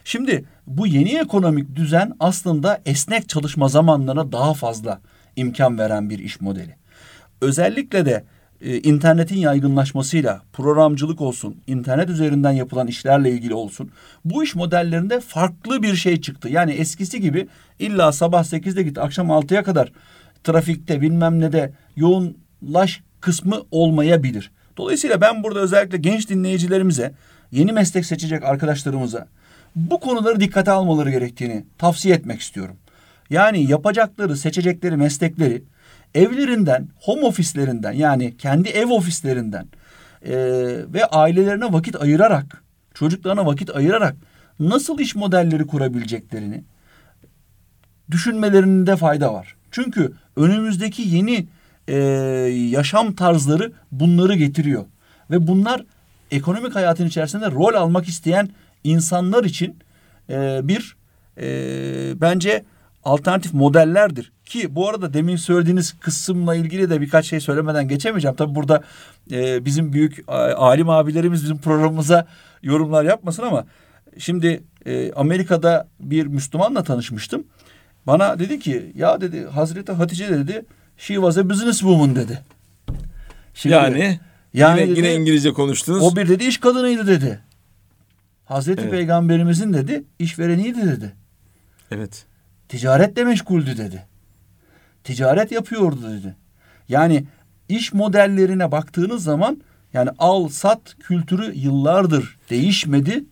Şimdi 0.03 0.45
bu 0.67 0.87
yeni 0.87 1.17
ekonomik 1.17 1.75
düzen 1.75 2.13
aslında 2.19 2.81
esnek 2.85 3.29
çalışma 3.29 3.67
zamanlarına 3.67 4.31
daha 4.31 4.53
fazla 4.53 5.01
imkan 5.35 5.77
veren 5.77 6.09
bir 6.09 6.19
iş 6.19 6.41
modeli. 6.41 6.75
Özellikle 7.41 8.05
de 8.05 8.23
e, 8.63 8.79
internetin 8.79 9.37
yaygınlaşmasıyla 9.37 10.41
programcılık 10.53 11.21
olsun, 11.21 11.55
internet 11.67 12.09
üzerinden 12.09 12.51
yapılan 12.51 12.87
işlerle 12.87 13.31
ilgili 13.31 13.53
olsun. 13.53 13.91
Bu 14.25 14.43
iş 14.43 14.55
modellerinde 14.55 15.19
farklı 15.19 15.83
bir 15.83 15.95
şey 15.95 16.21
çıktı. 16.21 16.49
Yani 16.49 16.71
eskisi 16.71 17.21
gibi 17.21 17.47
illa 17.79 18.11
sabah 18.11 18.43
8'de 18.43 18.83
git 18.83 18.97
akşam 18.97 19.27
6'ya 19.27 19.63
kadar 19.63 19.91
trafikte 20.43 21.01
bilmem 21.01 21.39
ne 21.39 21.51
de 21.51 21.73
yoğunlaş 21.95 23.01
kısmı 23.21 23.61
olmayabilir. 23.71 24.51
Dolayısıyla 24.77 25.21
ben 25.21 25.43
burada 25.43 25.59
özellikle 25.59 25.97
genç 25.97 26.29
dinleyicilerimize, 26.29 27.13
yeni 27.51 27.71
meslek 27.71 28.05
seçecek 28.05 28.43
arkadaşlarımıza 28.43 29.27
bu 29.75 29.99
konuları 29.99 30.39
dikkate 30.39 30.71
almaları 30.71 31.11
gerektiğini 31.11 31.65
tavsiye 31.77 32.15
etmek 32.15 32.41
istiyorum. 32.41 32.75
Yani 33.29 33.71
yapacakları, 33.71 34.37
seçecekleri 34.37 34.97
meslekleri 34.97 35.63
evlerinden, 36.15 36.87
home 37.01 37.21
ofislerinden 37.25 37.91
yani 37.91 38.37
kendi 38.37 38.69
ev 38.69 38.89
ofislerinden 38.89 39.65
e, 40.25 40.35
ve 40.93 41.05
ailelerine 41.05 41.73
vakit 41.73 42.01
ayırarak, 42.01 42.63
çocuklarına 42.93 43.45
vakit 43.45 43.75
ayırarak 43.75 44.15
nasıl 44.59 44.99
iş 44.99 45.15
modelleri 45.15 45.67
kurabileceklerini 45.67 46.63
düşünmelerinde 48.11 48.95
fayda 48.95 49.33
var. 49.33 49.55
Çünkü 49.71 50.13
önümüzdeki 50.35 51.01
yeni 51.01 51.47
e, 51.87 51.97
yaşam 52.69 53.13
tarzları 53.13 53.71
bunları 53.91 54.35
getiriyor. 54.35 54.85
Ve 55.31 55.47
bunlar 55.47 55.85
ekonomik 56.31 56.75
hayatın 56.75 57.07
içerisinde 57.07 57.51
rol 57.51 57.73
almak 57.73 58.07
isteyen 58.07 58.49
insanlar 58.83 59.43
için 59.43 59.77
e, 60.29 60.59
bir 60.63 60.95
e, 61.37 62.21
bence 62.21 62.63
alternatif 63.03 63.53
modellerdir. 63.53 64.31
Ki 64.45 64.75
bu 64.75 64.89
arada 64.89 65.13
demin 65.13 65.35
söylediğiniz 65.35 65.99
kısımla 65.99 66.55
ilgili 66.55 66.89
de 66.89 67.01
birkaç 67.01 67.25
şey 67.25 67.39
söylemeden 67.39 67.87
geçemeyeceğim. 67.87 68.35
Tabii 68.35 68.55
burada 68.55 68.83
e, 69.31 69.65
bizim 69.65 69.93
büyük 69.93 70.23
alim 70.57 70.89
abilerimiz 70.89 71.43
bizim 71.43 71.57
programımıza 71.57 72.27
yorumlar 72.63 73.03
yapmasın 73.03 73.43
ama 73.43 73.65
şimdi 74.17 74.63
e, 74.85 75.13
Amerika'da 75.13 75.87
bir 75.99 76.25
Müslümanla 76.25 76.83
tanışmıştım. 76.83 77.43
Bana 78.07 78.39
dedi 78.39 78.59
ki 78.59 78.91
ya 78.95 79.21
dedi 79.21 79.45
Hazreti 79.45 79.91
Hatice 79.91 80.29
dedi 80.29 80.65
she 80.97 81.13
was 81.13 81.37
a 81.37 81.49
business 81.49 81.79
woman 81.79 82.15
dedi. 82.15 82.39
Şimdi, 83.53 83.75
yani 83.75 84.19
yani 84.53 84.81
yine, 84.81 84.91
dedi, 84.91 84.99
yine 84.99 85.15
İngilizce 85.15 85.53
konuştunuz. 85.53 86.03
O 86.03 86.15
bir 86.15 86.29
dedi 86.29 86.43
iş 86.43 86.57
kadınıydı 86.57 87.07
dedi. 87.07 87.39
Hazreti 88.45 88.81
evet. 88.81 88.91
Peygamberimizin 88.91 89.73
dedi 89.73 90.03
işvereniydi 90.19 90.81
dedi. 90.87 91.13
Evet. 91.91 92.25
Ticaretle 92.69 93.23
meşguldü 93.23 93.77
dedi. 93.77 94.05
Ticaret 95.03 95.51
yapıyordu 95.51 96.01
dedi. 96.11 96.35
Yani 96.89 97.25
iş 97.69 97.93
modellerine 97.93 98.71
baktığınız 98.71 99.23
zaman 99.23 99.61
yani 99.93 100.09
al 100.19 100.47
sat 100.47 100.95
kültürü 100.99 101.53
yıllardır 101.55 102.37
değişmedi 102.49 103.23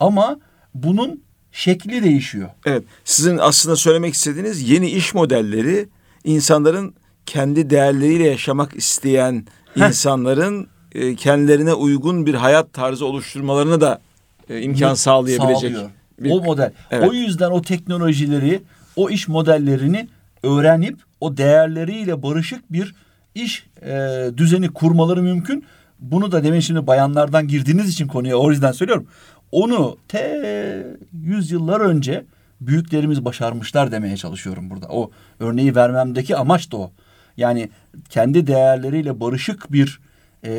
ama 0.00 0.38
bunun 0.74 1.22
şekli 1.52 2.04
değişiyor. 2.04 2.48
Evet. 2.66 2.84
Sizin 3.04 3.38
aslında 3.38 3.76
söylemek 3.76 4.14
istediğiniz 4.14 4.70
yeni 4.70 4.90
iş 4.90 5.14
modelleri 5.14 5.88
insanların 6.24 6.94
kendi 7.26 7.70
değerleriyle 7.70 8.24
yaşamak 8.24 8.76
isteyen 8.76 9.46
insanların 9.76 10.68
e, 10.92 11.14
kendilerine 11.14 11.74
uygun 11.74 12.26
bir 12.26 12.34
hayat 12.34 12.72
tarzı 12.72 13.06
oluşturmalarına 13.06 13.80
da 13.80 14.00
e, 14.48 14.60
imkan 14.60 14.94
sağlayabilecek. 14.94 15.72
Sağlıyor. 15.72 15.90
Bir, 16.20 16.30
o 16.30 16.42
model. 16.42 16.72
Evet. 16.90 17.08
O 17.08 17.12
yüzden 17.12 17.50
o 17.50 17.62
teknolojileri, 17.62 18.62
o 18.96 19.10
iş 19.10 19.28
modellerini 19.28 20.08
öğrenip 20.46 21.00
o 21.20 21.36
değerleriyle 21.36 22.22
barışık 22.22 22.72
bir 22.72 22.94
iş 23.34 23.66
e, 23.82 24.24
düzeni 24.36 24.68
kurmaları 24.68 25.22
mümkün. 25.22 25.64
Bunu 26.00 26.32
da 26.32 26.44
demin 26.44 26.60
şimdi 26.60 26.86
bayanlardan 26.86 27.48
girdiğiniz 27.48 27.88
için 27.88 28.06
konuya 28.06 28.36
o 28.36 28.50
yüzden 28.50 28.72
söylüyorum. 28.72 29.06
Onu 29.52 29.96
te 30.08 30.96
yüzyıllar 31.24 31.80
önce 31.80 32.24
büyüklerimiz 32.60 33.24
başarmışlar 33.24 33.92
demeye 33.92 34.16
çalışıyorum 34.16 34.70
burada. 34.70 34.86
O 34.88 35.10
örneği 35.40 35.74
vermemdeki 35.74 36.36
amaç 36.36 36.72
da 36.72 36.76
o. 36.76 36.92
Yani 37.36 37.70
kendi 38.08 38.46
değerleriyle 38.46 39.20
barışık 39.20 39.72
bir 39.72 40.00
e, 40.44 40.52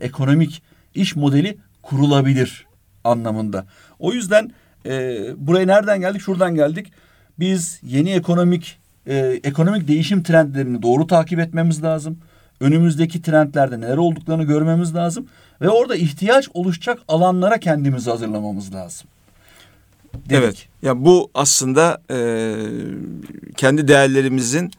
ekonomik 0.00 0.62
iş 0.94 1.16
modeli 1.16 1.58
kurulabilir 1.82 2.66
anlamında. 3.04 3.66
O 3.98 4.12
yüzden 4.12 4.50
e, 4.86 5.20
buraya 5.36 5.66
nereden 5.66 6.00
geldik? 6.00 6.20
Şuradan 6.22 6.54
geldik. 6.54 6.92
Biz 7.38 7.80
yeni 7.82 8.10
ekonomik 8.10 8.78
e, 9.06 9.40
ekonomik 9.44 9.88
değişim 9.88 10.22
trendlerini 10.22 10.82
doğru 10.82 11.06
takip 11.06 11.38
etmemiz 11.38 11.82
lazım. 11.82 12.18
Önümüzdeki 12.60 13.22
trendlerde 13.22 13.80
neler 13.80 13.96
olduklarını 13.96 14.44
görmemiz 14.44 14.94
lazım 14.94 15.26
ve 15.60 15.68
orada 15.68 15.96
ihtiyaç 15.96 16.48
oluşacak 16.54 16.98
alanlara 17.08 17.58
kendimizi 17.60 18.10
hazırlamamız 18.10 18.74
lazım. 18.74 19.08
Dedik. 20.14 20.32
Evet. 20.32 20.68
Ya 20.82 21.04
bu 21.04 21.30
aslında 21.34 22.02
e, 22.10 22.54
kendi 23.56 23.88
değerlerimizin 23.88 24.70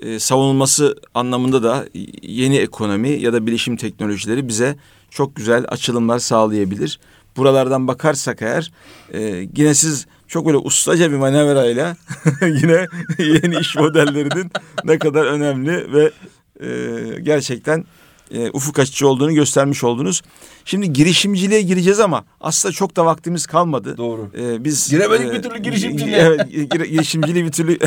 e, 0.00 0.18
savunulması 0.18 0.96
anlamında 1.14 1.62
da 1.62 1.86
yeni 2.22 2.56
ekonomi 2.56 3.10
ya 3.10 3.32
da 3.32 3.46
bilişim 3.46 3.76
teknolojileri 3.76 4.48
bize 4.48 4.76
çok 5.10 5.36
güzel 5.36 5.64
açılımlar 5.68 6.18
sağlayabilir. 6.18 7.00
Buralardan 7.36 7.88
bakarsak 7.88 8.42
eğer 8.42 8.72
e, 9.12 9.48
yine 9.56 9.74
siz 9.74 10.06
çok 10.28 10.46
böyle 10.46 10.56
ustaca 10.56 11.10
bir 11.10 11.16
manevrayla 11.16 11.96
yine 12.42 12.86
yeni 13.18 13.58
iş 13.60 13.76
modellerinin 13.76 14.50
ne 14.84 14.98
kadar 14.98 15.24
önemli 15.24 15.92
ve 15.92 16.10
e, 16.60 17.20
gerçekten 17.20 17.84
e, 18.30 18.50
ufuk 18.50 18.78
açıcı 18.78 19.08
olduğunu 19.08 19.34
göstermiş 19.34 19.84
oldunuz. 19.84 20.22
Şimdi 20.64 20.92
girişimciliğe 20.92 21.62
gireceğiz 21.62 22.00
ama 22.00 22.24
aslında 22.40 22.72
çok 22.72 22.96
da 22.96 23.06
vaktimiz 23.06 23.46
kalmadı. 23.46 23.96
Doğru. 23.96 24.30
E, 24.38 24.64
biz 24.64 24.90
giremedik 24.90 25.26
e, 25.26 25.32
bir 25.32 25.42
türlü 25.42 25.58
girişimciliğe. 25.58 26.18
Evet, 26.28 26.90
girişimciliği 26.90 27.44
bir 27.44 27.52
türlü 27.52 27.78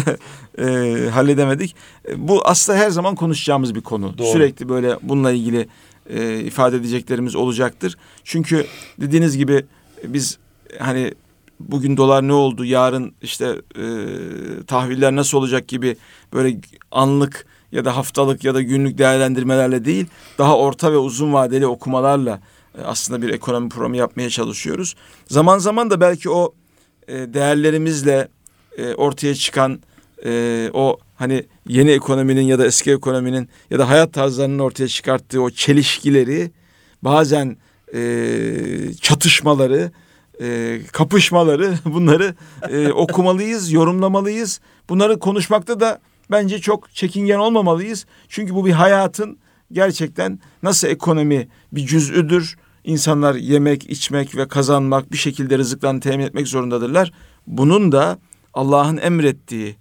e, 0.58 1.10
halledemedik. 1.10 1.76
E, 2.08 2.28
bu 2.28 2.42
aslında 2.46 2.80
her 2.80 2.90
zaman 2.90 3.16
konuşacağımız 3.16 3.76
bir 3.76 3.82
konu. 3.82 4.18
Doğru. 4.18 4.28
Sürekli 4.28 4.70
böyle 4.70 4.98
bununla 5.02 5.32
ilgili 5.32 5.68
e, 6.10 6.40
ifade 6.40 6.76
edeceklerimiz 6.76 7.36
olacaktır. 7.36 7.98
Çünkü 8.24 8.66
dediğiniz 9.02 9.38
gibi 9.38 9.66
biz 10.04 10.38
hani 10.80 11.14
bugün 11.68 11.98
dolar 11.98 12.28
ne 12.28 12.34
oldu, 12.34 12.66
yarın 12.66 13.14
işte 13.22 13.56
e, 13.76 13.86
tahviller 14.68 15.16
nasıl 15.16 15.38
olacak 15.38 15.68
gibi 15.68 15.98
böyle 16.34 16.58
anlık 16.92 17.46
ya 17.72 17.86
da 17.86 17.98
haftalık 17.98 18.44
ya 18.44 18.54
da 18.54 18.62
günlük 18.62 18.98
değerlendirmelerle 18.98 19.86
değil, 19.86 20.06
daha 20.38 20.58
orta 20.58 20.92
ve 20.92 20.98
uzun 20.98 21.34
vadeli 21.34 21.68
okumalarla 21.68 22.40
e, 22.78 22.82
aslında 22.82 23.22
bir 23.22 23.30
ekonomi 23.30 23.70
programı 23.70 23.98
yapmaya 23.98 24.30
çalışıyoruz. 24.30 24.96
Zaman 25.28 25.58
zaman 25.58 25.90
da 25.90 26.02
belki 26.02 26.30
o 26.30 26.54
e, 27.08 27.14
değerlerimizle 27.14 28.28
e, 28.78 28.94
ortaya 28.94 29.36
çıkan 29.36 29.82
e, 30.26 30.70
o 30.74 30.98
hani 31.16 31.46
yeni 31.68 31.92
ekonominin 31.92 32.42
ya 32.42 32.60
da 32.60 32.66
eski 32.66 32.92
ekonominin 32.92 33.50
ya 33.72 33.80
da 33.80 33.90
hayat 33.90 34.14
tarzlarının 34.14 34.60
ortaya 34.60 34.88
çıkarttığı 34.88 35.42
o 35.42 35.50
çelişkileri 35.50 36.52
bazen 37.02 37.58
e, 37.94 38.02
çatışmaları 39.02 39.92
e, 40.42 40.80
kapışmaları 40.92 41.74
bunları 41.86 42.36
e, 42.70 42.92
okumalıyız, 42.92 43.72
yorumlamalıyız. 43.72 44.62
Bunları 44.90 45.20
konuşmakta 45.20 45.80
da 45.80 46.00
bence 46.32 46.60
çok 46.62 46.96
çekingen 46.96 47.40
olmamalıyız. 47.40 48.06
Çünkü 48.30 48.56
bu 48.56 48.66
bir 48.66 48.72
hayatın 48.72 49.38
gerçekten 49.72 50.40
nasıl 50.64 50.88
ekonomi 50.88 51.48
bir 51.72 51.86
cüz'üdür. 51.86 52.58
İnsanlar 52.84 53.36
yemek, 53.36 53.90
içmek 53.90 54.38
ve 54.38 54.48
kazanmak 54.48 55.12
bir 55.12 55.18
şekilde 55.18 55.58
rızıklarını 55.58 56.00
temin 56.00 56.26
etmek 56.26 56.48
zorundadırlar. 56.48 57.12
Bunun 57.48 57.92
da 57.92 58.20
Allah'ın 58.54 58.98
emrettiği, 58.98 59.76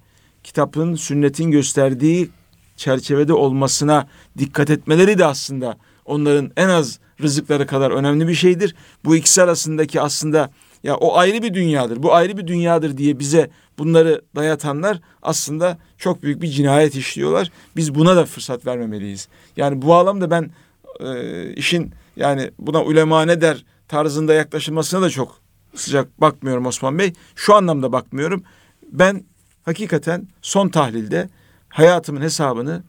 kitabın, 0.45 0.95
sünnetin 0.95 1.51
gösterdiği 1.51 2.31
çerçevede 2.77 3.33
olmasına 3.33 4.09
dikkat 4.39 4.71
etmeleri 4.71 5.19
de 5.19 5.25
aslında 5.25 5.77
onların 6.05 6.51
en 6.57 6.69
az 6.69 6.99
rızıkları 7.23 7.67
kadar 7.67 7.91
önemli 7.91 8.29
bir 8.29 8.35
şeydir. 8.35 8.75
Bu 9.05 9.17
ikisi 9.17 9.43
arasındaki 9.43 10.01
aslında 10.01 10.51
ya 10.83 10.97
o 10.97 11.17
ayrı 11.17 11.43
bir 11.43 11.55
dünyadır, 11.55 12.03
bu 12.03 12.15
ayrı 12.15 12.37
bir 12.37 12.47
dünyadır 12.47 12.97
diye 12.97 13.19
bize 13.19 13.51
bunları 13.79 14.23
dayatanlar 14.37 15.01
aslında 15.23 15.79
çok 15.99 16.23
büyük 16.23 16.43
bir 16.43 16.49
cinayet 16.49 16.95
işliyorlar. 16.95 17.51
Biz 17.77 17.95
buna 17.95 18.17
da 18.17 18.25
fırsat 18.25 18.67
vermemeliyiz. 18.67 19.29
Yani 19.57 19.83
bu 19.83 19.89
bağlamda 19.89 20.31
ben 20.31 20.51
e, 21.01 21.53
işin 21.55 21.93
yani 22.17 22.51
buna 22.59 22.83
ulema 22.83 23.25
ne 23.25 23.41
der 23.41 23.65
tarzında 23.89 24.35
yaklaşılmasına 24.35 25.03
da 25.03 25.11
çok 25.11 25.39
sıcak 25.75 26.21
bakmıyorum 26.21 26.67
Osman 26.67 26.99
Bey. 26.99 27.13
Şu 27.37 27.55
anlamda 27.55 27.93
bakmıyorum. 27.93 28.43
Ben 28.93 29.25
hakikaten 29.65 30.29
son 30.43 30.69
tahlilde 30.69 31.29
hayatımın 31.69 32.21
hesabını 32.21 32.83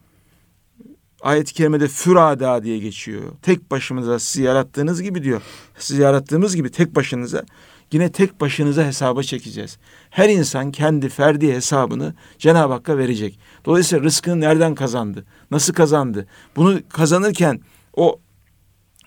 ayet-i 1.22 1.54
kerimede 1.54 1.88
fürada 1.88 2.62
diye 2.62 2.78
geçiyor. 2.78 3.22
Tek 3.42 3.70
başımıza 3.70 4.18
sizi 4.18 4.42
yarattığınız 4.42 5.02
gibi 5.02 5.22
diyor. 5.22 5.42
Sizi 5.78 6.02
yarattığımız 6.02 6.56
gibi 6.56 6.70
tek 6.70 6.96
başınıza 6.96 7.44
yine 7.92 8.12
tek 8.12 8.40
başınıza 8.40 8.84
hesaba 8.84 9.22
çekeceğiz. 9.22 9.78
Her 10.10 10.28
insan 10.28 10.72
kendi 10.72 11.08
ferdi 11.08 11.52
hesabını 11.52 12.14
Cenab-ı 12.38 12.72
Hakk'a 12.72 12.98
verecek. 12.98 13.38
Dolayısıyla 13.64 14.04
rızkını 14.04 14.40
nereden 14.40 14.74
kazandı? 14.74 15.24
Nasıl 15.50 15.72
kazandı? 15.72 16.26
Bunu 16.56 16.80
kazanırken 16.88 17.60
o 17.96 18.20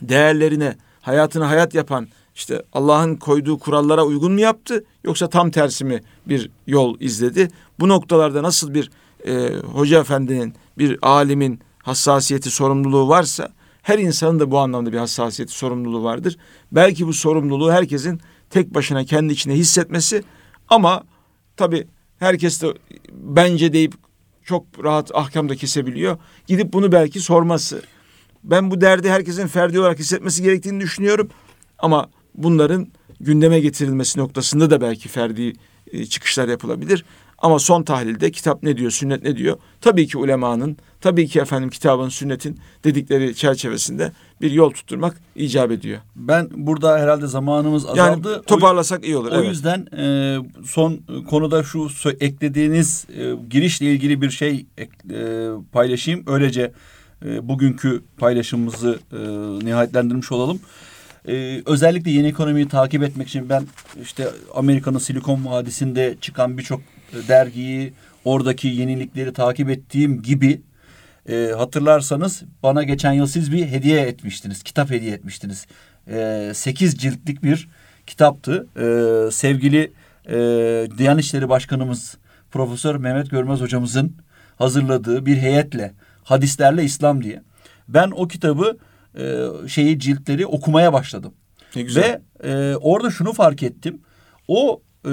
değerlerine, 0.02 0.78
hayatını 1.02 1.44
hayat 1.44 1.76
yapan 1.76 2.08
işte 2.36 2.62
Allah'ın 2.74 3.16
koyduğu 3.16 3.60
kurallara 3.60 4.06
uygun 4.06 4.32
mu 4.32 4.40
yaptı 4.40 4.84
yoksa 5.04 5.30
tam 5.30 5.52
tersi 5.52 5.86
mi 5.86 6.02
bir 6.26 6.50
yol 6.68 7.00
izledi? 7.00 7.48
Bu 7.80 7.90
noktalarda 7.90 8.44
nasıl 8.44 8.74
bir 8.74 8.92
e, 9.28 9.50
hoca 9.58 10.00
efendinin, 10.00 10.56
bir 10.78 11.00
alimin 11.02 11.60
hassasiyeti, 11.86 12.52
sorumluluğu 12.52 13.10
varsa 13.10 13.50
Her 13.82 14.00
insanın 14.00 14.40
da 14.40 14.52
bu 14.52 14.60
anlamda 14.60 14.94
bir 14.94 14.98
hassasiyeti, 14.98 15.54
sorumluluğu 15.54 16.04
vardır. 16.04 16.38
Belki 16.72 17.08
bu 17.08 17.14
sorumluluğu 17.14 17.72
herkesin 17.72 18.22
tek 18.50 18.74
başına 18.74 19.06
kendi 19.06 19.34
içinde 19.34 19.54
hissetmesi 19.54 20.24
ama 20.68 21.04
tabii 21.58 21.88
herkes 22.20 22.62
de 22.62 22.74
bence 23.12 23.74
deyip 23.74 23.94
çok 24.44 24.66
rahat 24.84 25.12
ahkam 25.14 25.50
da 25.50 25.56
kesebiliyor. 25.56 26.18
Gidip 26.48 26.74
bunu 26.74 26.92
belki 26.92 27.20
sorması. 27.20 27.82
Ben 28.44 28.72
bu 28.72 28.82
derdi 28.82 29.10
herkesin 29.10 29.48
ferdi 29.48 29.80
olarak 29.80 30.00
hissetmesi 30.00 30.44
gerektiğini 30.44 30.82
düşünüyorum. 30.82 31.30
Ama 31.80 32.10
bunların 32.36 32.88
gündeme 33.20 33.60
getirilmesi 33.60 34.20
noktasında 34.20 34.70
da 34.70 34.82
belki 34.82 35.10
ferdi 35.10 35.54
e, 35.92 36.06
çıkışlar 36.06 36.48
yapılabilir. 36.48 37.06
Ama 37.38 37.60
son 37.60 37.84
tahlilde 37.84 38.32
kitap 38.32 38.64
ne 38.64 38.78
diyor, 38.78 38.92
sünnet 38.92 39.24
ne 39.24 39.38
diyor? 39.38 39.58
Tabii 39.82 40.08
ki 40.08 40.18
ulemanın, 40.18 40.78
tabii 41.02 41.28
ki 41.28 41.40
efendim 41.40 41.70
kitabın, 41.70 42.10
sünnetin 42.10 42.60
dedikleri 42.84 43.36
çerçevesinde 43.36 44.12
bir 44.42 44.52
yol 44.52 44.70
tutturmak 44.72 45.18
icap 45.36 45.72
ediyor. 45.72 46.00
Ben 46.16 46.50
burada 46.56 47.00
herhalde 47.00 47.28
zamanımız 47.28 47.86
azaldı. 47.86 48.30
Yani 48.30 48.42
toparlasak 48.42 49.06
iyi 49.06 49.18
olur. 49.18 49.32
O 49.32 49.36
evet. 49.36 49.50
yüzden 49.50 49.88
e, 49.98 50.38
son 50.66 51.00
konuda 51.30 51.64
şu 51.64 51.90
eklediğiniz 52.20 53.06
e, 53.18 53.34
girişle 53.50 53.86
ilgili 53.86 54.22
bir 54.22 54.30
şey 54.30 54.66
e, 55.12 55.50
paylaşayım. 55.72 56.24
Öylece 56.28 56.72
e, 57.26 57.48
bugünkü 57.48 58.04
paylaşımımızı 58.18 59.00
e, 59.14 59.18
nihayetlendirmiş 59.66 60.32
olalım. 60.32 60.60
E, 61.28 61.62
özellikle 61.66 62.12
yeni 62.12 62.28
ekonomiyi 62.28 62.68
takip 62.68 63.04
etmek 63.04 63.28
için 63.28 63.50
ben 63.50 63.64
işte 64.02 64.28
Amerika'nın 64.56 64.98
Silikon 64.98 65.46
Vadisi'nde 65.46 66.16
çıkan 66.22 66.58
birçok 66.58 66.82
dergiyi, 67.28 67.94
oradaki 68.26 68.68
yenilikleri 68.68 69.34
takip 69.34 69.70
ettiğim 69.70 70.22
gibi 70.22 70.62
e, 71.30 71.52
hatırlarsanız 71.58 72.44
bana 72.64 72.84
geçen 72.84 73.14
yıl 73.14 73.28
siz 73.28 73.52
bir 73.52 73.66
hediye 73.68 74.02
etmiştiniz. 74.02 74.64
Kitap 74.64 74.90
hediye 74.90 75.14
etmiştiniz. 75.14 75.68
E, 76.08 76.52
8 76.56 76.98
ciltlik 76.98 77.44
bir 77.44 77.70
kitaptı. 78.08 78.68
E, 78.78 79.32
sevgili 79.32 79.92
e, 80.30 80.36
Diyanet 80.98 81.24
İşleri 81.24 81.50
Başkanımız 81.50 82.18
Profesör 82.52 82.96
Mehmet 82.96 83.32
Görmez 83.32 83.62
hocamızın 83.62 84.16
hazırladığı 84.58 85.26
bir 85.26 85.38
heyetle 85.38 85.94
hadislerle 86.24 86.84
İslam 86.84 87.24
diye. 87.24 87.42
Ben 87.88 88.12
o 88.12 88.28
kitabı 88.28 88.78
e, 89.18 89.46
şeyi 89.68 90.00
ciltleri 90.00 90.46
okumaya 90.46 90.94
başladım. 90.94 91.34
Ne 91.76 91.82
güzel. 91.82 92.04
Ve 92.04 92.50
e, 92.50 92.76
orada 92.76 93.12
şunu 93.12 93.34
fark 93.34 93.64
ettim. 93.64 94.02
O 94.48 94.82
e, 95.06 95.12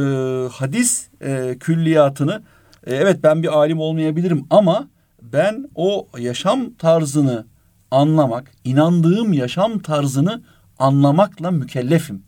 hadis 0.52 1.08
e, 1.20 1.56
külliyatını 1.60 2.42
e, 2.86 2.94
evet 2.94 3.18
ben 3.22 3.42
bir 3.42 3.58
alim 3.58 3.78
olmayabilirim 3.78 4.44
ama 4.50 4.88
ben 5.22 5.70
o 5.74 6.08
yaşam 6.18 6.74
tarzını 6.74 7.46
anlamak, 7.90 8.52
inandığım 8.64 9.32
yaşam 9.32 9.78
tarzını 9.78 10.42
anlamakla 10.78 11.50
mükellefim. 11.50 12.22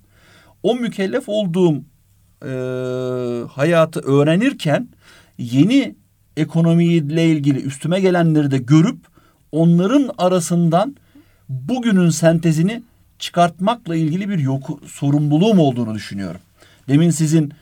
O 0.63 0.75
mükellef 0.75 1.25
olduğum 1.27 1.75
e, 2.43 2.53
hayatı 3.49 4.01
öğrenirken 4.01 4.89
yeni 5.39 5.95
ekonomiyle 6.37 7.27
ilgili 7.27 7.61
üstüme 7.61 8.01
gelenleri 8.01 8.51
de 8.51 8.59
görüp 8.59 8.99
onların 9.53 10.11
arasından 10.19 10.97
bugünün 11.49 12.11
sentezini 12.11 12.83
çıkartmakla 13.19 13.97
ilgili 13.97 14.29
bir 14.29 14.39
yok, 14.39 14.81
sorumluluğum 14.87 15.59
olduğunu 15.59 15.95
düşünüyorum. 15.95 16.41
Demin 16.89 17.11
sizin 17.11 17.53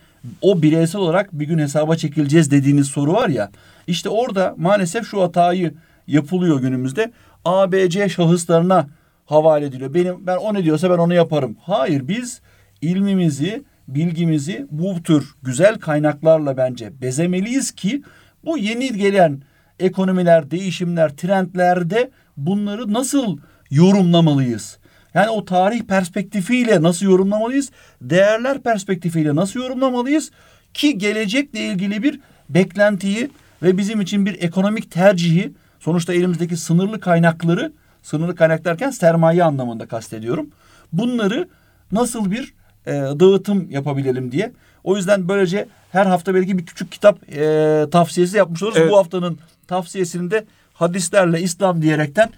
o 0.41 0.63
bireysel 0.63 1.01
olarak 1.01 1.33
bir 1.33 1.47
gün 1.47 1.59
hesaba 1.59 1.97
çekileceğiz 1.97 2.51
dediğiniz 2.51 2.87
soru 2.87 3.13
var 3.13 3.29
ya. 3.29 3.51
İşte 3.87 4.09
orada 4.09 4.55
maalesef 4.59 5.07
şu 5.07 5.23
hatayı 5.23 5.75
yapılıyor 6.07 6.61
günümüzde. 6.61 7.13
ABC 7.45 8.09
şahıslarına 8.09 8.87
havale 9.27 9.67
ediliyor. 9.67 9.95
Benim 9.95 10.27
ben 10.27 10.37
o 10.37 10.55
ne 10.55 10.65
diyorsa 10.65 10.91
ben 10.91 10.99
onu 10.99 11.15
yaparım. 11.15 11.57
Hayır 11.61 12.09
biz 12.09 12.41
ilmimizi, 12.81 13.65
bilgimizi 13.89 14.67
bu 14.71 15.03
tür 15.03 15.35
güzel 15.43 15.79
kaynaklarla 15.79 16.57
bence 16.57 17.01
bezemeliyiz 17.01 17.71
ki 17.71 18.03
bu 18.45 18.59
yeni 18.59 18.93
gelen 18.93 19.43
ekonomiler, 19.79 20.51
değişimler, 20.51 21.17
trendlerde 21.17 22.11
bunları 22.37 22.93
nasıl 22.93 23.39
yorumlamalıyız? 23.71 24.79
Yani 25.15 25.31
o 25.31 25.45
tarih 25.45 25.83
perspektifiyle 25.83 26.83
nasıl 26.83 27.07
yorumlamalıyız? 27.07 27.71
Değerler 28.01 28.63
perspektifiyle 28.63 29.35
nasıl 29.35 29.61
yorumlamalıyız? 29.61 30.31
Ki 30.75 30.99
gelecekle 30.99 31.61
ilgili 31.61 32.03
bir 32.03 32.21
beklentiyi 32.49 33.31
ve 33.63 33.79
bizim 33.79 34.01
için 34.01 34.27
bir 34.27 34.43
ekonomik 34.43 34.91
tercihi 34.91 35.53
sonuçta 35.81 36.15
elimizdeki 36.15 36.57
sınırlı 36.57 37.01
kaynakları 37.01 37.73
sınırlı 38.03 38.35
kaynak 38.35 38.65
derken 38.65 38.91
sermaye 38.91 39.45
anlamında 39.45 39.87
kastediyorum. 39.87 40.51
Bunları 40.93 41.49
nasıl 41.93 42.31
bir 42.31 42.55
e, 42.87 42.93
dağıtım 42.93 43.71
yapabilelim 43.71 44.33
diye. 44.33 44.53
O 44.85 44.97
yüzden 44.97 45.29
böylece 45.29 45.69
her 45.93 46.07
hafta 46.07 46.35
belki 46.35 46.59
bir 46.59 46.67
küçük 46.67 46.93
kitap 46.93 47.19
e, 47.33 47.87
tavsiyesi 47.91 48.37
yapmış 48.37 48.63
oluruz. 48.63 48.79
Evet. 48.79 48.91
Bu 48.91 48.99
haftanın 48.99 49.39
tavsiyesini 49.67 50.31
de 50.31 50.45
hadislerle 50.75 51.41
İslam 51.41 51.83
diyerekten 51.83 52.31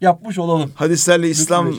yapmış 0.00 0.38
olalım. 0.38 0.72
Hadislerle 0.74 1.28
İslam 1.30 1.72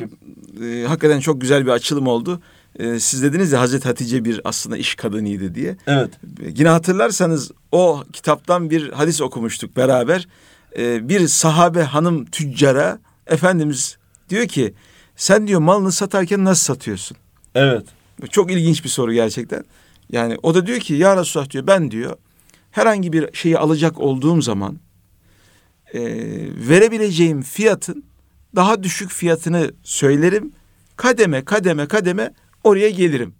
e, 0.64 0.84
hakikaten 0.88 1.20
çok 1.20 1.42
güzel 1.42 1.66
bir 1.66 1.72
açılım 1.72 2.08
oldu. 2.08 2.42
E, 2.80 3.00
siz 3.00 3.24
dediniz 3.24 3.52
ya 3.52 3.60
Hazreti 3.60 3.88
Hatice 3.88 4.26
bir 4.26 4.42
aslında 4.44 4.78
iş 4.78 4.96
kadınıydı 4.96 5.56
diye. 5.56 5.78
Evet. 5.88 6.10
E, 6.24 6.52
Yine 6.58 6.70
hatırlarsanız 6.70 7.52
o 7.72 8.04
kitaptan 8.14 8.70
bir 8.70 8.92
hadis 8.92 9.22
okumuştuk 9.22 9.78
beraber. 9.78 10.28
E, 10.78 11.10
bir 11.10 11.28
sahabe 11.28 11.82
hanım 11.84 12.26
tüccara 12.26 13.00
Efendimiz 13.28 13.98
diyor 14.30 14.48
ki 14.48 14.74
sen 15.16 15.48
diyor 15.48 15.60
malını 15.60 15.92
satarken 15.92 16.46
nasıl 16.46 16.64
satıyorsun? 16.64 17.18
Evet. 17.56 17.86
Çok 18.30 18.52
ilginç 18.52 18.84
bir 18.84 18.90
soru 18.90 19.14
gerçekten. 19.14 19.64
Yani 20.12 20.38
o 20.44 20.56
da 20.56 20.68
diyor 20.68 20.80
ki 20.80 20.94
ya 20.94 21.18
Resulullah 21.18 21.50
diyor 21.50 21.68
ben 21.68 21.92
diyor 21.92 22.18
herhangi 22.72 23.14
bir 23.14 23.34
şeyi 23.34 23.58
alacak 23.58 24.00
olduğum 24.00 24.42
zaman 24.42 24.78
e, 25.94 26.00
verebileceğim 26.70 27.42
fiyatın 27.42 28.04
daha 28.56 28.84
düşük 28.84 29.12
fiyatını 29.12 29.72
söylerim. 29.84 30.52
Kademe 30.96 31.46
kademe 31.46 31.88
kademe 31.88 32.34
oraya 32.64 32.90
gelirim. 32.90 33.36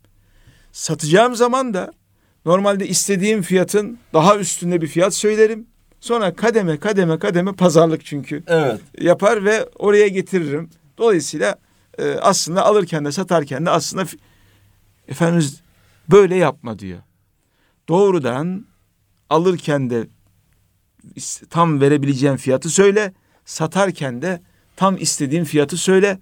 Satacağım 0.72 1.36
zaman 1.36 1.74
da 1.74 1.92
normalde 2.46 2.88
istediğim 2.88 3.42
fiyatın 3.42 4.00
daha 4.14 4.38
üstünde 4.38 4.82
bir 4.82 4.88
fiyat 4.88 5.14
söylerim. 5.14 5.68
Sonra 6.00 6.36
kademe 6.36 6.78
kademe 6.80 7.20
kademe 7.20 7.52
pazarlık 7.54 8.06
çünkü 8.06 8.44
Evet. 8.48 8.82
yapar 9.00 9.46
ve 9.46 9.66
oraya 9.76 10.08
getiririm. 10.08 10.70
Dolayısıyla 10.98 11.56
e, 11.98 12.12
aslında 12.12 12.66
alırken 12.66 13.06
de 13.06 13.12
satarken 13.12 13.66
de 13.66 13.70
aslında 13.70 14.06
Efendimiz 15.08 15.62
böyle 16.12 16.36
yapma 16.36 16.80
diyor. 16.80 17.00
Doğrudan 17.90 18.66
alırken 19.30 19.90
de 19.90 20.08
tam 21.50 21.82
verebileceğin 21.82 22.36
fiyatı 22.36 22.70
söyle, 22.70 23.14
satarken 23.46 24.22
de 24.22 24.42
tam 24.76 24.98
istediğin 24.98 25.44
fiyatı 25.44 25.78
söyle. 25.78 26.20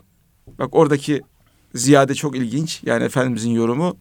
Bak 0.60 0.76
oradaki 0.76 1.22
ziyade 1.74 2.16
çok 2.16 2.36
ilginç. 2.36 2.82
Yani 2.84 3.04
Efendimizin 3.04 3.52
yorumu 3.52 3.98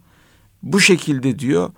bu 0.62 0.80
şekilde 0.80 1.38
diyor 1.38 1.70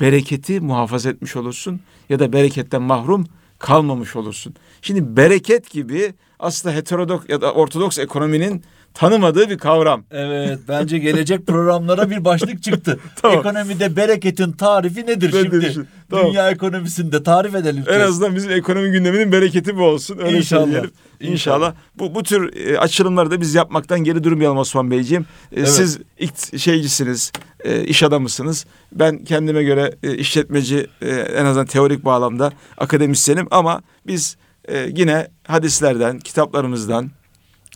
bereketi 0.00 0.60
muhafaza 0.60 1.10
etmiş 1.10 1.36
olursun 1.36 1.80
ya 2.08 2.18
da 2.18 2.32
bereketten 2.32 2.82
mahrum 2.82 3.26
kalmamış 3.58 4.16
olursun. 4.16 4.54
Şimdi 4.82 5.16
bereket 5.16 5.70
gibi 5.70 6.14
aslında 6.38 6.74
heterodoks 6.74 7.24
ya 7.28 7.40
da 7.40 7.52
ortodoks 7.52 7.98
ekonominin 7.98 8.64
tanımadığı 8.94 9.50
bir 9.50 9.58
kavram. 9.58 10.04
Evet 10.10 10.58
bence 10.68 10.98
gelecek 10.98 11.46
programlara 11.46 12.10
bir 12.10 12.24
başlık 12.24 12.62
çıktı. 12.62 12.98
Tamam. 13.22 13.38
Ekonomide 13.38 13.96
bereketin 13.96 14.52
tarifi 14.52 15.06
nedir 15.06 15.34
Nedir 15.34 15.72
şimdi? 15.72 15.86
Tamam. 16.10 16.26
Dünya 16.26 16.50
ekonomisinde 16.50 17.22
tarif 17.22 17.54
edelim. 17.54 17.84
En 17.88 18.00
azından 18.00 18.36
bizim 18.36 18.50
ekonomi 18.50 18.90
gündeminin 18.90 19.32
bereketi 19.32 19.76
bu 19.76 19.82
olsun. 19.82 20.18
Öyle 20.18 20.36
İnşallah. 20.38 20.64
söyleyelim. 20.64 20.90
İnşallah. 21.20 21.74
Bu, 21.98 22.14
bu 22.14 22.22
tür 22.22 22.56
e, 22.56 22.78
açılımları 22.78 23.30
da 23.30 23.40
biz 23.40 23.54
yapmaktan 23.54 24.00
geri 24.00 24.24
durmayalım 24.24 24.58
Osman 24.58 24.90
Beyciğim. 24.90 25.22
E, 25.22 25.56
Evet. 25.56 25.68
Siz 25.68 25.98
ilk 26.18 26.58
şeycisiniz, 26.60 27.32
e, 27.64 27.84
iş 27.84 28.02
adamısınız. 28.02 28.66
Ben 28.92 29.24
kendime 29.24 29.62
göre 29.62 29.94
e, 30.02 30.14
işletmeci, 30.16 30.86
e, 31.02 31.08
en 31.10 31.44
azından 31.44 31.66
teorik 31.66 32.04
bağlamda 32.04 32.52
akademisyenim. 32.78 33.46
Ama 33.50 33.82
biz 34.06 34.36
e, 34.68 34.78
yine 34.96 35.28
hadislerden, 35.46 36.18
kitaplarımızdan, 36.18 37.10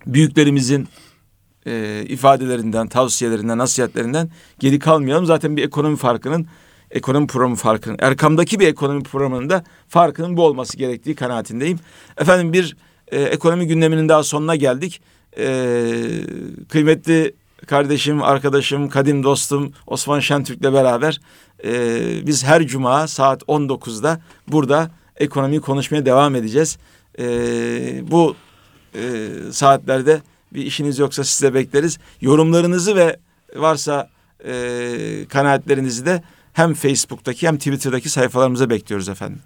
büyüklerimizin 0.07 0.89
e, 1.67 2.05
ifadelerinden, 2.09 2.89
tavsiyelerinden, 2.89 3.59
nasihatlerinden 3.59 4.31
geri 4.59 4.79
kalmayalım. 4.79 5.27
Zaten 5.27 5.57
bir 5.57 5.65
ekonomi 5.65 5.97
farkının, 5.97 6.47
ekonomi 6.91 7.27
programı 7.27 7.57
farkının, 7.57 7.97
Erkam'daki 8.01 8.61
bir 8.61 8.69
ekonomi 8.69 9.03
programının 9.03 9.51
da 9.51 9.65
farkının 9.89 10.37
bu 10.37 10.43
olması 10.43 10.77
gerektiği 10.77 11.15
kanaatindeyim. 11.15 11.79
Efendim 12.19 12.53
bir 12.53 12.77
e, 13.09 13.23
ekonomi 13.23 13.67
gündeminin 13.67 14.09
daha 14.09 14.23
sonuna 14.23 14.57
geldik. 14.57 15.01
E, 15.39 15.87
kıymetli 16.69 17.35
kardeşim, 17.67 18.23
arkadaşım, 18.23 18.89
kadim 18.89 19.23
dostum 19.23 19.73
Osman 19.87 20.21
Şentürk'le 20.21 20.63
beraber 20.63 21.21
e, 21.65 22.27
biz 22.27 22.45
her 22.45 22.67
cuma 22.67 23.09
saat 23.09 23.43
19'da 23.43 24.21
burada 24.49 24.91
ekonomiyi 25.17 25.61
konuşmaya 25.61 26.07
devam 26.07 26.35
edeceğiz. 26.35 26.79
E, 27.19 27.25
bu 28.11 28.37
e, 28.95 29.29
saatlerde 29.53 30.21
bir 30.55 30.67
işiniz 30.67 30.99
yoksa 30.99 31.25
size 31.25 31.55
bekleriz. 31.55 31.99
Yorumlarınızı 32.21 32.97
ve 32.97 33.17
varsa 33.57 34.09
e, 34.45 35.27
kanaatlerinizi 35.29 36.07
de 36.07 36.23
hem 36.53 36.75
Facebook'taki 36.75 37.47
hem 37.47 37.57
Twitter'daki 37.57 38.09
sayfalarımıza 38.09 38.71
bekliyoruz 38.71 39.09
efendim. 39.09 39.41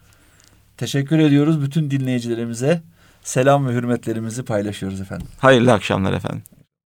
Teşekkür 0.76 1.18
ediyoruz 1.18 1.62
bütün 1.62 1.90
dinleyicilerimize. 1.90 2.82
Selam 3.22 3.68
ve 3.68 3.72
hürmetlerimizi 3.72 4.42
paylaşıyoruz 4.42 5.00
efendim. 5.00 5.26
Hayırlı 5.38 5.72
akşamlar 5.72 6.12
efendim. 6.12 6.42